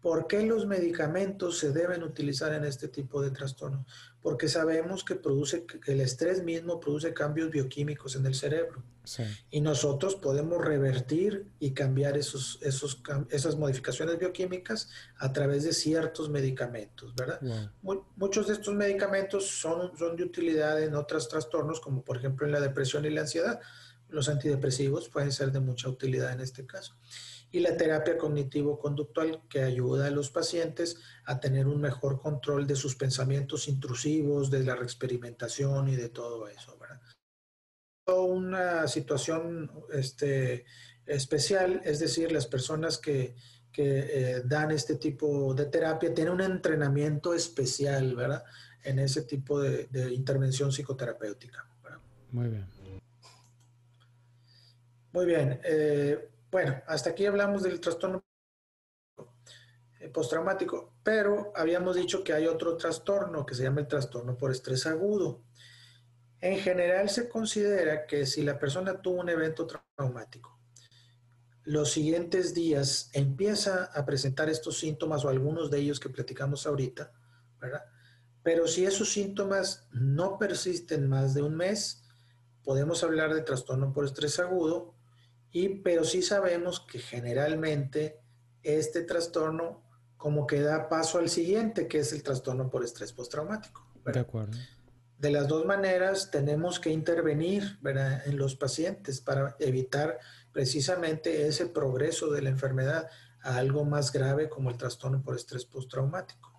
¿Por 0.00 0.26
qué 0.26 0.42
los 0.42 0.66
medicamentos 0.66 1.58
se 1.58 1.72
deben 1.72 2.02
utilizar 2.02 2.52
en 2.54 2.64
este 2.64 2.88
tipo 2.88 3.22
de 3.22 3.30
trastornos? 3.30 3.86
Porque 4.22 4.48
sabemos 4.48 5.02
que, 5.02 5.14
produce, 5.14 5.64
que 5.64 5.92
el 5.92 6.00
estrés 6.00 6.42
mismo 6.42 6.78
produce 6.78 7.14
cambios 7.14 7.50
bioquímicos 7.50 8.16
en 8.16 8.26
el 8.26 8.34
cerebro. 8.34 8.82
Y 9.50 9.60
nosotros 9.60 10.14
podemos 10.14 10.64
revertir 10.64 11.46
y 11.58 11.72
cambiar 11.72 12.16
esos, 12.16 12.58
esos, 12.62 13.02
esas 13.30 13.56
modificaciones 13.56 14.18
bioquímicas 14.18 14.88
a 15.16 15.32
través 15.32 15.64
de 15.64 15.72
ciertos 15.72 16.28
medicamentos, 16.28 17.14
¿verdad? 17.16 17.40
Muchos 18.16 18.46
de 18.46 18.52
estos 18.52 18.74
medicamentos 18.74 19.46
son, 19.46 19.96
son 19.98 20.16
de 20.16 20.24
utilidad 20.24 20.80
en 20.80 20.94
otros 20.94 21.28
trastornos, 21.28 21.80
como 21.80 22.02
por 22.02 22.18
ejemplo 22.18 22.46
en 22.46 22.52
la 22.52 22.60
depresión 22.60 23.04
y 23.04 23.10
la 23.10 23.22
ansiedad. 23.22 23.60
Los 24.10 24.28
antidepresivos 24.28 25.08
pueden 25.08 25.32
ser 25.32 25.50
de 25.50 25.60
mucha 25.60 25.88
utilidad 25.88 26.32
en 26.32 26.40
este 26.40 26.66
caso 26.66 26.94
y 27.52 27.60
la 27.60 27.76
terapia 27.76 28.16
cognitivo-conductual 28.16 29.42
que 29.48 29.62
ayuda 29.62 30.06
a 30.06 30.10
los 30.10 30.30
pacientes 30.30 30.96
a 31.24 31.40
tener 31.40 31.66
un 31.66 31.80
mejor 31.80 32.20
control 32.20 32.66
de 32.66 32.76
sus 32.76 32.94
pensamientos 32.94 33.68
intrusivos, 33.68 34.50
de 34.50 34.64
la 34.64 34.76
reexperimentación 34.76 35.88
y 35.88 35.96
de 35.96 36.08
todo 36.10 36.46
eso. 36.48 36.78
¿verdad? 36.78 37.00
Una 38.06 38.86
situación 38.86 39.70
este, 39.92 40.64
especial, 41.06 41.80
es 41.84 41.98
decir, 41.98 42.30
las 42.32 42.46
personas 42.46 42.98
que, 42.98 43.34
eh, 43.76 44.42
dan 44.44 44.72
este 44.72 44.96
tipo 44.96 45.54
de 45.54 45.64
terapia 45.66 46.12
tienen 46.12 46.34
un 46.34 46.42
entrenamiento 46.42 47.32
especial, 47.32 48.14
¿verdad? 48.14 48.44
En 48.84 48.98
ese 48.98 49.22
tipo 49.22 49.58
de, 49.58 49.88
intervención 50.12 50.70
psicoterapéutica. 50.70 51.66
Muy 52.30 52.48
bien. 52.48 52.66
Muy 55.12 55.26
bien. 55.26 55.60
Eh, 55.64 56.29
bueno, 56.50 56.82
hasta 56.86 57.10
aquí 57.10 57.26
hablamos 57.26 57.62
del 57.62 57.80
trastorno 57.80 58.24
eh, 60.00 60.08
postraumático, 60.08 60.94
pero 61.02 61.52
habíamos 61.54 61.96
dicho 61.96 62.24
que 62.24 62.32
hay 62.32 62.46
otro 62.46 62.76
trastorno 62.76 63.46
que 63.46 63.54
se 63.54 63.62
llama 63.62 63.80
el 63.80 63.88
trastorno 63.88 64.36
por 64.36 64.50
estrés 64.50 64.86
agudo. 64.86 65.42
En 66.40 66.58
general 66.58 67.10
se 67.10 67.28
considera 67.28 68.06
que 68.06 68.24
si 68.26 68.42
la 68.42 68.58
persona 68.58 69.00
tuvo 69.00 69.20
un 69.20 69.28
evento 69.28 69.66
traumático, 69.66 70.58
los 71.64 71.92
siguientes 71.92 72.54
días 72.54 73.10
empieza 73.12 73.84
a 73.84 74.04
presentar 74.06 74.48
estos 74.48 74.78
síntomas 74.78 75.24
o 75.24 75.28
algunos 75.28 75.70
de 75.70 75.78
ellos 75.78 76.00
que 76.00 76.08
platicamos 76.08 76.66
ahorita, 76.66 77.12
¿verdad? 77.60 77.84
Pero 78.42 78.66
si 78.66 78.86
esos 78.86 79.12
síntomas 79.12 79.86
no 79.92 80.38
persisten 80.38 81.08
más 81.08 81.34
de 81.34 81.42
un 81.42 81.56
mes, 81.56 82.02
podemos 82.64 83.04
hablar 83.04 83.34
de 83.34 83.42
trastorno 83.42 83.92
por 83.92 84.06
estrés 84.06 84.40
agudo 84.40 84.94
y, 85.52 85.80
pero 85.80 86.04
sí 86.04 86.22
sabemos 86.22 86.80
que 86.80 86.98
generalmente 86.98 88.20
este 88.62 89.02
trastorno 89.02 89.82
como 90.16 90.46
que 90.46 90.60
da 90.60 90.88
paso 90.88 91.18
al 91.18 91.30
siguiente, 91.30 91.88
que 91.88 92.00
es 92.00 92.12
el 92.12 92.22
trastorno 92.22 92.68
por 92.68 92.84
estrés 92.84 93.12
postraumático. 93.12 93.86
De 94.04 94.20
acuerdo. 94.20 94.56
De 95.18 95.30
las 95.30 95.48
dos 95.48 95.64
maneras 95.66 96.30
tenemos 96.30 96.80
que 96.80 96.90
intervenir 96.90 97.78
en 97.84 98.36
los 98.36 98.56
pacientes 98.56 99.20
para 99.20 99.56
evitar 99.58 100.18
precisamente 100.52 101.46
ese 101.46 101.66
progreso 101.66 102.30
de 102.30 102.42
la 102.42 102.50
enfermedad 102.50 103.08
a 103.42 103.56
algo 103.56 103.84
más 103.84 104.12
grave 104.12 104.48
como 104.48 104.70
el 104.70 104.76
trastorno 104.76 105.22
por 105.22 105.36
estrés 105.36 105.64
postraumático. 105.64 106.50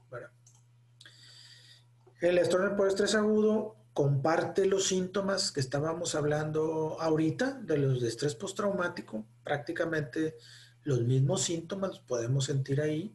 El 2.21 2.35
trastorno 2.35 2.75
por 2.75 2.87
estrés 2.87 3.15
agudo 3.15 3.80
comparte 3.93 4.65
los 4.65 4.87
síntomas 4.87 5.51
que 5.51 5.59
estábamos 5.59 6.15
hablando 6.15 6.97
ahorita 6.99 7.59
de 7.61 7.77
los 7.77 8.01
de 8.01 8.07
estrés 8.07 8.35
postraumático, 8.35 9.25
prácticamente 9.43 10.37
los 10.83 11.01
mismos 11.01 11.43
síntomas 11.43 11.91
los 11.91 11.99
podemos 11.99 12.45
sentir 12.45 12.81
ahí 12.81 13.13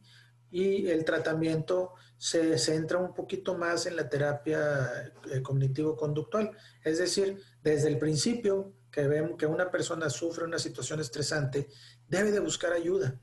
y 0.51 0.87
el 0.87 1.03
tratamiento 1.03 1.93
se 2.17 2.57
centra 2.57 2.99
un 2.99 3.13
poquito 3.13 3.55
más 3.57 3.85
en 3.85 3.95
la 3.95 4.07
terapia 4.07 5.11
eh, 5.31 5.41
cognitivo-conductual, 5.41 6.51
es 6.83 6.99
decir, 6.99 7.41
desde 7.61 7.89
el 7.89 7.97
principio 7.97 8.73
que 8.91 9.07
vemos 9.07 9.37
que 9.37 9.45
una 9.45 9.69
persona 9.69 10.09
sufre 10.09 10.45
una 10.45 10.59
situación 10.59 10.99
estresante, 10.99 11.67
debe 12.07 12.31
de 12.31 12.39
buscar 12.39 12.73
ayuda, 12.73 13.19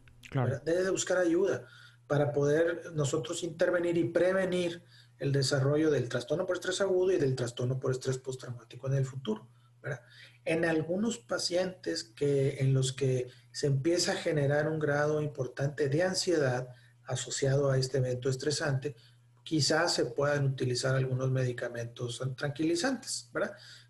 debe 0.65 0.83
de 0.83 0.91
buscar 0.91 1.19
ayuda 1.19 1.67
para 2.07 2.33
poder 2.33 2.93
nosotros 2.93 3.43
intervenir 3.43 3.97
y 3.97 4.05
prevenir 4.05 4.85
el 5.19 5.33
desarrollo 5.33 5.91
del 5.91 6.09
trastorno 6.09 6.47
por 6.47 6.57
estrés 6.57 6.81
agudo 6.81 7.13
y 7.13 7.19
del 7.19 7.35
trastorno 7.35 7.79
por 7.79 7.93
estrés 7.93 8.19
postraumático 8.19 8.87
en 8.89 8.95
el 8.95 9.07
futuro. 9.07 9.49
En 10.45 10.65
algunos 10.65 11.19
pacientes 11.19 12.05
que, 12.05 12.59
en 12.59 12.75
los 12.75 12.93
que 12.93 13.29
se 13.51 13.67
empieza 13.67 14.13
a 14.13 14.17
generar 14.17 14.69
un 14.69 14.79
grado 14.79 15.23
importante 15.23 15.89
de 15.89 16.03
ansiedad 16.03 16.69
asociado 17.05 17.71
a 17.71 17.79
este 17.79 17.99
evento 17.99 18.29
estresante, 18.29 18.95
quizás 19.43 19.95
se 19.95 20.07
puedan 20.07 20.47
utilizar 20.47 20.95
algunos 20.95 21.31
medicamentos 21.31 22.21
tranquilizantes, 22.37 23.31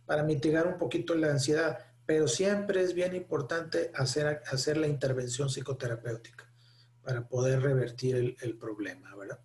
Para 0.04 0.22
mitigar 0.22 0.66
un 0.66 0.78
poquito 0.78 1.14
la 1.14 1.30
ansiedad, 1.30 1.78
pero 2.06 2.28
siempre 2.28 2.82
es 2.82 2.92
bien 2.92 3.14
importante 3.14 3.90
hacer, 3.94 4.42
hacer 4.46 4.76
la 4.76 4.86
intervención 4.86 5.48
psicoterapéutica 5.48 6.44
para 7.02 7.26
poder 7.26 7.62
revertir 7.62 8.16
el, 8.16 8.36
el 8.40 8.56
problema, 8.56 9.14
¿verdad? 9.16 9.40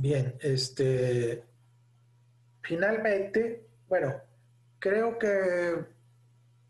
Bien, 0.00 0.34
este, 0.40 1.44
finalmente, 2.62 3.68
bueno, 3.86 4.14
creo 4.78 5.18
que 5.18 5.74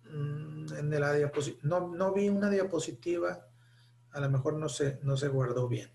mm, 0.03 0.75
en 0.77 1.01
la 1.01 1.13
diapositiva, 1.13 1.61
no, 1.63 1.95
no, 1.95 2.13
vi 2.13 2.29
una 2.29 2.51
diapositiva, 2.51 3.47
a 4.11 4.21
lo 4.21 4.31
mejor 4.31 4.55
no 4.55 4.69
se, 4.69 4.99
no 5.05 5.17
se 5.17 5.29
guardó 5.29 5.69
bien, 5.69 5.93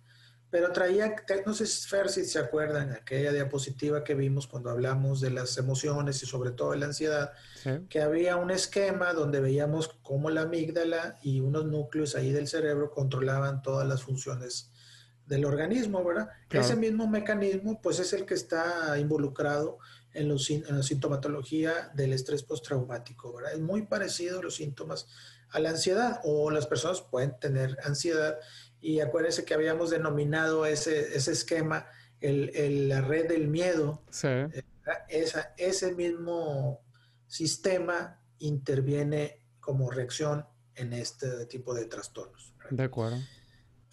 pero 0.49 0.71
traía, 0.71 1.13
no 1.45 1.53
sé 1.53 1.65
Fer, 1.65 2.07
si 2.07 2.23
se 2.23 2.39
acuerdan, 2.39 2.93
aquella 2.93 3.33
diapositiva 3.33 4.05
que 4.05 4.15
vimos 4.15 4.47
cuando 4.47 4.69
hablamos 4.69 5.19
de 5.19 5.31
las 5.31 5.57
emociones 5.57 6.23
y 6.23 6.25
sobre 6.25 6.51
todo 6.51 6.71
de 6.71 6.77
la 6.77 6.85
ansiedad, 6.85 7.33
que 7.89 8.01
había 8.01 8.37
un 8.37 8.49
esquema 8.49 9.11
donde 9.11 9.41
veíamos 9.41 9.89
cómo 10.03 10.29
la 10.29 10.43
amígdala 10.43 11.19
y 11.21 11.41
unos 11.41 11.65
núcleos 11.65 12.15
ahí 12.15 12.31
del 12.31 12.47
cerebro 12.47 12.91
controlaban 12.91 13.61
todas 13.61 13.85
las 13.85 14.03
funciones 14.03 14.71
del 15.25 15.45
organismo, 15.45 16.03
¿verdad? 16.03 16.29
Ese 16.49 16.75
mismo 16.75 17.07
mecanismo, 17.07 17.81
pues 17.81 17.99
es 17.99 18.13
el 18.13 18.25
que 18.25 18.35
está 18.35 18.97
involucrado 18.99 19.79
en, 20.13 20.29
los, 20.29 20.49
la 20.49 20.83
sintomatología 20.83 21.91
del 21.93 22.13
estrés 22.13 22.43
postraumático, 22.43 23.33
¿verdad? 23.33 23.53
Es 23.53 23.59
muy 23.59 23.83
parecido 23.83 24.41
los 24.41 24.55
síntomas 24.55 25.07
a 25.49 25.59
la 25.59 25.69
ansiedad 25.69 26.21
o 26.23 26.51
las 26.51 26.67
personas 26.67 27.01
pueden 27.01 27.37
tener 27.39 27.77
ansiedad 27.83 28.37
y 28.81 28.99
acuérdense 28.99 29.45
que 29.45 29.53
habíamos 29.53 29.89
denominado 29.89 30.65
ese, 30.65 31.15
ese 31.15 31.31
esquema 31.31 31.87
el, 32.21 32.89
la 32.89 33.01
red 33.01 33.27
del 33.27 33.47
miedo. 33.47 34.03
Sí. 34.09 34.27
Esa, 35.09 35.53
ese 35.57 35.93
mismo 35.93 36.81
sistema 37.27 38.21
interviene 38.39 39.41
como 39.59 39.89
reacción 39.89 40.45
en 40.75 40.93
este 40.93 41.45
tipo 41.47 41.73
de 41.73 41.85
trastornos. 41.85 42.53
De 42.69 42.83
acuerdo. 42.83 43.17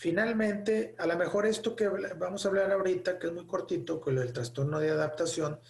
Finalmente, 0.02 0.96
a 0.98 1.06
lo 1.06 1.16
mejor 1.16 1.46
esto 1.46 1.76
que 1.76 1.86
vamos 1.86 2.44
a 2.44 2.48
hablar 2.48 2.72
ahorita, 2.72 3.20
que 3.20 3.28
es 3.28 3.32
muy 3.32 3.46
cortito, 3.46 4.00
con 4.00 4.18
el 4.18 4.32
trastorno 4.32 4.80
de 4.80 4.90
adaptación, 4.90 5.60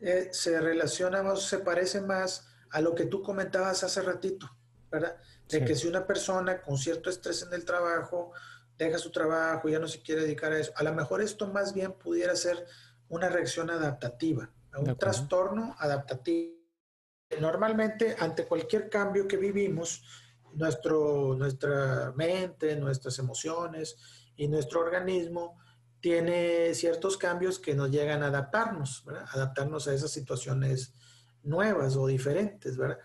eh, 0.00 0.28
se 0.32 0.60
relaciona 0.60 1.22
más, 1.22 1.42
se 1.42 1.58
parece 1.58 2.00
más 2.00 2.48
a 2.70 2.80
lo 2.80 2.96
que 2.96 3.04
tú 3.04 3.22
comentabas 3.22 3.84
hace 3.84 4.02
ratito, 4.02 4.50
¿verdad? 4.90 5.16
De 5.48 5.64
que 5.64 5.76
si 5.76 5.86
una 5.86 6.04
persona 6.04 6.60
con 6.62 6.76
cierto 6.78 7.10
estrés 7.10 7.44
en 7.44 7.54
el 7.54 7.64
trabajo 7.64 8.32
deja 8.76 8.98
su 8.98 9.12
trabajo 9.12 9.68
y 9.68 9.72
ya 9.72 9.78
no 9.78 9.86
se 9.86 10.02
quiere 10.02 10.22
dedicar 10.22 10.50
a 10.50 10.58
eso, 10.58 10.72
a 10.74 10.82
lo 10.82 10.92
mejor 10.92 11.22
esto 11.22 11.46
más 11.46 11.72
bien 11.72 11.92
pudiera 11.92 12.34
ser 12.34 12.66
una 13.08 13.28
reacción 13.28 13.70
adaptativa, 13.70 14.50
un 14.76 14.98
trastorno 14.98 15.76
adaptativo. 15.78 16.56
Normalmente, 17.40 18.16
ante 18.18 18.46
cualquier 18.46 18.90
cambio 18.90 19.28
que 19.28 19.36
vivimos, 19.36 20.02
nuestro, 20.56 21.34
nuestra 21.34 22.12
mente, 22.16 22.76
nuestras 22.76 23.18
emociones 23.18 23.96
y 24.36 24.48
nuestro 24.48 24.80
organismo 24.80 25.58
tiene 26.00 26.74
ciertos 26.74 27.16
cambios 27.16 27.58
que 27.58 27.74
nos 27.74 27.90
llegan 27.90 28.22
a 28.22 28.28
adaptarnos, 28.28 29.04
adaptarnos 29.32 29.88
a 29.88 29.94
esas 29.94 30.10
situaciones 30.10 30.94
nuevas 31.42 31.96
o 31.96 32.06
diferentes, 32.06 32.76
¿verdad? 32.76 32.98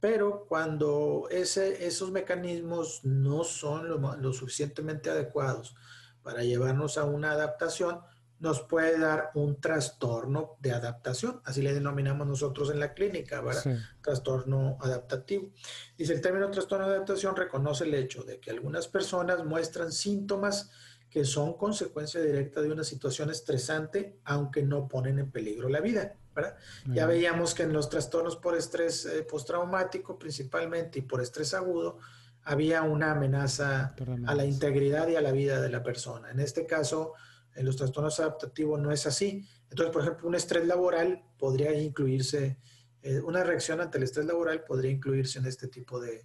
Pero 0.00 0.46
cuando 0.46 1.26
ese, 1.30 1.86
esos 1.86 2.12
mecanismos 2.12 3.00
no 3.04 3.42
son 3.42 3.88
lo, 3.88 4.16
lo 4.16 4.32
suficientemente 4.32 5.10
adecuados 5.10 5.74
para 6.22 6.44
llevarnos 6.44 6.98
a 6.98 7.04
una 7.04 7.32
adaptación, 7.32 8.00
nos 8.40 8.60
puede 8.62 8.98
dar 8.98 9.30
un 9.34 9.60
trastorno 9.60 10.56
de 10.60 10.72
adaptación, 10.72 11.40
así 11.44 11.60
le 11.62 11.74
denominamos 11.74 12.26
nosotros 12.26 12.70
en 12.70 12.78
la 12.78 12.94
clínica, 12.94 13.40
¿verdad? 13.40 13.78
Trastorno 14.00 14.78
adaptativo. 14.80 15.50
Dice 15.96 16.12
el 16.12 16.20
término 16.20 16.50
trastorno 16.50 16.88
de 16.88 16.94
adaptación 16.94 17.34
reconoce 17.34 17.84
el 17.84 17.94
hecho 17.94 18.22
de 18.22 18.38
que 18.38 18.50
algunas 18.50 18.86
personas 18.86 19.44
muestran 19.44 19.90
síntomas 19.90 20.70
que 21.10 21.24
son 21.24 21.56
consecuencia 21.56 22.20
directa 22.20 22.60
de 22.60 22.70
una 22.70 22.84
situación 22.84 23.30
estresante, 23.30 24.18
aunque 24.24 24.62
no 24.62 24.88
ponen 24.88 25.18
en 25.18 25.30
peligro 25.30 25.68
la 25.68 25.80
vida, 25.80 26.14
¿verdad? 26.34 26.56
Ya 26.86 27.06
veíamos 27.06 27.54
que 27.54 27.64
en 27.64 27.72
los 27.72 27.88
trastornos 27.88 28.36
por 28.36 28.56
estrés 28.56 29.06
eh, 29.06 29.22
postraumático 29.22 30.18
principalmente 30.18 31.00
y 31.00 31.02
por 31.02 31.20
estrés 31.20 31.54
agudo, 31.54 31.98
había 32.44 32.82
una 32.82 33.12
amenaza 33.12 33.94
a 34.26 34.34
la 34.34 34.44
integridad 34.44 35.08
y 35.08 35.16
a 35.16 35.20
la 35.20 35.32
vida 35.32 35.60
de 35.60 35.68
la 35.70 35.82
persona. 35.82 36.30
En 36.30 36.40
este 36.40 36.66
caso, 36.66 37.14
en 37.58 37.66
los 37.66 37.76
trastornos 37.76 38.20
adaptativos 38.20 38.80
no 38.80 38.92
es 38.92 39.06
así. 39.06 39.44
Entonces, 39.68 39.92
por 39.92 40.02
ejemplo, 40.02 40.28
un 40.28 40.36
estrés 40.36 40.64
laboral 40.66 41.24
podría 41.36 41.72
incluirse, 41.74 42.58
eh, 43.02 43.20
una 43.20 43.42
reacción 43.42 43.80
ante 43.80 43.98
el 43.98 44.04
estrés 44.04 44.26
laboral 44.26 44.62
podría 44.62 44.92
incluirse 44.92 45.40
en 45.40 45.46
este 45.46 45.66
tipo 45.66 46.00
de, 46.00 46.24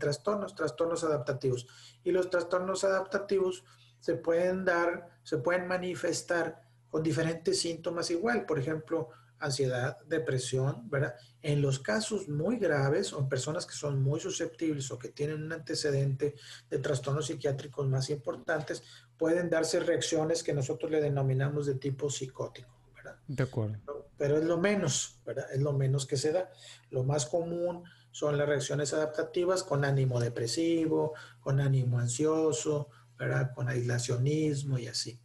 trastornos, 0.00 0.54
trastornos 0.54 1.04
adaptativos. 1.04 1.66
Y 2.02 2.10
los 2.10 2.28
trastornos 2.28 2.82
adaptativos 2.82 3.64
se 4.00 4.16
pueden 4.16 4.64
dar, 4.64 5.10
se 5.22 5.38
pueden 5.38 5.68
manifestar 5.68 6.62
con 6.88 7.02
diferentes 7.02 7.60
síntomas 7.60 8.10
igual, 8.10 8.44
por 8.44 8.58
ejemplo, 8.58 9.10
ansiedad, 9.38 9.98
depresión, 10.06 10.88
¿verdad? 10.88 11.14
En 11.42 11.60
los 11.60 11.78
casos 11.78 12.28
muy 12.28 12.56
graves 12.56 13.12
o 13.12 13.28
personas 13.28 13.66
que 13.66 13.74
son 13.74 14.02
muy 14.02 14.20
susceptibles 14.20 14.90
o 14.90 14.98
que 14.98 15.10
tienen 15.10 15.42
un 15.42 15.52
antecedente 15.52 16.34
de 16.70 16.78
trastornos 16.78 17.26
psiquiátricos 17.26 17.86
más 17.86 18.10
importantes, 18.10 18.82
pueden 19.18 19.50
darse 19.50 19.80
reacciones 19.80 20.42
que 20.42 20.52
nosotros 20.52 20.90
le 20.90 21.00
denominamos 21.00 21.66
de 21.66 21.74
tipo 21.74 22.10
psicótico, 22.10 22.68
¿verdad? 22.94 23.16
De 23.26 23.42
acuerdo. 23.42 23.78
Pero 24.16 24.38
es 24.38 24.44
lo 24.44 24.58
menos, 24.58 25.20
¿verdad? 25.24 25.46
Es 25.52 25.60
lo 25.60 25.72
menos 25.72 26.06
que 26.06 26.16
se 26.16 26.32
da. 26.32 26.50
Lo 26.90 27.04
más 27.04 27.26
común 27.26 27.84
son 28.10 28.38
las 28.38 28.48
reacciones 28.48 28.92
adaptativas 28.94 29.62
con 29.64 29.84
ánimo 29.84 30.20
depresivo, 30.20 31.14
con 31.40 31.60
ánimo 31.60 31.98
ansioso, 31.98 32.88
¿verdad? 33.18 33.52
Con 33.54 33.68
aislacionismo 33.68 34.78
y 34.78 34.86
así. 34.86 35.20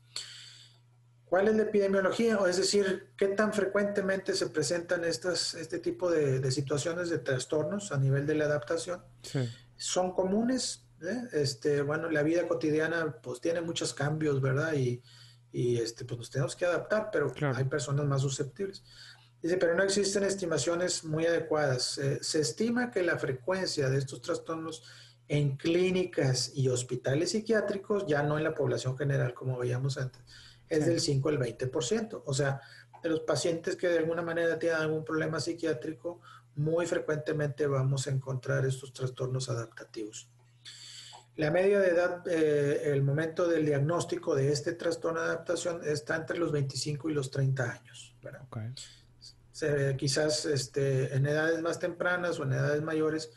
¿Cuál 1.26 1.48
es 1.48 1.56
la 1.56 1.64
epidemiología? 1.64 2.40
O 2.40 2.48
es 2.48 2.58
decir, 2.58 3.12
¿qué 3.16 3.28
tan 3.28 3.54
frecuentemente 3.54 4.34
se 4.34 4.48
presentan 4.48 5.06
estas, 5.06 5.54
este 5.54 5.78
tipo 5.78 6.10
de, 6.10 6.50
situaciones 6.52 7.12
de 7.12 7.20
trastornos 7.20 7.92
a 7.92 7.98
nivel 7.98 8.26
de 8.26 8.34
la 8.34 8.46
adaptación? 8.46 9.04
Sí. 9.22 9.48
¿Son 9.76 10.12
comunes? 10.12 10.89
¿Eh? 11.02 11.30
Este, 11.34 11.82
bueno, 11.82 12.10
la 12.10 12.24
vida 12.24 12.47
cotidiana 12.47 13.18
pues 13.22 13.41
tiene 13.41 13.62
muchos 13.62 13.93
cambios, 13.93 14.41
¿verdad? 14.41 14.74
Y, 14.74 15.02
y 15.52 15.78
este, 15.78 16.06
pues 16.06 16.18
nos 16.18 16.30
tenemos 16.30 16.56
que 16.56 16.66
adaptar, 16.66 17.10
pero 17.12 17.34
hay 17.56 17.64
personas 17.66 18.06
más 18.06 18.22
susceptibles. 18.22 18.84
Dice, 19.41 19.58
pero 19.58 19.76
no 19.76 19.84
existen 19.84 20.24
estimaciones 20.24 21.06
muy 21.06 21.26
adecuadas. 21.26 22.00
se 22.22 22.39
estima 22.39 22.91
que 22.91 23.04
la 23.04 23.18
frecuencia 23.18 23.89
de 23.89 23.97
estos 23.97 24.22
trastornos 24.22 24.84
en 25.30 25.56
clínicas 25.58 26.52
y 26.56 26.68
hospitales 26.70 27.32
psiquiátricos, 27.32 28.06
ya 28.08 28.24
no 28.24 28.38
en 28.38 28.43
la 28.43 28.56
población 28.56 28.97
general 28.97 29.34
como 29.34 29.58
veíamos 29.58 29.97
antes, 29.97 30.22
es 30.68 30.86
del 30.86 31.00
5 31.00 31.30
al 31.30 31.39
20%. 31.39 32.24
O 32.26 32.34
sea, 32.34 32.62
de 33.02 33.10
los 33.10 33.22
pacientes 33.22 33.76
que 33.76 33.88
de 33.88 34.00
alguna 34.00 34.22
manera 34.22 34.60
tienen 34.60 34.80
algún 34.80 35.06
problema 35.06 35.39
psiquiátrico, 35.39 36.20
muy 36.56 36.86
frecuentemente 36.86 37.68
vamos 37.68 38.08
a 38.08 38.12
encontrar 38.12 38.66
estos 38.66 38.91
trastornos 38.91 39.50
adaptativos. 39.50 40.28
La 41.40 41.52
media 41.52 41.80
de 41.80 41.88
edad, 41.88 42.28
eh, 42.28 42.92
el 42.92 43.02
momento 43.02 43.48
del 43.48 43.66
diagnóstico 43.66 44.36
de 44.36 44.52
este 44.52 44.74
trastorno 44.74 45.22
de 45.22 45.28
adaptación 45.28 45.80
está 45.86 46.18
entre 46.18 46.38
los 46.38 46.52
25 46.52 47.10
y 47.10 47.14
los 47.14 47.32
30 47.32 47.64
años. 47.64 48.14
quizás 49.96 50.44
este, 50.44 51.16
en 51.16 51.26
edades 51.26 51.62
más 51.62 51.80
tempranas 51.80 52.38
o 52.42 52.44
en 52.44 52.52
edades 52.52 52.82
mayores, 52.82 53.32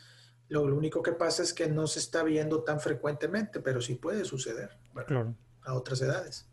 lo, 0.49 0.63
único 0.63 1.01
que 1.01 1.13
pasa 1.13 1.43
es 1.43 1.53
que 1.53 1.69
no 1.69 1.87
se 1.87 1.99
está 1.99 2.23
viendo 2.23 2.61
tan 2.65 2.81
frecuentemente, 2.81 3.61
pero 3.61 3.81
sí 3.81 3.95
puede 3.95 4.25
suceder 4.25 4.77
a 5.61 5.73
otras 5.73 6.01
edades. 6.01 6.45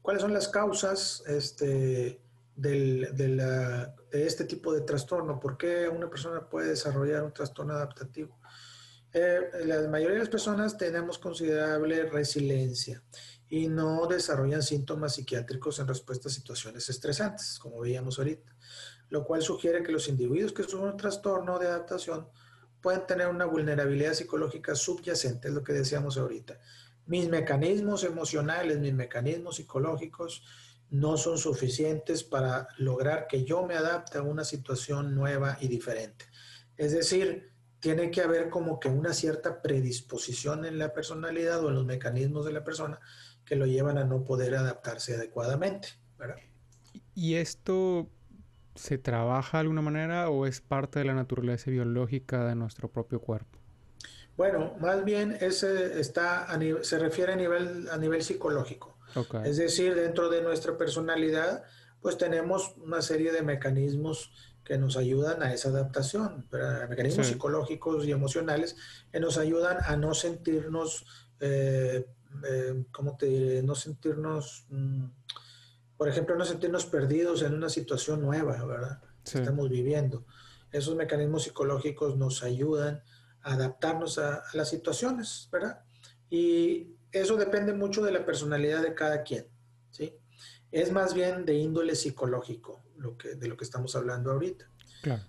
¿Cuáles 0.00 0.22
son 0.22 0.32
las 0.32 0.48
causas 0.48 1.22
este, 1.26 2.18
de 2.56 3.92
este 4.10 4.44
tipo 4.46 4.72
de 4.72 4.80
trastorno? 4.80 5.38
¿Por 5.38 5.58
qué 5.58 5.86
una 5.86 6.08
persona 6.08 6.48
puede 6.48 6.70
desarrollar 6.70 7.24
un 7.24 7.34
trastorno 7.34 7.74
adaptativo? 7.74 8.38
Eh, 9.16 9.48
la 9.66 9.88
mayoría 9.88 10.14
de 10.14 10.24
las 10.24 10.28
personas 10.28 10.76
tenemos 10.76 11.20
considerable 11.20 12.02
resiliencia 12.10 13.00
y 13.48 13.68
no 13.68 14.08
desarrollan 14.08 14.64
síntomas 14.64 15.14
psiquiátricos 15.14 15.78
en 15.78 15.86
respuesta 15.86 16.28
a 16.28 16.32
situaciones 16.32 16.88
estresantes, 16.88 17.60
como 17.60 17.78
veíamos 17.78 18.18
ahorita, 18.18 18.52
lo 19.10 19.24
cual 19.24 19.40
sugiere 19.40 19.84
que 19.84 19.92
los 19.92 20.08
individuos 20.08 20.52
que 20.52 20.64
sufren 20.64 20.90
un 20.90 20.96
trastorno 20.96 21.60
de 21.60 21.68
adaptación 21.68 22.28
pueden 22.80 23.06
tener 23.06 23.28
una 23.28 23.44
vulnerabilidad 23.44 24.14
psicológica 24.14 24.74
subyacente, 24.74 25.46
es 25.46 25.54
lo 25.54 25.62
que 25.62 25.74
decíamos 25.74 26.18
ahorita. 26.18 26.58
Mis 27.06 27.28
mecanismos 27.28 28.02
emocionales, 28.02 28.80
mis 28.80 28.94
mecanismos 28.94 29.56
psicológicos 29.56 30.42
no 30.90 31.16
son 31.16 31.38
suficientes 31.38 32.24
para 32.24 32.66
lograr 32.78 33.28
que 33.28 33.44
yo 33.44 33.64
me 33.64 33.76
adapte 33.76 34.18
a 34.18 34.22
una 34.22 34.42
situación 34.42 35.14
nueva 35.14 35.56
y 35.60 35.68
diferente. 35.68 36.26
Es 36.76 36.90
decir, 36.90 37.53
tiene 37.84 38.10
que 38.10 38.22
haber 38.22 38.48
como 38.48 38.80
que 38.80 38.88
una 38.88 39.12
cierta 39.12 39.60
predisposición 39.60 40.64
en 40.64 40.78
la 40.78 40.94
personalidad 40.94 41.62
o 41.62 41.68
en 41.68 41.74
los 41.74 41.84
mecanismos 41.84 42.46
de 42.46 42.52
la 42.52 42.64
persona 42.64 42.98
que 43.44 43.56
lo 43.56 43.66
llevan 43.66 43.98
a 43.98 44.04
no 44.04 44.24
poder 44.24 44.54
adaptarse 44.54 45.16
adecuadamente. 45.16 45.88
¿Y 47.14 47.34
esto 47.34 48.08
se 48.74 48.96
trabaja 48.96 49.58
de 49.58 49.60
alguna 49.60 49.82
manera 49.82 50.30
o 50.30 50.46
es 50.46 50.62
parte 50.62 51.00
de 51.00 51.04
la 51.04 51.12
naturaleza 51.12 51.70
biológica 51.70 52.46
de 52.46 52.54
nuestro 52.54 52.90
propio 52.90 53.20
cuerpo? 53.20 53.58
Bueno, 54.38 54.72
más 54.80 55.04
bien 55.04 55.36
ese 55.42 56.00
está 56.00 56.48
se 56.80 56.98
refiere 56.98 57.34
a 57.34 57.36
nivel, 57.36 57.90
a 57.92 57.98
nivel 57.98 58.22
psicológico. 58.22 58.96
Es 59.44 59.58
decir, 59.58 59.94
dentro 59.94 60.30
de 60.30 60.40
nuestra 60.40 60.78
personalidad, 60.78 61.64
pues 62.00 62.16
tenemos 62.16 62.76
una 62.78 63.02
serie 63.02 63.30
de 63.30 63.42
mecanismos 63.42 64.32
que 64.64 64.78
nos 64.78 64.96
ayudan 64.96 65.42
a 65.42 65.52
esa 65.52 65.68
adaptación, 65.68 66.48
mecanismos 66.88 67.26
psicológicos 67.26 68.06
y 68.06 68.12
emocionales 68.12 68.76
que 69.12 69.20
nos 69.20 69.36
ayudan 69.36 69.78
a 69.84 69.96
no 69.96 70.14
sentirnos 70.14 71.04
eh, 71.40 72.06
eh, 72.42 72.84
¿cómo 72.90 73.16
te 73.16 73.26
diré? 73.26 73.62
No 73.62 73.74
sentirnos, 73.74 74.66
mm, 74.68 75.04
por 75.96 76.08
ejemplo, 76.08 76.36
no 76.36 76.44
sentirnos 76.44 76.86
perdidos 76.86 77.42
en 77.42 77.54
una 77.54 77.68
situación 77.68 78.22
nueva, 78.22 78.64
¿verdad? 78.64 79.00
Que 79.24 79.38
estamos 79.38 79.68
viviendo. 79.68 80.24
Esos 80.72 80.96
mecanismos 80.96 81.44
psicológicos 81.44 82.16
nos 82.16 82.42
ayudan 82.42 83.02
a 83.42 83.54
adaptarnos 83.54 84.18
a, 84.18 84.42
las 84.54 84.68
situaciones, 84.68 85.48
¿verdad? 85.52 85.84
Y 86.28 86.96
eso 87.12 87.36
depende 87.36 87.72
mucho 87.72 88.02
de 88.02 88.12
la 88.12 88.24
personalidad 88.24 88.82
de 88.82 88.94
cada 88.94 89.22
quien, 89.22 89.46
¿sí? 89.90 90.14
Es 90.74 90.90
más 90.90 91.14
bien 91.14 91.44
de 91.44 91.54
índole 91.54 91.94
psicológico 91.94 92.82
lo 92.96 93.16
que, 93.16 93.36
de 93.36 93.46
lo 93.46 93.56
que 93.56 93.62
estamos 93.62 93.94
hablando 93.94 94.32
ahorita. 94.32 94.68
Claro. 95.02 95.22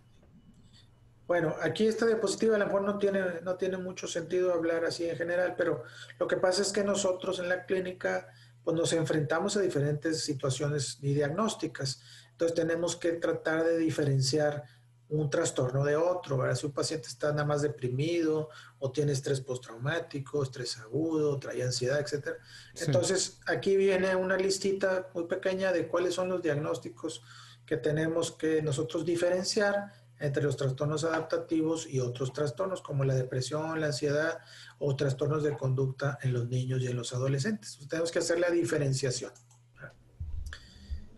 Bueno, 1.27 1.55
aquí 1.61 1.85
esta 1.85 2.07
diapositiva 2.07 2.55
a 2.55 2.59
lo 2.59 2.65
mejor 2.65 2.81
no 2.81 2.97
tiene, 2.97 3.41
no 3.43 3.55
tiene 3.55 3.77
mucho 3.77 4.07
sentido 4.07 4.51
hablar 4.51 4.85
así 4.85 5.07
en 5.07 5.15
general, 5.15 5.53
pero 5.55 5.83
lo 6.19 6.27
que 6.27 6.37
pasa 6.37 6.63
es 6.63 6.71
que 6.71 6.83
nosotros 6.83 7.37
en 7.37 7.49
la 7.49 7.67
clínica 7.67 8.27
pues 8.63 8.75
nos 8.75 8.91
enfrentamos 8.93 9.55
a 9.55 9.61
diferentes 9.61 10.23
situaciones 10.23 10.97
y 11.03 11.13
diagnósticas. 11.13 12.01
Entonces 12.31 12.55
tenemos 12.55 12.95
que 12.95 13.11
tratar 13.13 13.63
de 13.65 13.77
diferenciar 13.77 14.63
un 15.09 15.29
trastorno 15.29 15.83
de 15.83 15.95
otro, 15.95 16.37
¿verdad? 16.37 16.55
Si 16.55 16.65
un 16.65 16.71
paciente 16.71 17.07
está 17.07 17.31
nada 17.31 17.45
más 17.45 17.61
deprimido 17.61 18.49
o 18.79 18.91
tiene 18.91 19.11
estrés 19.11 19.41
postraumático, 19.41 20.41
estrés 20.41 20.77
agudo, 20.79 21.39
trae 21.39 21.63
ansiedad, 21.63 21.99
etc. 21.99 22.37
Entonces 22.75 23.39
aquí 23.45 23.75
viene 23.75 24.15
una 24.15 24.37
listita 24.37 25.09
muy 25.13 25.25
pequeña 25.25 25.71
de 25.71 25.87
cuáles 25.87 26.15
son 26.15 26.29
los 26.29 26.41
diagnósticos 26.41 27.21
que 27.65 27.77
tenemos 27.77 28.31
que 28.31 28.61
nosotros 28.61 29.05
diferenciar 29.05 29.91
entre 30.19 30.43
los 30.43 30.55
trastornos 30.55 31.03
adaptativos 31.03 31.87
y 31.87 31.99
otros 31.99 32.31
trastornos 32.31 32.81
como 32.81 33.03
la 33.03 33.15
depresión, 33.15 33.79
la 33.81 33.87
ansiedad 33.87 34.39
o 34.79 34.95
trastornos 34.95 35.43
de 35.43 35.57
conducta 35.57 36.17
en 36.21 36.33
los 36.33 36.47
niños 36.47 36.81
y 36.81 36.87
en 36.87 36.95
los 36.95 37.13
adolescentes. 37.13 37.77
tenemos 37.89 38.11
que 38.11 38.19
hacer 38.19 38.39
la 38.39 38.49
diferenciación. 38.49 39.31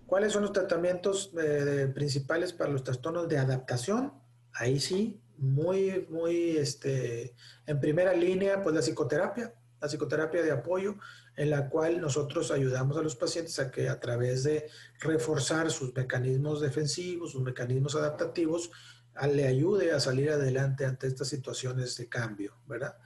¿Cuáles 0.07 0.31
son 0.31 0.43
los 0.43 0.53
tratamientos 0.53 1.31
eh, 1.37 1.91
principales 1.93 2.53
para 2.53 2.71
los 2.71 2.81
trastornos 2.81 3.27
de 3.27 3.37
adaptación? 3.37 4.13
Ahí 4.53 4.79
sí, 4.79 5.19
muy, 5.37 6.07
muy, 6.09 6.55
este, 6.55 7.35
en 7.65 7.79
primera 7.81 8.13
línea, 8.13 8.61
pues 8.61 8.73
la 8.73 8.81
psicoterapia, 8.81 9.53
la 9.81 9.87
psicoterapia 9.89 10.41
de 10.41 10.51
apoyo, 10.51 10.95
en 11.35 11.49
la 11.49 11.69
cual 11.69 11.99
nosotros 11.99 12.51
ayudamos 12.51 12.97
a 12.97 13.01
los 13.01 13.17
pacientes 13.17 13.59
a 13.59 13.69
que 13.69 13.89
a 13.89 13.99
través 13.99 14.45
de 14.45 14.69
reforzar 15.01 15.69
sus 15.69 15.93
mecanismos 15.93 16.61
defensivos, 16.61 17.33
sus 17.33 17.41
mecanismos 17.41 17.95
adaptativos, 17.95 18.71
le 19.29 19.45
ayude 19.45 19.91
a 19.91 19.99
salir 19.99 20.29
adelante 20.29 20.85
ante 20.85 21.07
estas 21.07 21.27
situaciones 21.27 21.97
de 21.97 22.07
cambio, 22.07 22.55
¿verdad? 22.65 22.97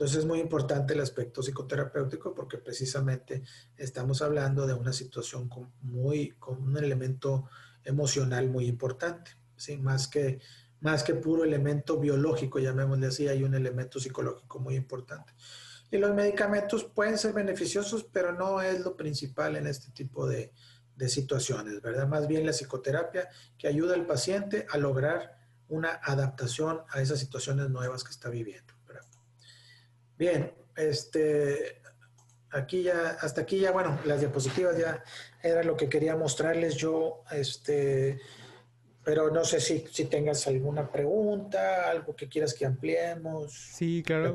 Entonces 0.00 0.20
es 0.20 0.24
muy 0.24 0.40
importante 0.40 0.94
el 0.94 1.00
aspecto 1.00 1.42
psicoterapéutico 1.42 2.34
porque 2.34 2.56
precisamente 2.56 3.42
estamos 3.76 4.22
hablando 4.22 4.66
de 4.66 4.72
una 4.72 4.94
situación 4.94 5.46
con, 5.46 5.70
muy, 5.82 6.30
con 6.38 6.62
un 6.62 6.78
elemento 6.78 7.50
emocional 7.84 8.48
muy 8.48 8.64
importante, 8.64 9.32
¿sí? 9.56 9.76
Más 9.76 10.08
que, 10.08 10.40
más 10.80 11.02
que 11.02 11.12
puro 11.12 11.44
elemento 11.44 11.98
biológico, 11.98 12.58
llamémosle 12.58 13.08
así, 13.08 13.28
hay 13.28 13.44
un 13.44 13.54
elemento 13.54 14.00
psicológico 14.00 14.58
muy 14.58 14.74
importante. 14.74 15.34
Y 15.90 15.98
los 15.98 16.14
medicamentos 16.14 16.84
pueden 16.84 17.18
ser 17.18 17.34
beneficiosos, 17.34 18.04
pero 18.04 18.32
no 18.32 18.62
es 18.62 18.80
lo 18.80 18.96
principal 18.96 19.54
en 19.56 19.66
este 19.66 19.92
tipo 19.92 20.26
de, 20.26 20.50
de 20.96 21.08
situaciones, 21.10 21.82
¿verdad? 21.82 22.08
Más 22.08 22.26
bien 22.26 22.46
la 22.46 22.54
psicoterapia 22.54 23.28
que 23.58 23.68
ayuda 23.68 23.96
al 23.96 24.06
paciente 24.06 24.66
a 24.70 24.78
lograr 24.78 25.36
una 25.68 26.00
adaptación 26.02 26.80
a 26.88 27.02
esas 27.02 27.18
situaciones 27.18 27.68
nuevas 27.68 28.02
que 28.02 28.12
está 28.12 28.30
viviendo. 28.30 28.79
Bien, 30.20 30.52
este, 30.76 31.80
aquí 32.50 32.82
ya, 32.82 33.16
hasta 33.22 33.40
aquí 33.40 33.58
ya, 33.58 33.72
bueno, 33.72 33.98
las 34.04 34.20
diapositivas 34.20 34.76
ya 34.76 35.02
era 35.42 35.62
lo 35.62 35.78
que 35.78 35.88
quería 35.88 36.14
mostrarles 36.14 36.76
yo, 36.76 37.24
este, 37.32 38.20
pero 39.02 39.30
no 39.30 39.46
sé 39.46 39.60
si, 39.60 39.86
si 39.90 40.04
tengas 40.04 40.46
alguna 40.46 40.92
pregunta, 40.92 41.90
algo 41.90 42.14
que 42.14 42.28
quieras 42.28 42.52
que 42.52 42.66
ampliemos. 42.66 43.50
Sí, 43.54 44.02
claro. 44.04 44.34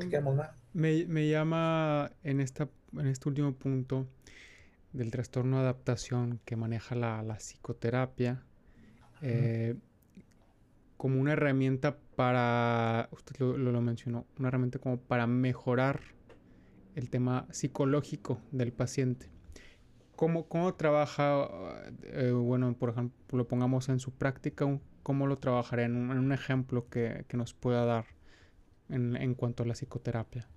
Me, 0.72 1.06
me, 1.06 1.28
llama 1.28 2.10
en, 2.24 2.40
esta, 2.40 2.68
en 2.98 3.06
este 3.06 3.28
último 3.28 3.54
punto 3.54 4.08
del 4.92 5.12
trastorno 5.12 5.58
de 5.58 5.62
adaptación 5.62 6.40
que 6.44 6.56
maneja 6.56 6.96
la, 6.96 7.22
la 7.22 7.36
psicoterapia 7.36 8.42
eh, 9.22 9.76
como 10.96 11.20
una 11.20 11.34
herramienta 11.34 11.96
para, 12.16 13.08
usted 13.12 13.36
lo, 13.38 13.80
mencionó, 13.80 14.26
una 14.38 14.48
herramienta 14.48 14.78
como 14.78 14.98
para 14.98 15.26
mejorar 15.26 16.00
el 16.94 17.10
tema 17.10 17.46
psicológico 17.50 18.40
del 18.50 18.72
paciente. 18.72 19.30
¿Cómo, 20.16 20.48
cómo 20.48 20.74
trabaja, 20.74 21.46
eh, 22.04 22.30
bueno, 22.32 22.74
por 22.78 22.90
ejemplo, 22.90 23.36
lo 23.36 23.46
pongamos 23.46 23.90
en 23.90 24.00
su 24.00 24.12
práctica, 24.12 24.66
cómo 25.02 25.26
lo 25.26 25.36
trabajaré 25.36 25.84
en 25.84 25.94
un, 25.96 26.32
ejemplo 26.32 26.88
que, 26.88 27.26
que, 27.28 27.36
nos 27.36 27.52
pueda 27.52 27.84
dar 27.84 28.06
en, 28.88 29.14
en, 29.14 29.34
cuanto 29.34 29.62
a 29.62 29.66
la 29.66 29.74
psicoterapia? 29.74 30.48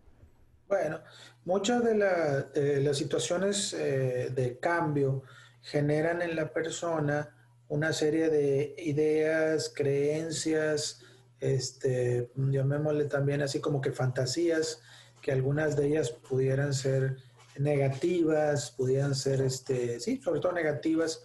Bueno, 0.69 1.01
muchas 1.45 1.83
de, 1.83 1.95
las 1.95 2.97
situaciones 2.97 3.73
eh, 3.73 4.29
de 4.33 4.59
cambio 4.59 5.23
generan 5.61 6.21
en 6.21 6.35
la 6.35 6.53
persona 6.53 7.35
una 7.67 7.91
serie 7.91 8.29
de 8.29 8.75
ideas, 8.77 9.73
creencias, 9.75 11.03
este, 11.39 12.31
llamémosle 12.35 13.05
también 13.05 13.41
así 13.41 13.59
como 13.59 13.81
que 13.81 13.91
fantasías, 13.91 14.81
que 15.21 15.31
algunas 15.31 15.75
de 15.75 15.87
ellas 15.87 16.11
pudieran 16.11 16.73
ser 16.73 17.17
negativas, 17.57 18.71
pudieran 18.71 19.15
ser, 19.15 19.41
este, 19.41 19.99
sí, 19.99 20.21
sobre 20.21 20.39
todo 20.39 20.53
negativas, 20.53 21.23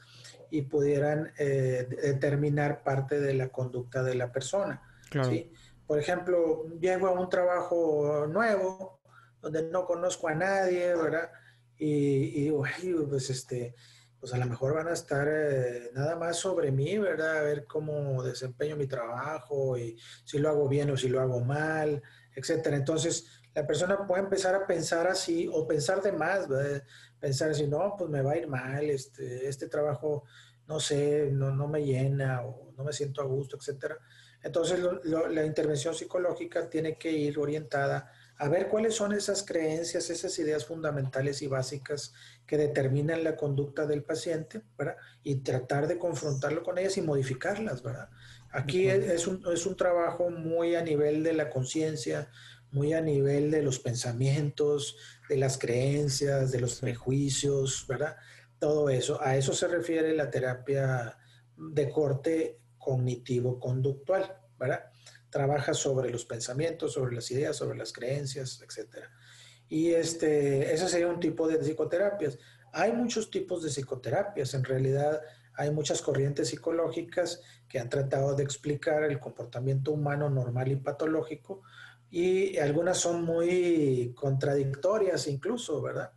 y 0.50 0.62
pudieran 0.62 1.32
eh, 1.38 1.88
determinar 2.02 2.82
parte 2.82 3.20
de 3.20 3.34
la 3.34 3.48
conducta 3.48 4.02
de 4.02 4.14
la 4.14 4.30
persona. 4.30 4.82
¿sí? 5.10 5.50
Por 5.86 5.98
ejemplo, 5.98 6.66
llego 6.80 7.08
a 7.08 7.12
un 7.12 7.28
trabajo 7.28 8.26
nuevo 8.28 9.00
donde 9.40 9.64
no 9.64 9.84
conozco 9.84 10.28
a 10.28 10.34
nadie, 10.34 10.94
¿verdad? 10.94 11.30
Y, 11.76 12.46
y 12.46 12.52
digo, 12.82 13.08
pues 13.08 13.30
este, 13.30 13.74
pues 14.24 14.32
a 14.32 14.38
lo 14.38 14.46
mejor 14.46 14.72
van 14.72 14.88
a 14.88 14.94
estar 14.94 15.28
eh, 15.30 15.90
nada 15.92 16.16
más 16.16 16.38
sobre 16.38 16.72
mí, 16.72 16.96
¿verdad? 16.96 17.40
A 17.40 17.42
ver 17.42 17.66
cómo 17.66 18.22
desempeño 18.22 18.74
mi 18.74 18.86
trabajo 18.86 19.76
y 19.76 19.98
si 20.24 20.38
lo 20.38 20.48
hago 20.48 20.66
bien 20.66 20.88
o 20.88 20.96
si 20.96 21.10
lo 21.10 21.20
hago 21.20 21.40
mal, 21.40 22.02
etcétera. 22.34 22.74
Entonces, 22.74 23.26
la 23.54 23.66
persona 23.66 24.06
puede 24.06 24.22
empezar 24.22 24.54
a 24.54 24.66
pensar 24.66 25.08
así 25.08 25.46
o 25.52 25.68
pensar 25.68 26.00
de 26.00 26.12
más, 26.12 26.48
¿verdad? 26.48 26.82
pensar 27.20 27.50
así, 27.50 27.66
no, 27.66 27.96
pues 27.98 28.08
me 28.08 28.22
va 28.22 28.32
a 28.32 28.38
ir 28.38 28.48
mal, 28.48 28.88
este, 28.88 29.46
este 29.46 29.68
trabajo, 29.68 30.24
no 30.68 30.80
sé, 30.80 31.28
no, 31.30 31.54
no 31.54 31.68
me 31.68 31.84
llena 31.84 32.46
o 32.46 32.72
no 32.78 32.82
me 32.82 32.94
siento 32.94 33.20
a 33.20 33.26
gusto, 33.26 33.58
etcétera. 33.58 33.98
Entonces, 34.42 34.80
la 35.04 35.44
intervención 35.44 35.94
psicológica 35.94 36.70
tiene 36.70 36.96
que 36.96 37.12
ir 37.12 37.38
orientada 37.38 38.10
a 38.36 38.48
ver 38.48 38.68
cuáles 38.68 38.94
son 38.94 39.12
esas 39.12 39.44
creencias, 39.44 40.10
esas 40.10 40.38
ideas 40.38 40.66
fundamentales 40.66 41.40
y 41.42 41.46
básicas 41.46 42.12
que 42.46 42.56
determinan 42.58 43.22
la 43.22 43.36
conducta 43.36 43.86
del 43.86 44.02
paciente, 44.02 44.62
¿verdad? 44.76 44.96
Y 45.22 45.36
tratar 45.36 45.86
de 45.86 45.98
confrontarlo 45.98 46.62
con 46.62 46.78
ellas 46.78 46.96
y 46.96 47.02
modificarlas, 47.02 47.82
¿verdad? 47.82 48.08
Aquí 48.50 48.88
es 48.88 49.26
un, 49.26 49.42
es 49.52 49.66
un 49.66 49.76
trabajo 49.76 50.30
muy 50.30 50.74
a 50.74 50.82
nivel 50.82 51.22
de 51.22 51.32
la 51.32 51.50
conciencia, 51.50 52.30
muy 52.70 52.92
a 52.92 53.00
nivel 53.00 53.50
de 53.50 53.62
los 53.62 53.78
pensamientos, 53.78 54.96
de 55.28 55.36
las 55.36 55.58
creencias, 55.58 56.50
de 56.50 56.60
los 56.60 56.80
prejuicios, 56.80 57.86
¿verdad? 57.88 58.16
Todo 58.58 58.90
eso. 58.90 59.20
A 59.22 59.36
eso 59.36 59.52
se 59.52 59.68
refiere 59.68 60.14
la 60.14 60.30
terapia 60.30 61.16
de 61.56 61.90
corte 61.90 62.58
cognitivo-conductual, 62.78 64.36
¿verdad? 64.58 64.90
Trabaja 65.34 65.74
sobre 65.74 66.10
los 66.10 66.24
pensamientos, 66.24 66.92
sobre 66.92 67.12
las 67.12 67.28
ideas, 67.32 67.56
sobre 67.56 67.76
las 67.76 67.92
creencias, 67.92 68.62
etc. 68.62 69.06
Y 69.68 69.90
este, 69.90 70.72
ese 70.72 70.88
sería 70.88 71.08
un 71.08 71.18
tipo 71.18 71.48
de 71.48 71.60
psicoterapias. 71.60 72.38
Hay 72.72 72.92
muchos 72.92 73.32
tipos 73.32 73.64
de 73.64 73.70
psicoterapias, 73.70 74.54
en 74.54 74.62
realidad 74.62 75.20
hay 75.54 75.72
muchas 75.72 76.02
corrientes 76.02 76.50
psicológicas 76.50 77.40
que 77.68 77.80
han 77.80 77.88
tratado 77.88 78.36
de 78.36 78.44
explicar 78.44 79.02
el 79.02 79.18
comportamiento 79.18 79.90
humano 79.90 80.30
normal 80.30 80.70
y 80.70 80.76
patológico 80.76 81.62
y 82.12 82.56
algunas 82.58 82.98
son 82.98 83.24
muy 83.24 84.12
contradictorias 84.14 85.26
incluso, 85.26 85.82
¿verdad? 85.82 86.12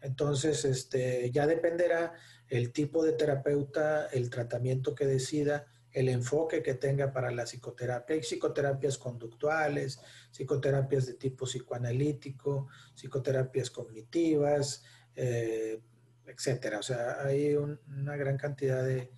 Entonces, 0.00 0.64
este, 0.64 1.30
ya 1.30 1.46
dependerá 1.46 2.14
el 2.48 2.72
tipo 2.72 3.04
de 3.04 3.12
terapeuta, 3.12 4.06
el 4.06 4.30
tratamiento 4.30 4.94
que 4.94 5.04
decida 5.04 5.66
el 5.92 6.08
enfoque 6.08 6.62
que 6.62 6.74
tenga 6.74 7.12
para 7.12 7.30
la 7.30 7.44
psicoterapia. 7.44 8.16
Hay 8.16 8.22
psicoterapias 8.22 8.98
conductuales, 8.98 10.00
psicoterapias 10.30 11.06
de 11.06 11.14
tipo 11.14 11.44
psicoanalítico, 11.44 12.68
psicoterapias 12.94 13.70
cognitivas, 13.70 14.84
eh, 15.14 15.80
etcétera. 16.26 16.78
O 16.78 16.82
sea, 16.82 17.22
hay 17.22 17.54
una 17.54 18.16
gran 18.16 18.36
cantidad 18.36 18.84
de, 18.84 19.10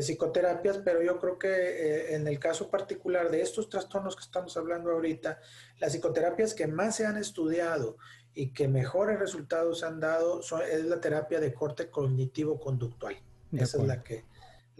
psicoterapias, 0.00 0.78
pero 0.84 1.02
yo 1.02 1.18
creo 1.18 1.36
que 1.36 1.48
eh, 1.48 2.14
en 2.14 2.28
el 2.28 2.38
caso 2.38 2.70
particular 2.70 3.28
de 3.28 3.42
estos 3.42 3.68
trastornos 3.68 4.14
que 4.14 4.22
estamos 4.22 4.56
hablando 4.56 4.92
ahorita, 4.92 5.40
las 5.80 5.92
psicoterapias 5.92 6.54
que 6.54 6.68
más 6.68 6.94
se 6.94 7.06
han 7.06 7.16
estudiado 7.16 7.96
y 8.32 8.52
que 8.52 8.68
mejores 8.68 9.18
resultados 9.18 9.82
han 9.82 9.98
dado 9.98 10.42
son, 10.42 10.62
es 10.62 10.84
la 10.84 11.00
terapia 11.00 11.40
de 11.40 11.52
corte 11.52 11.90
cognitivo-conductual. 11.90 13.16
Esa 13.52 13.78
es 13.78 13.84
la 13.84 14.04
que, 14.04 14.24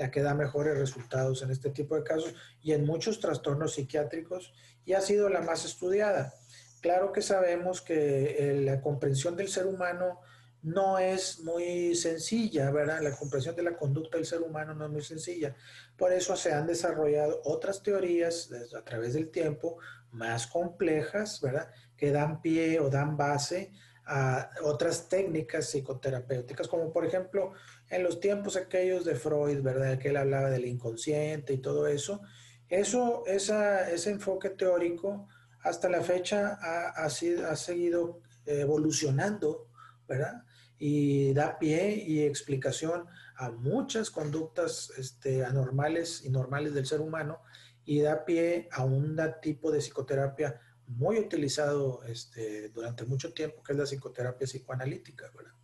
la 0.01 0.11
que 0.11 0.22
da 0.22 0.34
mejores 0.34 0.78
resultados 0.78 1.42
en 1.42 1.51
este 1.51 1.68
tipo 1.68 1.94
de 1.94 2.03
casos 2.03 2.34
y 2.62 2.72
en 2.72 2.86
muchos 2.86 3.20
trastornos 3.20 3.74
psiquiátricos 3.74 4.55
y 4.86 4.94
ha 4.94 5.03
sido 5.03 5.28
la 5.28 5.42
más 5.42 5.66
estudiada. 5.66 6.32
Claro 6.80 7.12
que 7.12 7.20
sabemos 7.20 7.82
que 7.82 8.36
eh, 8.38 8.61
la 8.62 8.80
comprensión 8.80 9.36
del 9.36 9.48
ser 9.48 9.66
humano 9.66 10.20
no 10.62 10.98
es 10.98 11.40
muy 11.40 11.94
sencilla, 11.94 12.70
¿verdad? 12.70 13.03
La 13.03 13.14
comprensión 13.14 13.55
de 13.55 13.62
la 13.62 13.76
conducta 13.76 14.16
del 14.16 14.26
ser 14.26 14.40
humano 14.40 14.74
no 14.74 14.86
es 14.86 14.90
muy 14.90 15.03
sencilla. 15.03 15.55
Por 15.98 16.14
eso 16.14 16.34
se 16.34 16.55
han 16.55 16.66
desarrollado 16.66 17.42
otras 17.44 17.82
teorías 17.82 18.51
a 18.74 18.82
través 18.82 19.12
del 19.12 19.30
tiempo 19.30 19.76
más 20.12 20.46
complejas, 20.46 21.42
¿verdad? 21.42 21.70
Que 21.94 22.11
dan 22.11 22.40
pie 22.40 22.80
o 22.80 22.88
dan 22.88 23.18
base 23.18 23.70
a 24.07 24.51
otras 24.62 25.11
técnicas 25.11 25.66
psicoterapéuticas, 25.66 26.68
como 26.68 26.90
por 26.90 27.05
ejemplo 27.05 27.53
en 27.91 28.05
los 28.05 28.20
tiempos 28.20 28.57
aquellos 28.57 29.05
de 29.05 29.16
Freud, 29.16 29.61
¿verdad? 29.62 29.99
Que 29.99 30.09
él 30.09 30.16
hablaba 30.16 30.49
del 30.49 30.64
inconsciente 30.64 31.53
y 31.53 31.59
todo 31.59 31.88
eso. 31.88 32.22
Eso, 32.68 33.24
esa, 33.26 33.91
ese 33.91 34.11
enfoque 34.11 34.51
teórico 34.51 35.26
hasta 35.62 35.88
la 35.88 36.01
fecha 36.01 36.59
ha, 36.62 36.91
ha, 36.91 37.07
ha 37.07 37.57
seguido 37.57 38.22
evolucionando, 38.47 39.68
¿verdad? 40.09 40.45
Y 40.78 41.34
da 41.34 41.59
pie 41.59 42.03
y 42.07 42.22
explicación 42.22 43.07
a 43.36 43.51
muchas 43.51 44.11
conductas 44.11 44.93
este, 44.97 45.45
anormales 45.45 46.24
y 46.24 46.30
normales 46.30 46.74
del 46.74 46.86
ser 46.86 47.01
humano 47.01 47.43
y 47.84 48.01
da 48.01 48.24
pie 48.24 48.68
a 48.70 48.84
un 48.84 49.18
tipo 49.43 49.72
de 49.72 49.80
psicoterapia 49.80 50.61
muy 50.86 51.18
utilizado 51.18 52.03
este, 52.05 52.68
durante 52.70 53.05
mucho 53.05 53.32
tiempo, 53.32 53.62
que 53.62 53.72
es 53.72 53.78
la 53.78 53.84
psicoterapia 53.84 54.47
psicoanalítica, 54.47 55.30
¿verdad? 55.36 55.55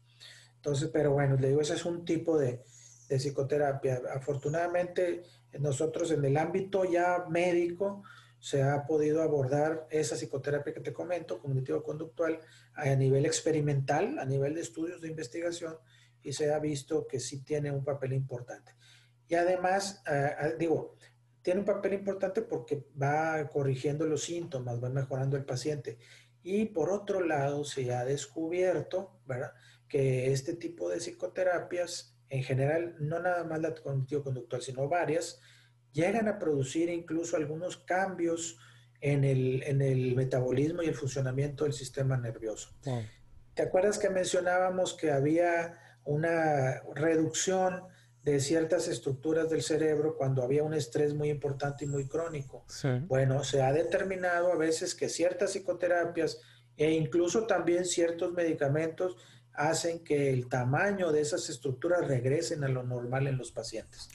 Entonces, 0.66 0.90
pero 0.92 1.12
bueno, 1.12 1.36
le 1.36 1.50
digo, 1.50 1.60
ese 1.60 1.74
es 1.74 1.84
un 1.84 2.04
tipo 2.04 2.36
de, 2.36 2.60
de 3.08 3.16
psicoterapia. 3.20 4.02
Afortunadamente, 4.12 5.22
nosotros 5.60 6.10
en 6.10 6.24
el 6.24 6.36
ámbito 6.36 6.84
ya 6.84 7.24
médico 7.30 8.02
se 8.40 8.64
ha 8.64 8.84
podido 8.84 9.22
abordar 9.22 9.86
esa 9.90 10.16
psicoterapia 10.16 10.74
que 10.74 10.80
te 10.80 10.92
comento, 10.92 11.38
cognitivo-conductual, 11.38 12.40
a 12.74 12.84
nivel 12.96 13.26
experimental, 13.26 14.18
a 14.18 14.24
nivel 14.24 14.54
de 14.54 14.62
estudios 14.62 15.00
de 15.00 15.06
investigación, 15.06 15.76
y 16.20 16.32
se 16.32 16.52
ha 16.52 16.58
visto 16.58 17.06
que 17.06 17.20
sí 17.20 17.44
tiene 17.44 17.70
un 17.70 17.84
papel 17.84 18.12
importante. 18.14 18.74
Y 19.28 19.36
además, 19.36 20.02
digo, 20.58 20.96
tiene 21.42 21.60
un 21.60 21.66
papel 21.66 21.92
importante 21.92 22.42
porque 22.42 22.86
va 23.00 23.48
corrigiendo 23.50 24.04
los 24.04 24.24
síntomas, 24.24 24.82
va 24.82 24.88
mejorando 24.88 25.36
el 25.36 25.44
paciente. 25.44 25.96
Y 26.42 26.64
por 26.66 26.90
otro 26.90 27.20
lado, 27.20 27.62
se 27.64 27.94
ha 27.94 28.04
descubierto, 28.04 29.20
¿verdad? 29.26 29.52
Que 29.88 30.32
este 30.32 30.54
tipo 30.54 30.88
de 30.88 31.00
psicoterapias, 31.00 32.16
en 32.28 32.42
general, 32.42 32.96
no 32.98 33.20
nada 33.20 33.44
más 33.44 33.60
la 33.60 33.74
cognitivo-conductual, 33.74 34.62
sino 34.62 34.88
varias, 34.88 35.40
llegan 35.92 36.28
a 36.28 36.38
producir 36.38 36.88
incluso 36.90 37.36
algunos 37.36 37.76
cambios 37.78 38.58
en 39.00 39.24
el, 39.24 39.62
en 39.62 39.82
el 39.82 40.16
metabolismo 40.16 40.82
y 40.82 40.86
el 40.86 40.94
funcionamiento 40.94 41.64
del 41.64 41.72
sistema 41.72 42.16
nervioso. 42.16 42.70
¿Te 43.54 43.62
acuerdas 43.62 43.98
que 43.98 44.10
mencionábamos 44.10 44.94
que 44.94 45.10
había 45.10 45.78
una 46.04 46.82
reducción 46.94 47.82
de 48.26 48.40
ciertas 48.40 48.88
estructuras 48.88 49.48
del 49.50 49.62
cerebro 49.62 50.16
cuando 50.16 50.42
había 50.42 50.64
un 50.64 50.74
estrés 50.74 51.14
muy 51.14 51.30
importante 51.30 51.84
y 51.84 51.88
muy 51.88 52.08
crónico. 52.08 52.64
Bueno, 53.06 53.44
se 53.44 53.62
ha 53.62 53.72
determinado 53.72 54.52
a 54.52 54.56
veces 54.56 54.96
que 54.96 55.08
ciertas 55.08 55.52
psicoterapias 55.52 56.40
e 56.76 56.90
incluso 56.90 57.46
también 57.46 57.84
ciertos 57.84 58.32
medicamentos 58.32 59.16
hacen 59.56 60.04
que 60.04 60.30
el 60.30 60.48
tamaño 60.48 61.12
de 61.12 61.20
esas 61.22 61.48
estructuras 61.48 62.06
regresen 62.06 62.62
a 62.64 62.68
lo 62.68 62.82
normal 62.82 63.26
en 63.26 63.38
los 63.38 63.50
pacientes. 63.52 64.08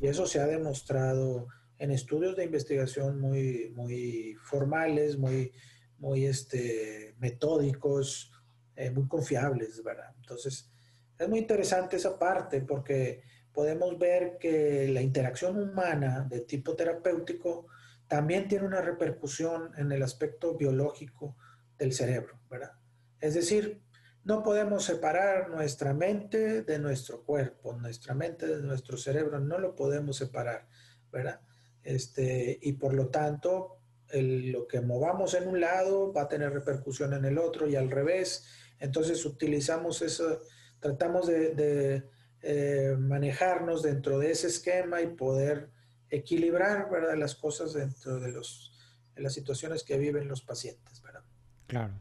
Y, 0.00 0.06
eso, 0.06 0.26
se 0.26 0.40
ha 0.40 0.46
demostrado 0.46 1.48
en 1.78 1.90
estudios 1.90 2.36
de 2.36 2.44
investigación 2.44 3.20
muy, 3.20 3.72
muy 3.74 4.36
formales, 4.42 5.18
muy, 5.18 5.52
muy 5.98 6.24
este, 6.26 7.14
metódicos, 7.18 8.32
eh, 8.76 8.90
muy 8.90 9.06
confiables, 9.06 9.82
¿verdad? 9.82 10.14
Entonces, 10.16 10.70
es 11.18 11.28
muy 11.28 11.40
interesante 11.40 11.96
esa 11.96 12.18
parte 12.18 12.60
porque 12.62 13.22
podemos 13.52 13.98
ver 13.98 14.38
que 14.40 14.88
la 14.88 15.02
interacción 15.02 15.58
humana 15.58 16.26
de 16.28 16.40
tipo 16.40 16.74
terapéutico 16.74 17.66
también 18.08 18.48
tiene 18.48 18.66
una 18.66 18.80
repercusión 18.80 19.72
en 19.76 19.92
el 19.92 20.02
aspecto 20.02 20.56
biológico 20.56 21.36
del 21.78 21.92
cerebro, 21.92 22.40
¿verdad? 22.50 22.72
Es 23.20 23.34
decir, 23.34 23.83
no 24.24 24.42
podemos 24.42 24.84
separar 24.84 25.50
nuestra 25.50 25.92
mente 25.92 26.62
de 26.62 26.78
nuestro 26.78 27.22
cuerpo, 27.22 27.74
nuestra 27.74 28.14
mente 28.14 28.46
de 28.46 28.62
nuestro 28.62 28.96
cerebro, 28.96 29.38
no 29.38 29.58
lo 29.58 29.76
podemos 29.76 30.16
separar, 30.16 30.66
¿verdad? 31.12 31.40
Este, 31.82 32.58
y 32.62 32.72
por 32.72 32.94
lo 32.94 33.08
tanto, 33.08 33.78
lo 34.12 34.66
que 34.66 34.80
movamos 34.80 35.34
en 35.34 35.46
un 35.48 35.60
lado 35.60 36.12
va 36.12 36.22
a 36.22 36.28
tener 36.28 36.52
repercusión 36.52 37.12
en 37.12 37.26
el 37.26 37.38
otro 37.38 37.68
y 37.68 37.76
al 37.76 37.90
revés. 37.90 38.46
Entonces 38.78 39.24
utilizamos 39.26 40.00
eso, 40.00 40.40
tratamos 40.80 41.26
de, 41.26 42.08
eh, 42.40 42.96
manejarnos 42.98 43.82
dentro 43.82 44.18
de 44.18 44.30
ese 44.30 44.46
esquema 44.46 45.02
y 45.02 45.08
poder 45.08 45.70
equilibrar 46.08 46.90
¿verdad? 46.90 47.16
las 47.16 47.34
cosas 47.34 47.74
dentro 47.74 48.20
de, 48.20 48.32
los, 48.32 48.72
de 49.14 49.22
las 49.22 49.34
situaciones 49.34 49.82
que 49.82 49.98
viven 49.98 50.28
los 50.28 50.42
pacientes. 50.42 51.02
¿verdad? 51.02 51.22
Claro. 51.66 51.94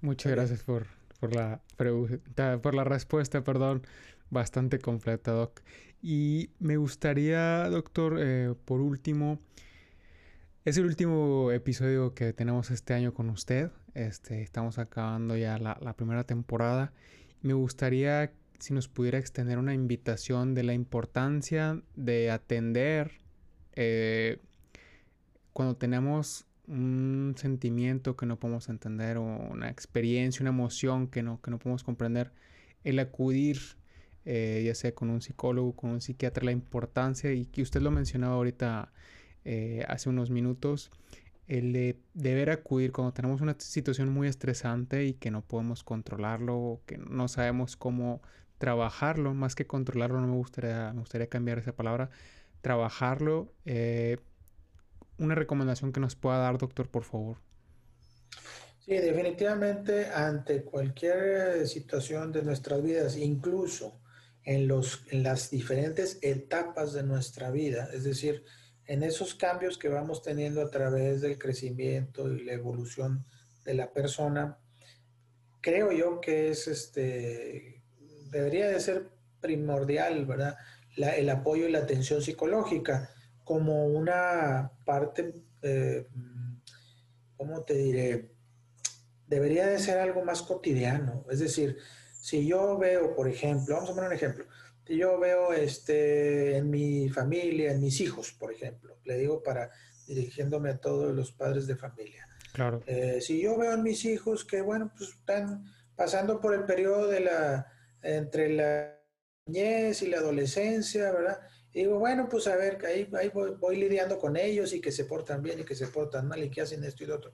Muchas 0.00 0.30
gracias 0.30 0.62
por, 0.62 0.86
por, 1.18 1.34
la 1.34 1.60
pregunta, 1.76 2.60
por 2.60 2.74
la 2.74 2.84
respuesta, 2.84 3.42
perdón, 3.42 3.82
bastante 4.30 4.78
completa, 4.78 5.32
Doc. 5.32 5.60
Y 6.02 6.50
me 6.58 6.76
gustaría, 6.76 7.68
doctor, 7.68 8.16
eh, 8.20 8.54
por 8.64 8.80
último, 8.80 9.40
es 10.64 10.76
el 10.76 10.84
último 10.84 11.50
episodio 11.50 12.14
que 12.14 12.32
tenemos 12.32 12.70
este 12.70 12.94
año 12.94 13.14
con 13.14 13.30
usted. 13.30 13.70
Este, 13.94 14.42
estamos 14.42 14.78
acabando 14.78 15.36
ya 15.36 15.58
la, 15.58 15.94
primera 15.96 16.24
temporada. 16.24 16.92
Me 17.42 17.54
gustaría 17.54 18.32
si 18.58 18.74
nos 18.74 18.88
pudiera 18.88 19.18
extender 19.18 19.58
una 19.58 19.72
invitación 19.72 20.54
de 20.54 20.64
la 20.64 20.74
importancia 20.74 21.80
de 21.96 22.30
atender 22.30 23.12
eh, 23.74 24.42
cuando 25.52 25.76
tenemos 25.76 26.47
un 26.68 27.34
sentimiento 27.36 28.16
que 28.16 28.26
no 28.26 28.38
podemos 28.38 28.68
entender 28.68 29.16
o 29.16 29.24
una 29.24 29.70
experiencia, 29.70 30.42
una 30.42 30.50
emoción 30.50 31.08
que 31.08 31.22
no, 31.22 31.40
que 31.40 31.50
no 31.50 31.58
podemos 31.58 31.82
comprender, 31.82 32.32
el 32.84 32.98
acudir, 32.98 33.58
eh, 34.24 34.62
ya 34.64 34.74
sea 34.74 34.94
con 34.94 35.10
un 35.10 35.22
psicólogo, 35.22 35.74
con 35.74 35.90
un 35.90 36.00
psiquiatra, 36.00 36.44
la 36.44 36.52
importancia, 36.52 37.32
y 37.32 37.46
que 37.46 37.62
usted 37.62 37.80
lo 37.80 37.90
mencionaba 37.90 38.34
ahorita 38.34 38.92
eh, 39.44 39.84
hace 39.88 40.08
unos 40.08 40.30
minutos, 40.30 40.90
el 41.46 41.72
de 41.72 41.98
deber 42.12 42.50
acudir 42.50 42.92
cuando 42.92 43.12
tenemos 43.14 43.40
una 43.40 43.56
situación 43.58 44.10
muy 44.10 44.28
estresante 44.28 45.06
y 45.06 45.14
que 45.14 45.30
no 45.30 45.42
podemos 45.42 45.82
controlarlo, 45.82 46.56
o 46.56 46.82
que 46.86 46.98
no 46.98 47.28
sabemos 47.28 47.76
cómo 47.76 48.20
trabajarlo, 48.58 49.34
más 49.34 49.54
que 49.54 49.66
controlarlo, 49.66 50.20
no 50.20 50.26
me 50.26 50.36
gustaría, 50.36 50.92
me 50.92 51.00
gustaría 51.00 51.28
cambiar 51.28 51.58
esa 51.58 51.74
palabra, 51.74 52.10
trabajarlo. 52.60 53.52
Eh, 53.64 54.18
una 55.18 55.34
recomendación 55.34 55.92
que 55.92 56.00
nos 56.00 56.16
pueda 56.16 56.38
dar, 56.38 56.58
doctor, 56.58 56.88
por 56.88 57.04
favor. 57.04 57.38
Sí, 58.80 58.92
definitivamente 58.96 60.06
ante 60.06 60.62
cualquier 60.62 61.66
situación 61.68 62.32
de 62.32 62.42
nuestras 62.42 62.82
vidas, 62.82 63.16
incluso 63.16 64.00
en, 64.44 64.66
los, 64.66 65.02
en 65.10 65.22
las 65.22 65.50
diferentes 65.50 66.18
etapas 66.22 66.94
de 66.94 67.02
nuestra 67.02 67.50
vida, 67.50 67.90
es 67.92 68.04
decir, 68.04 68.44
en 68.86 69.02
esos 69.02 69.34
cambios 69.34 69.76
que 69.76 69.90
vamos 69.90 70.22
teniendo 70.22 70.62
a 70.62 70.70
través 70.70 71.20
del 71.20 71.38
crecimiento 71.38 72.32
y 72.32 72.44
la 72.44 72.54
evolución 72.54 73.26
de 73.66 73.74
la 73.74 73.92
persona, 73.92 74.58
creo 75.60 75.92
yo 75.92 76.22
que 76.22 76.48
es 76.48 76.66
este, 76.66 77.82
debería 78.30 78.68
de 78.68 78.80
ser 78.80 79.10
primordial, 79.40 80.24
¿verdad? 80.24 80.56
el 80.96 81.28
apoyo 81.28 81.68
y 81.68 81.72
la 81.72 81.80
atención 81.80 82.22
psicológica 82.22 83.10
como 83.48 83.86
una 83.86 84.70
parte, 84.84 85.32
eh, 85.62 86.06
¿cómo 87.34 87.64
te 87.64 87.72
diré? 87.78 88.34
Debería 89.26 89.66
de 89.66 89.78
ser 89.78 89.96
algo 89.96 90.22
más 90.22 90.42
cotidiano. 90.42 91.24
Es 91.30 91.38
decir, 91.38 91.78
si 92.20 92.46
yo 92.46 92.76
veo, 92.76 93.14
por 93.16 93.26
ejemplo, 93.26 93.76
vamos 93.76 93.88
a 93.88 93.94
poner 93.94 94.10
un 94.10 94.16
ejemplo, 94.16 94.44
si 94.86 94.98
yo 94.98 95.18
veo 95.18 95.54
este, 95.54 96.58
en 96.58 96.68
mi 96.68 97.08
familia, 97.08 97.72
en 97.72 97.80
mis 97.80 98.02
hijos, 98.02 98.32
por 98.32 98.52
ejemplo, 98.52 98.98
le 99.06 99.16
digo 99.16 99.42
para 99.42 99.70
dirigiéndome 100.06 100.68
a 100.68 100.78
todos 100.78 101.14
los 101.14 101.32
padres 101.32 101.66
de 101.66 101.76
familia. 101.76 102.28
Claro. 102.52 102.82
Eh, 102.86 103.22
si 103.22 103.40
yo 103.40 103.56
veo 103.56 103.72
en 103.72 103.82
mis 103.82 104.04
hijos 104.04 104.44
que, 104.44 104.60
bueno, 104.60 104.92
pues 104.94 105.08
están 105.08 105.64
pasando 105.96 106.38
por 106.38 106.52
el 106.52 106.64
periodo 106.64 107.08
de 107.08 107.20
la, 107.20 107.72
entre 108.02 108.50
la 108.50 109.00
niñez 109.46 110.02
y 110.02 110.08
la 110.08 110.18
adolescencia, 110.18 111.10
¿verdad? 111.12 111.40
Digo, 111.78 111.98
bueno, 111.98 112.28
pues 112.28 112.46
a 112.48 112.56
ver, 112.56 112.84
ahí, 112.86 113.08
ahí 113.14 113.30
voy, 113.30 113.76
lidiando 113.76 114.18
con 114.18 114.36
ellos 114.36 114.72
y 114.72 114.80
que 114.80 114.90
se 114.90 115.04
portan 115.04 115.42
bien 115.42 115.60
y 115.60 115.64
que 115.64 115.74
se 115.74 115.86
portan 115.86 116.26
mal 116.26 116.42
y 116.42 116.50
que 116.50 116.60
hacen 116.60 116.82
esto 116.82 117.04
y 117.04 117.06
lo 117.06 117.16
otro. 117.16 117.32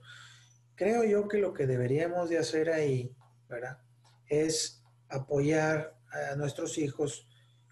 Creo 0.75 1.03
yo 1.03 1.27
que 1.27 1.39
lo 1.39 1.53
que 1.53 1.65
deberíamos 1.65 2.29
de 2.29 2.37
hacer 2.37 2.69
ahí, 2.69 3.15
¿verdad? 3.49 3.79
Es 4.27 4.83
apoyar 5.09 5.97
a 6.11 6.35
nuestros 6.35 6.77
hijos 6.77 7.27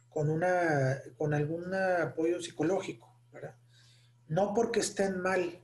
con, 0.09 0.30
una, 0.30 0.99
con 1.17 1.34
algún 1.34 1.74
apoyo 1.74 2.41
psicológico, 2.41 3.19
¿verdad? 3.32 3.55
No 4.28 4.53
porque 4.53 4.80
estén 4.80 5.19
mal, 5.19 5.63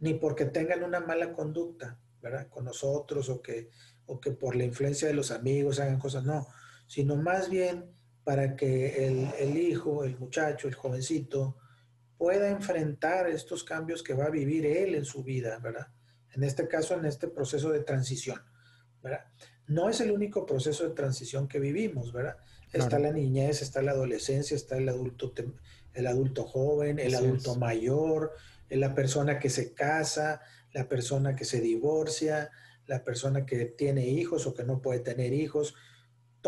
ni 0.00 0.14
porque 0.14 0.44
tengan 0.44 0.82
una 0.82 1.00
mala 1.00 1.32
conducta, 1.32 2.00
¿verdad? 2.20 2.48
Con 2.48 2.64
nosotros 2.64 3.28
o 3.28 3.42
que, 3.42 3.70
o 4.06 4.20
que 4.20 4.32
por 4.32 4.56
la 4.56 4.64
influencia 4.64 5.06
de 5.06 5.14
los 5.14 5.30
amigos 5.30 5.78
hagan 5.78 5.98
cosas, 5.98 6.24
no, 6.24 6.48
sino 6.86 7.16
más 7.16 7.48
bien 7.48 7.97
para 8.28 8.56
que 8.56 9.06
el, 9.06 9.56
hijo, 9.56 10.04
el 10.04 10.18
muchacho, 10.18 10.68
el 10.68 10.74
jovencito, 10.74 11.56
pueda 12.18 12.50
enfrentar 12.50 13.26
estos 13.26 13.64
cambios 13.64 14.02
que 14.02 14.12
va 14.12 14.26
a 14.26 14.30
vivir 14.30 14.66
él 14.66 14.94
en 14.94 15.06
su 15.06 15.24
vida, 15.24 15.58
¿verdad? 15.60 15.86
En 16.34 16.44
este 16.44 16.68
caso, 16.68 16.92
en 16.92 17.06
este 17.06 17.28
proceso 17.28 17.70
de 17.70 17.80
transición, 17.80 18.38
¿verdad? 19.02 19.24
No 19.66 19.88
es 19.88 20.02
el 20.02 20.10
único 20.10 20.44
proceso 20.44 20.86
de 20.86 20.94
transición 20.94 21.48
que 21.48 21.58
vivimos, 21.58 22.12
¿verdad? 22.12 22.36
Está 22.70 22.98
la 22.98 23.12
niñez, 23.12 23.62
está 23.62 23.80
la 23.80 23.92
adolescencia, 23.92 24.54
está 24.54 24.76
el 24.76 24.90
adulto, 24.90 25.32
el 25.94 26.06
adulto 26.06 26.44
joven, 26.44 26.98
el 26.98 27.14
adulto 27.14 27.56
mayor, 27.56 28.34
la 28.68 28.94
persona 28.94 29.38
que 29.38 29.48
se 29.48 29.72
casa, 29.72 30.42
la 30.74 30.86
persona 30.86 31.34
que 31.34 31.46
se 31.46 31.62
divorcia, 31.62 32.50
la 32.86 33.02
persona 33.04 33.46
que 33.46 33.64
tiene 33.64 34.06
hijos 34.06 34.46
o 34.46 34.52
que 34.52 34.64
no 34.64 34.82
puede 34.82 35.00
tener 35.00 35.32
hijos 35.32 35.74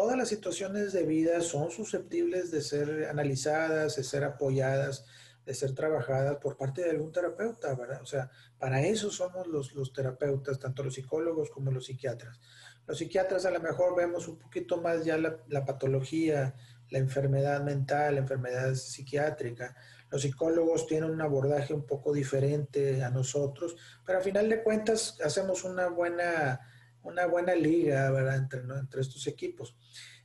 todas 0.01 0.16
las 0.16 0.30
situaciones 0.30 0.94
de 0.94 1.05
vida 1.05 1.42
son 1.42 1.70
susceptibles 1.70 2.51
de 2.51 2.62
ser 2.62 3.09
analizadas, 3.11 3.96
de 3.96 4.03
ser 4.03 4.24
apoyadas, 4.24 5.05
de 5.44 5.53
ser 5.53 5.74
trabajadas 5.74 6.38
por 6.38 6.57
parte 6.57 6.80
de 6.82 6.88
algún 6.88 7.12
terapeuta, 7.12 7.74
¿verdad? 7.74 8.01
O 8.01 8.07
sea, 8.07 8.30
para 8.59 8.80
eso 8.80 9.11
somos 9.11 9.46
los, 9.46 9.74
los 9.74 9.92
terapeutas, 9.92 10.59
tanto 10.59 10.82
los 10.82 10.94
psicólogos 10.94 11.51
como 11.51 11.70
los 11.70 11.84
psiquiatras. 11.84 12.40
Los 12.86 12.96
psiquiatras 12.96 13.44
a 13.44 13.51
lo 13.51 13.61
mejor 13.61 13.94
vemos 13.94 14.26
un 14.26 14.38
poquito 14.38 14.80
más 14.80 15.05
ya 15.05 15.18
la, 15.18 15.36
la 15.48 15.66
patología, 15.66 16.55
la 16.88 16.98
enfermedad 16.98 17.62
mental, 17.62 18.14
la 18.14 18.20
enfermedad 18.22 18.72
psiquiátrica. 18.72 19.76
Los 20.11 20.22
psicólogos 20.22 20.86
tienen 20.86 21.11
un 21.11 21.20
abordaje 21.20 21.74
un 21.74 21.84
poco 21.84 22.14
diferente 22.14 23.05
a 23.05 23.11
nosotros, 23.11 23.76
pero 24.07 24.18
a 24.18 24.22
final 24.22 24.48
de 24.48 24.62
cuentas 24.62 25.18
hacemos 25.22 25.62
una 25.64 25.88
buena 25.88 26.59
una 27.03 27.26
buena 27.26 27.55
liga, 27.55 28.11
¿verdad? 28.11 28.36
Entre, 28.36 28.61
entre 28.61 29.01
estos 29.01 29.26
equipos. 29.26 29.76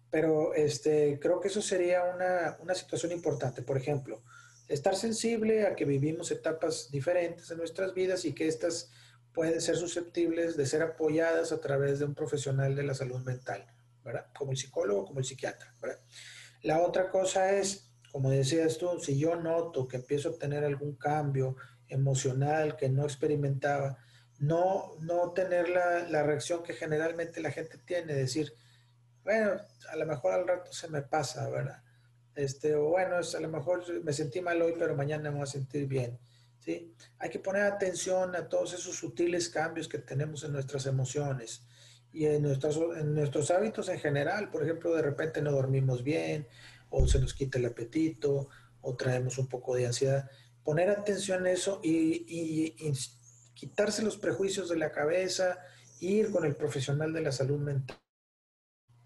Pero 0.10 0.54
este, 0.54 1.20
creo 1.20 1.40
que 1.40 1.48
eso 1.50 1.62
sería 1.62 2.04
una, 2.04 2.58
una 2.62 2.76
situación 2.76 3.12
importante. 3.12 3.62
Por 3.62 3.78
ejemplo, 3.78 4.24
estar 4.68 4.96
sensible 4.96 5.68
a 5.68 5.76
que 5.76 5.86
vivimos 5.86 6.32
etapas 6.32 6.90
diferentes 6.92 7.50
en 7.52 7.58
nuestras 7.58 7.94
vidas 7.94 8.26
y 8.26 8.34
que 8.34 8.48
éstas 8.48 8.92
pueden 9.34 9.62
ser 9.62 9.76
susceptibles 9.76 10.56
de 10.56 10.66
ser 10.66 10.82
apoyadas 10.82 11.52
a 11.52 11.60
través 11.60 12.00
de 12.00 12.06
un 12.06 12.16
profesional 12.16 12.74
de 12.76 12.84
la 12.84 12.94
salud 12.94 13.20
mental, 13.20 13.68
¿verdad? 14.04 14.28
Como 14.38 14.52
el 14.52 14.58
psicólogo, 14.58 15.06
como 15.06 15.20
el 15.20 15.26
psiquiatra, 15.26 15.76
¿verdad? 15.82 16.00
La 16.62 16.82
otra 16.82 17.12
cosa 17.12 17.52
es, 17.52 17.92
como 18.12 18.32
decías 18.32 18.78
tú, 18.78 18.98
si 19.00 19.20
yo 19.20 19.36
noto 19.36 19.88
que 19.88 19.98
empiezo 19.98 20.30
a 20.30 20.40
tener 20.40 20.64
algún 20.64 20.96
cambio 20.96 21.58
emocional 21.90 22.78
que 22.78 22.88
no 22.90 23.04
experimentaba, 23.04 23.98
no, 24.40 24.96
no 25.00 25.32
tener 25.32 25.70
la, 25.70 26.24
reacción 26.24 26.64
que 26.64 26.74
generalmente 26.74 27.42
la 27.42 27.52
gente 27.52 27.78
tiene, 27.78 28.14
decir, 28.14 28.54
bueno, 29.24 29.62
a 29.90 29.96
lo 29.96 30.06
mejor 30.06 30.34
al 30.34 30.48
rato 30.48 30.74
se 30.74 30.88
me 30.90 31.02
pasa, 31.02 31.50
¿verdad? 31.50 31.82
Este, 32.36 32.76
o 32.76 32.90
bueno, 32.90 33.16
a 33.16 33.40
lo 33.40 33.50
mejor 33.50 34.04
me 34.04 34.14
sentí 34.14 34.42
mal 34.42 34.62
hoy, 34.62 34.74
pero 34.78 34.96
mañana 34.96 35.32
me 35.32 35.38
voy 35.38 35.44
a 35.44 35.48
sentir 35.48 35.88
bien. 35.88 36.20
¿sí? 36.60 36.94
Hay 37.20 37.30
que 37.30 37.40
poner 37.40 37.64
atención 37.64 38.36
a 38.36 38.50
todos 38.50 38.74
esos 38.74 38.96
sutiles 38.96 39.50
cambios 39.50 39.88
que 39.88 40.00
tenemos 40.00 40.44
en 40.44 40.52
nuestras 40.52 40.86
emociones 40.86 41.64
y 42.12 42.26
en 42.26 42.44
nuestros, 42.44 42.78
en 42.98 43.14
nuestros 43.14 43.52
hábitos 43.52 43.88
en 43.88 44.00
general. 44.00 44.50
Por 44.50 44.64
ejemplo, 44.64 44.94
de 44.94 45.02
repente 45.02 45.42
no 45.42 45.52
dormimos 45.52 46.04
bien, 46.04 46.48
o 46.90 47.08
se 47.08 47.20
nos 47.20 47.34
quita 47.34 47.58
el 47.58 47.66
apetito, 47.68 48.50
o 48.82 48.96
traemos 48.96 49.38
un 49.38 49.48
poco 49.48 49.76
de 49.76 49.86
ansiedad. 49.86 50.30
Poner 50.62 50.90
atención 50.90 51.46
a 51.46 51.52
eso 51.52 51.80
y, 51.84 52.26
y 52.28 52.76
quitarse 53.56 54.04
los 54.04 54.18
prejuicios 54.18 54.70
de 54.70 54.78
la 54.78 54.92
cabeza, 54.92 55.58
ir 56.00 56.30
con 56.32 56.46
el 56.46 56.56
profesional 56.56 57.12
de 57.12 57.22
la 57.22 57.32
salud 57.32 57.58
mental 57.58 57.98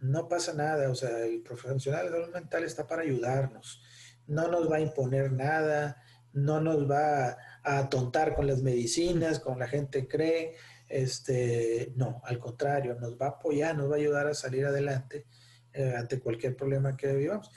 no 0.02 0.28
pasa 0.28 0.54
nada, 0.54 0.90
o 0.90 0.96
sea, 0.96 1.26
el 1.26 1.42
profesional 1.42 2.06
de 2.06 2.12
salud 2.12 2.34
mental 2.34 2.64
está 2.64 2.88
para 2.88 3.02
ayudarnos, 3.02 3.82
no 4.28 4.48
nos 4.48 4.72
va 4.72 4.78
a 4.78 4.82
imponer 4.82 5.32
nada, 5.32 6.02
no 6.32 6.62
nos 6.62 6.90
va 6.90 7.38
a 7.64 7.80
atontar 7.80 8.36
con 8.36 8.48
las 8.48 8.62
medicinas, 8.62 9.40
como 9.40 9.58
la 9.58 9.68
gente 9.68 10.08
cree, 10.08 10.56
este, 10.88 11.92
no, 11.96 12.22
al 12.24 12.40
contrario, 12.40 12.96
nos 12.96 13.20
va 13.20 13.28
a 13.28 13.30
apoyar, 13.30 13.76
nos 13.76 13.90
va 13.90 13.96
a 13.96 14.00
ayudar 14.00 14.28
a 14.28 14.34
salir 14.34 14.66
adelante 14.66 15.26
eh, 15.74 15.94
ante 15.98 16.20
cualquier 16.20 16.56
problema 16.56 16.96
que 16.96 17.14
vivamos. 17.14 17.52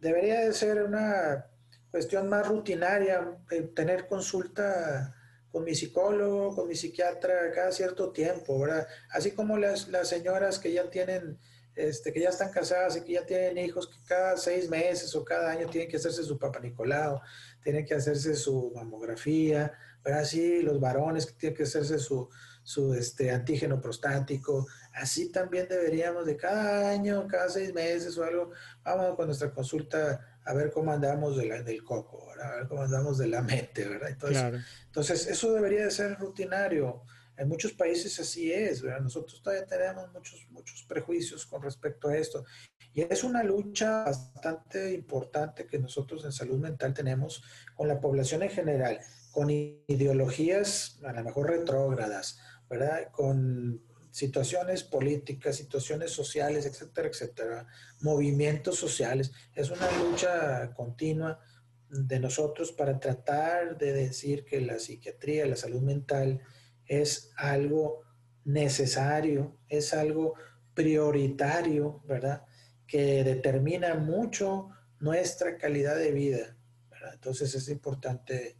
Debería 0.00 0.40
de 0.40 0.52
ser 0.52 0.82
una 0.82 1.46
cuestión 1.90 2.28
más 2.28 2.46
rutinaria, 2.48 3.38
eh, 3.50 3.62
tener 3.74 4.06
consulta 4.06 5.14
con 5.50 5.64
mi 5.64 5.74
psicólogo, 5.74 6.54
con 6.54 6.68
mi 6.68 6.74
psiquiatra 6.74 7.50
cada 7.54 7.72
cierto 7.72 8.12
tiempo, 8.12 8.58
¿verdad? 8.60 8.86
Así 9.10 9.32
como 9.32 9.58
las, 9.58 9.88
las 9.88 10.08
señoras 10.08 10.58
que 10.58 10.72
ya 10.72 10.88
tienen 10.90 11.38
este, 11.76 12.12
que 12.12 12.20
ya 12.20 12.30
están 12.30 12.50
casadas 12.50 12.96
y 12.96 13.02
que 13.02 13.12
ya 13.12 13.24
tienen 13.24 13.58
hijos, 13.58 13.88
que 13.88 13.98
cada 14.06 14.36
seis 14.36 14.68
meses 14.68 15.14
o 15.14 15.24
cada 15.24 15.50
año 15.50 15.68
tienen 15.68 15.88
que 15.88 15.96
hacerse 15.96 16.24
su 16.24 16.38
papá 16.38 16.60
Nicolau, 16.60 17.20
tienen 17.62 17.86
que 17.86 17.94
hacerse 17.94 18.34
su 18.34 18.72
mamografía, 18.74 19.72
pero 20.02 20.16
así 20.16 20.62
los 20.62 20.80
varones 20.80 21.26
que 21.26 21.32
tienen 21.34 21.56
que 21.56 21.62
hacerse 21.62 21.98
su, 21.98 22.28
su 22.62 22.92
este, 22.94 23.30
antígeno 23.30 23.80
prostático, 23.80 24.66
así 24.94 25.30
también 25.30 25.68
deberíamos 25.68 26.26
de 26.26 26.36
cada 26.36 26.90
año, 26.90 27.26
cada 27.28 27.48
seis 27.48 27.72
meses 27.72 28.18
o 28.18 28.24
algo, 28.24 28.50
vamos 28.82 29.16
con 29.16 29.26
nuestra 29.26 29.52
consulta 29.52 30.29
a 30.44 30.54
ver 30.54 30.70
cómo 30.70 30.92
andamos 30.92 31.36
de 31.36 31.46
la, 31.46 31.62
del 31.62 31.84
coco, 31.84 32.28
a 32.42 32.56
ver 32.56 32.68
cómo 32.68 32.82
andamos 32.82 33.18
de 33.18 33.28
la 33.28 33.42
mente, 33.42 33.86
¿verdad? 33.86 34.10
Entonces, 34.10 34.64
entonces 34.86 35.26
eso 35.26 35.52
debería 35.52 35.84
de 35.84 35.90
ser 35.90 36.18
rutinario. 36.18 37.02
En 37.36 37.48
muchos 37.48 37.72
países 37.72 38.18
así 38.20 38.52
es, 38.52 38.82
¿verdad? 38.82 39.00
Nosotros 39.00 39.42
todavía 39.42 39.66
tenemos 39.66 40.12
muchos, 40.12 40.46
muchos 40.50 40.82
prejuicios 40.84 41.46
con 41.46 41.62
respecto 41.62 42.08
a 42.08 42.16
esto. 42.16 42.44
Y 42.92 43.02
es 43.02 43.24
una 43.24 43.42
lucha 43.42 44.04
bastante 44.04 44.92
importante 44.92 45.66
que 45.66 45.78
nosotros 45.78 46.24
en 46.24 46.32
salud 46.32 46.58
mental 46.58 46.92
tenemos 46.92 47.42
con 47.74 47.88
la 47.88 48.00
población 48.00 48.42
en 48.42 48.50
general, 48.50 49.00
con 49.30 49.50
ideologías 49.50 50.98
a 51.04 51.12
lo 51.12 51.24
mejor 51.24 51.50
retrógradas, 51.50 52.38
¿verdad? 52.68 53.10
Con 53.12 53.82
situaciones 54.10 54.82
políticas, 54.82 55.56
situaciones 55.56 56.10
sociales, 56.10 56.66
etcétera, 56.66 57.08
etcétera, 57.08 57.66
movimientos 58.00 58.76
sociales. 58.76 59.32
Es 59.54 59.70
una 59.70 59.90
lucha 59.98 60.72
continua 60.74 61.40
de 61.88 62.20
nosotros 62.20 62.72
para 62.72 62.98
tratar 62.98 63.76
de 63.76 63.92
decir 63.92 64.44
que 64.44 64.60
la 64.60 64.78
psiquiatría, 64.78 65.46
la 65.46 65.56
salud 65.56 65.82
mental, 65.82 66.40
es 66.86 67.32
algo 67.36 68.02
necesario, 68.44 69.58
es 69.68 69.92
algo 69.94 70.34
prioritario, 70.74 72.02
¿verdad? 72.06 72.44
Que 72.86 73.24
determina 73.24 73.94
mucho 73.94 74.70
nuestra 74.98 75.56
calidad 75.56 75.96
de 75.96 76.12
vida, 76.12 76.56
¿verdad? 76.90 77.14
Entonces 77.14 77.54
es 77.54 77.68
importante 77.68 78.56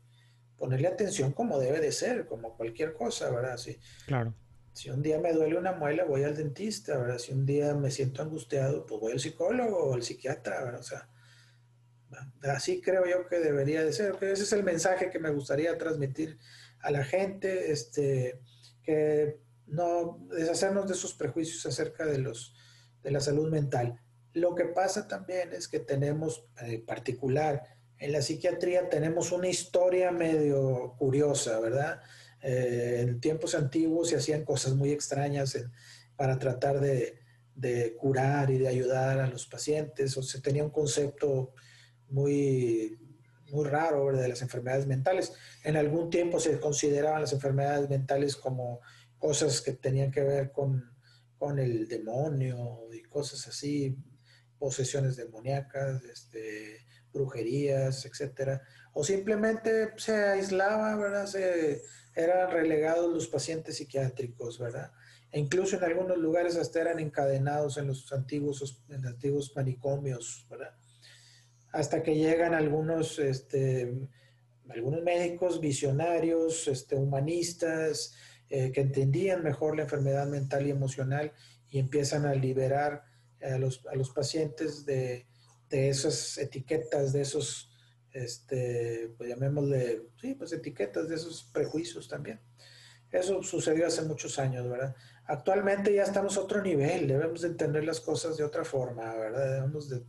ponerle 0.57 0.89
atención 0.89 1.33
como 1.33 1.59
debe 1.59 1.81
de 1.81 1.93
ser, 1.93 2.27
como 2.27 2.57
cualquier 2.57 2.93
cosa, 2.95 3.31
¿verdad? 3.31 3.57
Si, 3.57 3.79
claro. 4.07 4.35
Si 4.73 4.89
un 4.91 5.03
día 5.03 5.19
me 5.19 5.33
duele 5.33 5.59
una 5.59 5.73
muela, 5.73 6.05
voy 6.05 6.23
al 6.23 6.37
dentista, 6.37 6.97
¿verdad? 6.97 7.19
Si 7.19 7.33
un 7.33 7.45
día 7.45 7.75
me 7.75 7.91
siento 7.91 8.23
angustiado, 8.23 8.87
pues 8.87 9.01
voy 9.01 9.13
al 9.13 9.21
psicólogo 9.21 9.91
o 9.91 9.95
al 9.95 10.03
psiquiatra. 10.03 10.77
O 10.79 10.83
sea, 10.83 11.09
así 12.43 12.81
creo 12.81 13.05
yo 13.07 13.27
que 13.29 13.41
debería 13.41 13.85
de 13.85 13.93
ser. 13.93 14.17
Ese 14.21 14.45
es 14.45 14.53
el 14.53 14.63
mensaje 14.63 15.11
que 15.11 15.19
me 15.19 15.31
gustaría 15.31 15.77
transmitir 15.77 16.39
a 16.81 16.91
la 16.91 17.05
gente, 17.05 17.73
este, 17.73 18.41
que 18.83 19.41
no 19.67 20.27
deshacernos 20.31 20.87
de 20.87 20.95
esos 20.95 21.15
prejuicios 21.15 21.67
acerca 21.67 22.07
de, 22.07 22.19
los, 22.19 22.55
de 23.03 23.11
la 23.11 23.21
salud 23.21 23.51
mental. 23.51 24.01
Lo 24.33 24.55
que 24.55 24.67
pasa 24.67 25.09
también 25.09 25.53
es 25.53 25.69
que 25.69 25.81
tenemos, 25.81 26.47
en 26.59 26.71
eh, 26.71 26.79
particular, 26.79 27.65
en 27.99 28.13
la 28.13 28.23
psiquiatría 28.23 28.89
tenemos 28.89 29.33
una 29.33 29.49
historia 29.49 30.11
medio 30.11 30.95
curiosa, 30.97 31.61
¿verdad? 31.61 32.01
Eh, 32.43 33.01
en 33.01 33.21
tiempos 33.21 33.55
antiguos 33.55 34.09
se 34.11 34.17
hacían 34.17 34.45
cosas 34.45 34.75
muy 34.75 34.93
extrañas 34.93 35.59
para 36.17 36.39
tratar 36.39 36.81
de, 36.81 37.19
curar 37.99 38.51
y 38.51 38.59
de 38.59 38.69
ayudar 38.69 39.21
a 39.21 39.27
los 39.27 39.47
pacientes, 39.47 40.17
o 40.17 40.23
se 40.23 40.41
tenía 40.41 40.65
un 40.65 40.71
concepto 40.71 41.53
muy 42.09 42.99
muy 43.53 43.65
raro 43.65 44.13
de 44.13 44.29
las 44.29 44.43
enfermedades 44.43 44.87
mentales. 44.87 45.33
En 45.65 45.77
algún 45.77 46.09
tiempo 46.09 46.39
se 46.39 46.61
consideraban 46.61 47.21
las 47.21 47.33
enfermedades 47.33 47.89
mentales 47.91 48.37
como 48.37 48.81
cosas 49.19 49.61
que 49.61 49.73
tenían 49.73 50.11
que 50.11 50.23
ver 50.23 50.53
con, 50.53 50.97
con 51.37 51.59
el 51.59 51.89
demonio 51.89 52.87
y 52.93 53.03
cosas 53.03 53.49
así, 53.49 53.97
posesiones 54.59 55.17
demoníacas, 55.17 56.05
este, 56.05 56.87
brujerías, 57.13 58.05
etcétera. 58.07 58.63
O 58.93 59.05
simplemente 59.05 59.91
se 59.97 60.15
aislaba, 60.15 60.97
¿verdad? 60.97 61.27
Eran 62.15 62.51
relegados 62.51 63.13
los 63.13 63.29
pacientes 63.29 63.77
psiquiátricos, 63.77 64.59
¿verdad? 64.59 64.93
E 65.31 65.39
incluso 65.39 65.77
en 65.77 65.85
algunos 65.85 66.19
lugares 66.19 66.57
hasta 66.57 66.81
eran 66.81 66.99
encadenados 66.99 67.77
en 67.79 67.87
los 67.87 68.13
antiguos, 68.13 68.83
en 68.89 69.07
antiguos 69.07 69.53
manicomios, 69.55 70.47
¿verdad? 70.51 70.75
hasta 71.73 72.03
que 72.03 72.17
llegan 72.17 72.55
algunos, 72.55 73.19
este, 73.19 73.93
algunos 74.69 75.03
médicos 75.03 75.61
visionarios, 75.61 76.69
este, 76.69 76.97
humanistas, 76.97 78.15
eh, 78.49 78.73
que 78.73 78.81
entendían 78.81 79.43
mejor 79.43 79.77
la 79.77 79.85
enfermedad 79.85 80.27
mental 80.27 80.67
y 80.67 80.71
emocional 80.71 81.33
y 81.71 81.79
empiezan 81.79 82.27
a 82.27 82.35
liberar 82.35 83.05
a 83.43 83.59
los, 83.59 83.87
a 83.87 83.95
los 83.95 84.11
pacientes 84.11 84.85
de, 84.85 85.27
de, 85.69 85.89
esas 85.89 86.37
etiquetas, 86.39 87.13
de 87.13 87.21
esos, 87.23 87.70
este, 88.13 89.13
pues 89.17 89.29
llamémosle, 89.29 90.03
sí, 90.21 90.35
pues 90.35 90.53
etiquetas, 90.53 91.09
de 91.09 91.17
esos 91.17 91.45
prejuicios 91.53 92.09
también. 92.09 92.41
Eso 93.11 93.43
sucedió 93.43 93.87
hace 93.87 94.03
muchos 94.03 94.39
años, 94.39 94.69
¿verdad? 94.69 94.95
Actualmente 95.25 95.93
ya 95.93 96.05
estamos 96.05 96.37
a 96.37 96.41
otro 96.41 96.63
nivel, 96.63 97.09
debemos 97.09 97.43
de 97.43 97.49
entender 97.49 97.85
las 97.85 98.01
cosas 98.01 98.37
de 98.37 98.45
otra 98.45 98.65
forma, 98.65 99.15
¿verdad? 99.17 99.55
Debemos 99.55 99.89
de, 99.89 100.03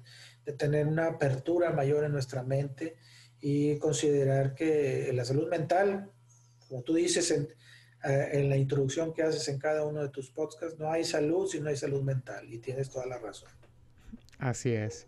de 0.46 0.54
tener 0.54 0.88
una 0.88 1.08
apertura 1.08 1.72
mayor 1.72 2.04
en 2.04 2.12
nuestra 2.12 2.44
mente 2.44 2.98
y 3.40 3.78
considerar 3.80 4.54
que 4.54 5.12
la 5.14 5.26
salud 5.26 5.50
mental, 5.50 6.12
como 6.68 6.84
tú 6.84 6.94
dices 6.94 7.32
en, 7.32 7.48
eh, 8.04 8.30
en, 8.34 8.50
la 8.50 8.58
introducción 8.58 9.14
que 9.14 9.24
haces 9.24 9.48
en 9.48 9.60
cada 9.60 9.86
uno 9.86 10.02
de 10.02 10.10
tus 10.10 10.30
podcasts, 10.32 10.80
no 10.80 10.92
hay 10.92 11.04
salud 11.04 11.48
si 11.48 11.60
no 11.60 11.70
hay 11.70 11.76
salud 11.76 12.02
mental 12.02 12.52
y 12.52 12.60
tienes 12.60 12.90
toda 12.90 13.06
la 13.06 13.18
razón. 13.18 13.50
Así 14.40 14.72
es. 14.74 15.08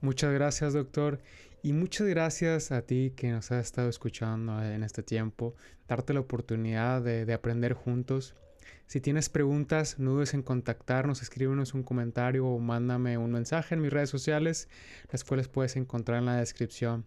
Muchas 0.00 0.32
gracias, 0.32 0.72
doctor. 0.72 1.20
Y 1.64 1.72
muchas 1.72 2.06
gracias 2.08 2.72
a 2.72 2.82
ti 2.82 3.14
que 3.16 3.30
nos 3.30 3.50
has 3.50 3.64
estado 3.64 3.88
escuchando 3.88 4.62
en 4.62 4.82
este 4.82 5.02
tiempo, 5.02 5.54
darte 5.88 6.12
la 6.12 6.20
oportunidad 6.20 7.00
de, 7.00 7.24
de 7.24 7.32
aprender 7.32 7.72
juntos. 7.72 8.34
Si 8.86 9.00
tienes 9.00 9.30
preguntas, 9.30 9.98
no 9.98 10.10
dudes 10.10 10.34
en 10.34 10.42
contactarnos, 10.42 11.22
escríbenos 11.22 11.72
un 11.72 11.82
comentario 11.82 12.46
o 12.46 12.58
mándame 12.58 13.16
un 13.16 13.32
mensaje 13.32 13.76
en 13.76 13.80
mis 13.80 13.90
redes 13.90 14.10
sociales, 14.10 14.68
las 15.10 15.24
cuales 15.24 15.48
puedes 15.48 15.76
encontrar 15.76 16.18
en 16.18 16.26
la 16.26 16.36
descripción. 16.36 17.06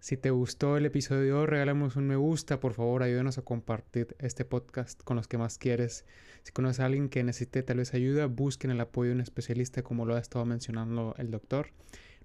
Si 0.00 0.18
te 0.18 0.28
gustó 0.28 0.76
el 0.76 0.84
episodio, 0.84 1.46
regálamos 1.46 1.96
un 1.96 2.06
me 2.06 2.16
gusta, 2.16 2.60
por 2.60 2.74
favor, 2.74 3.02
ayúdanos 3.02 3.38
a 3.38 3.42
compartir 3.42 4.16
este 4.18 4.44
podcast 4.44 5.02
con 5.02 5.16
los 5.16 5.28
que 5.28 5.38
más 5.38 5.56
quieres. 5.56 6.04
Si 6.42 6.52
conoces 6.52 6.80
a 6.80 6.84
alguien 6.84 7.08
que 7.08 7.24
necesite 7.24 7.62
tal 7.62 7.78
vez 7.78 7.94
ayuda, 7.94 8.26
busquen 8.26 8.70
el 8.70 8.82
apoyo 8.82 9.08
de 9.08 9.14
un 9.14 9.22
especialista 9.22 9.82
como 9.82 10.04
lo 10.04 10.14
ha 10.14 10.18
estado 10.18 10.44
mencionando 10.44 11.14
el 11.16 11.30
doctor. 11.30 11.68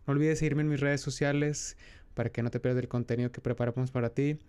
No 0.10 0.14
olvides 0.14 0.40
seguirme 0.40 0.64
en 0.64 0.70
mis 0.70 0.80
redes 0.80 1.02
sociales 1.02 1.78
para 2.16 2.32
que 2.32 2.42
no 2.42 2.50
te 2.50 2.60
pierdas 2.60 2.82
el 2.82 2.90
contenido 2.90 3.32
que 3.32 3.42
preparamos 3.42 3.92
para 3.92 4.10
ti. 4.10 4.40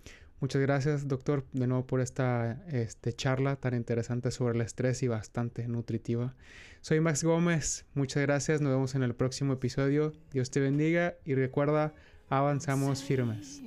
Muchas 0.41 0.63
gracias, 0.63 1.07
doctor, 1.07 1.45
de 1.53 1.67
nuevo 1.67 1.87
por 1.87 2.01
esta 2.01 2.65
este, 2.69 3.13
charla 3.13 3.57
tan 3.57 3.75
interesante 3.75 4.31
sobre 4.31 4.55
el 4.55 4.63
estrés 4.63 5.03
y 5.03 5.09
bastante 5.09 5.69
nutritiva. 5.69 6.35
Soy 6.81 7.01
Max 7.01 7.25
Gómez, 7.25 7.85
muchas 7.93 8.23
gracias, 8.23 8.63
nos 8.63 8.73
vemos 8.73 8.95
en 8.95 9.03
el 9.03 9.15
próximo 9.15 9.53
episodio. 9.53 10.15
Dios 10.33 10.51
te 10.51 10.61
bendiga 10.61 11.17
y 11.27 11.35
recuerda, 11.35 11.93
avanzamos 12.31 13.03
firmes. 13.05 13.61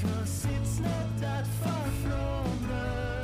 Cause 0.00 0.46
it's 0.46 0.78
not 0.78 1.18
that 1.18 1.44
far 1.44 1.86
from 2.04 2.70
us. 2.70 3.17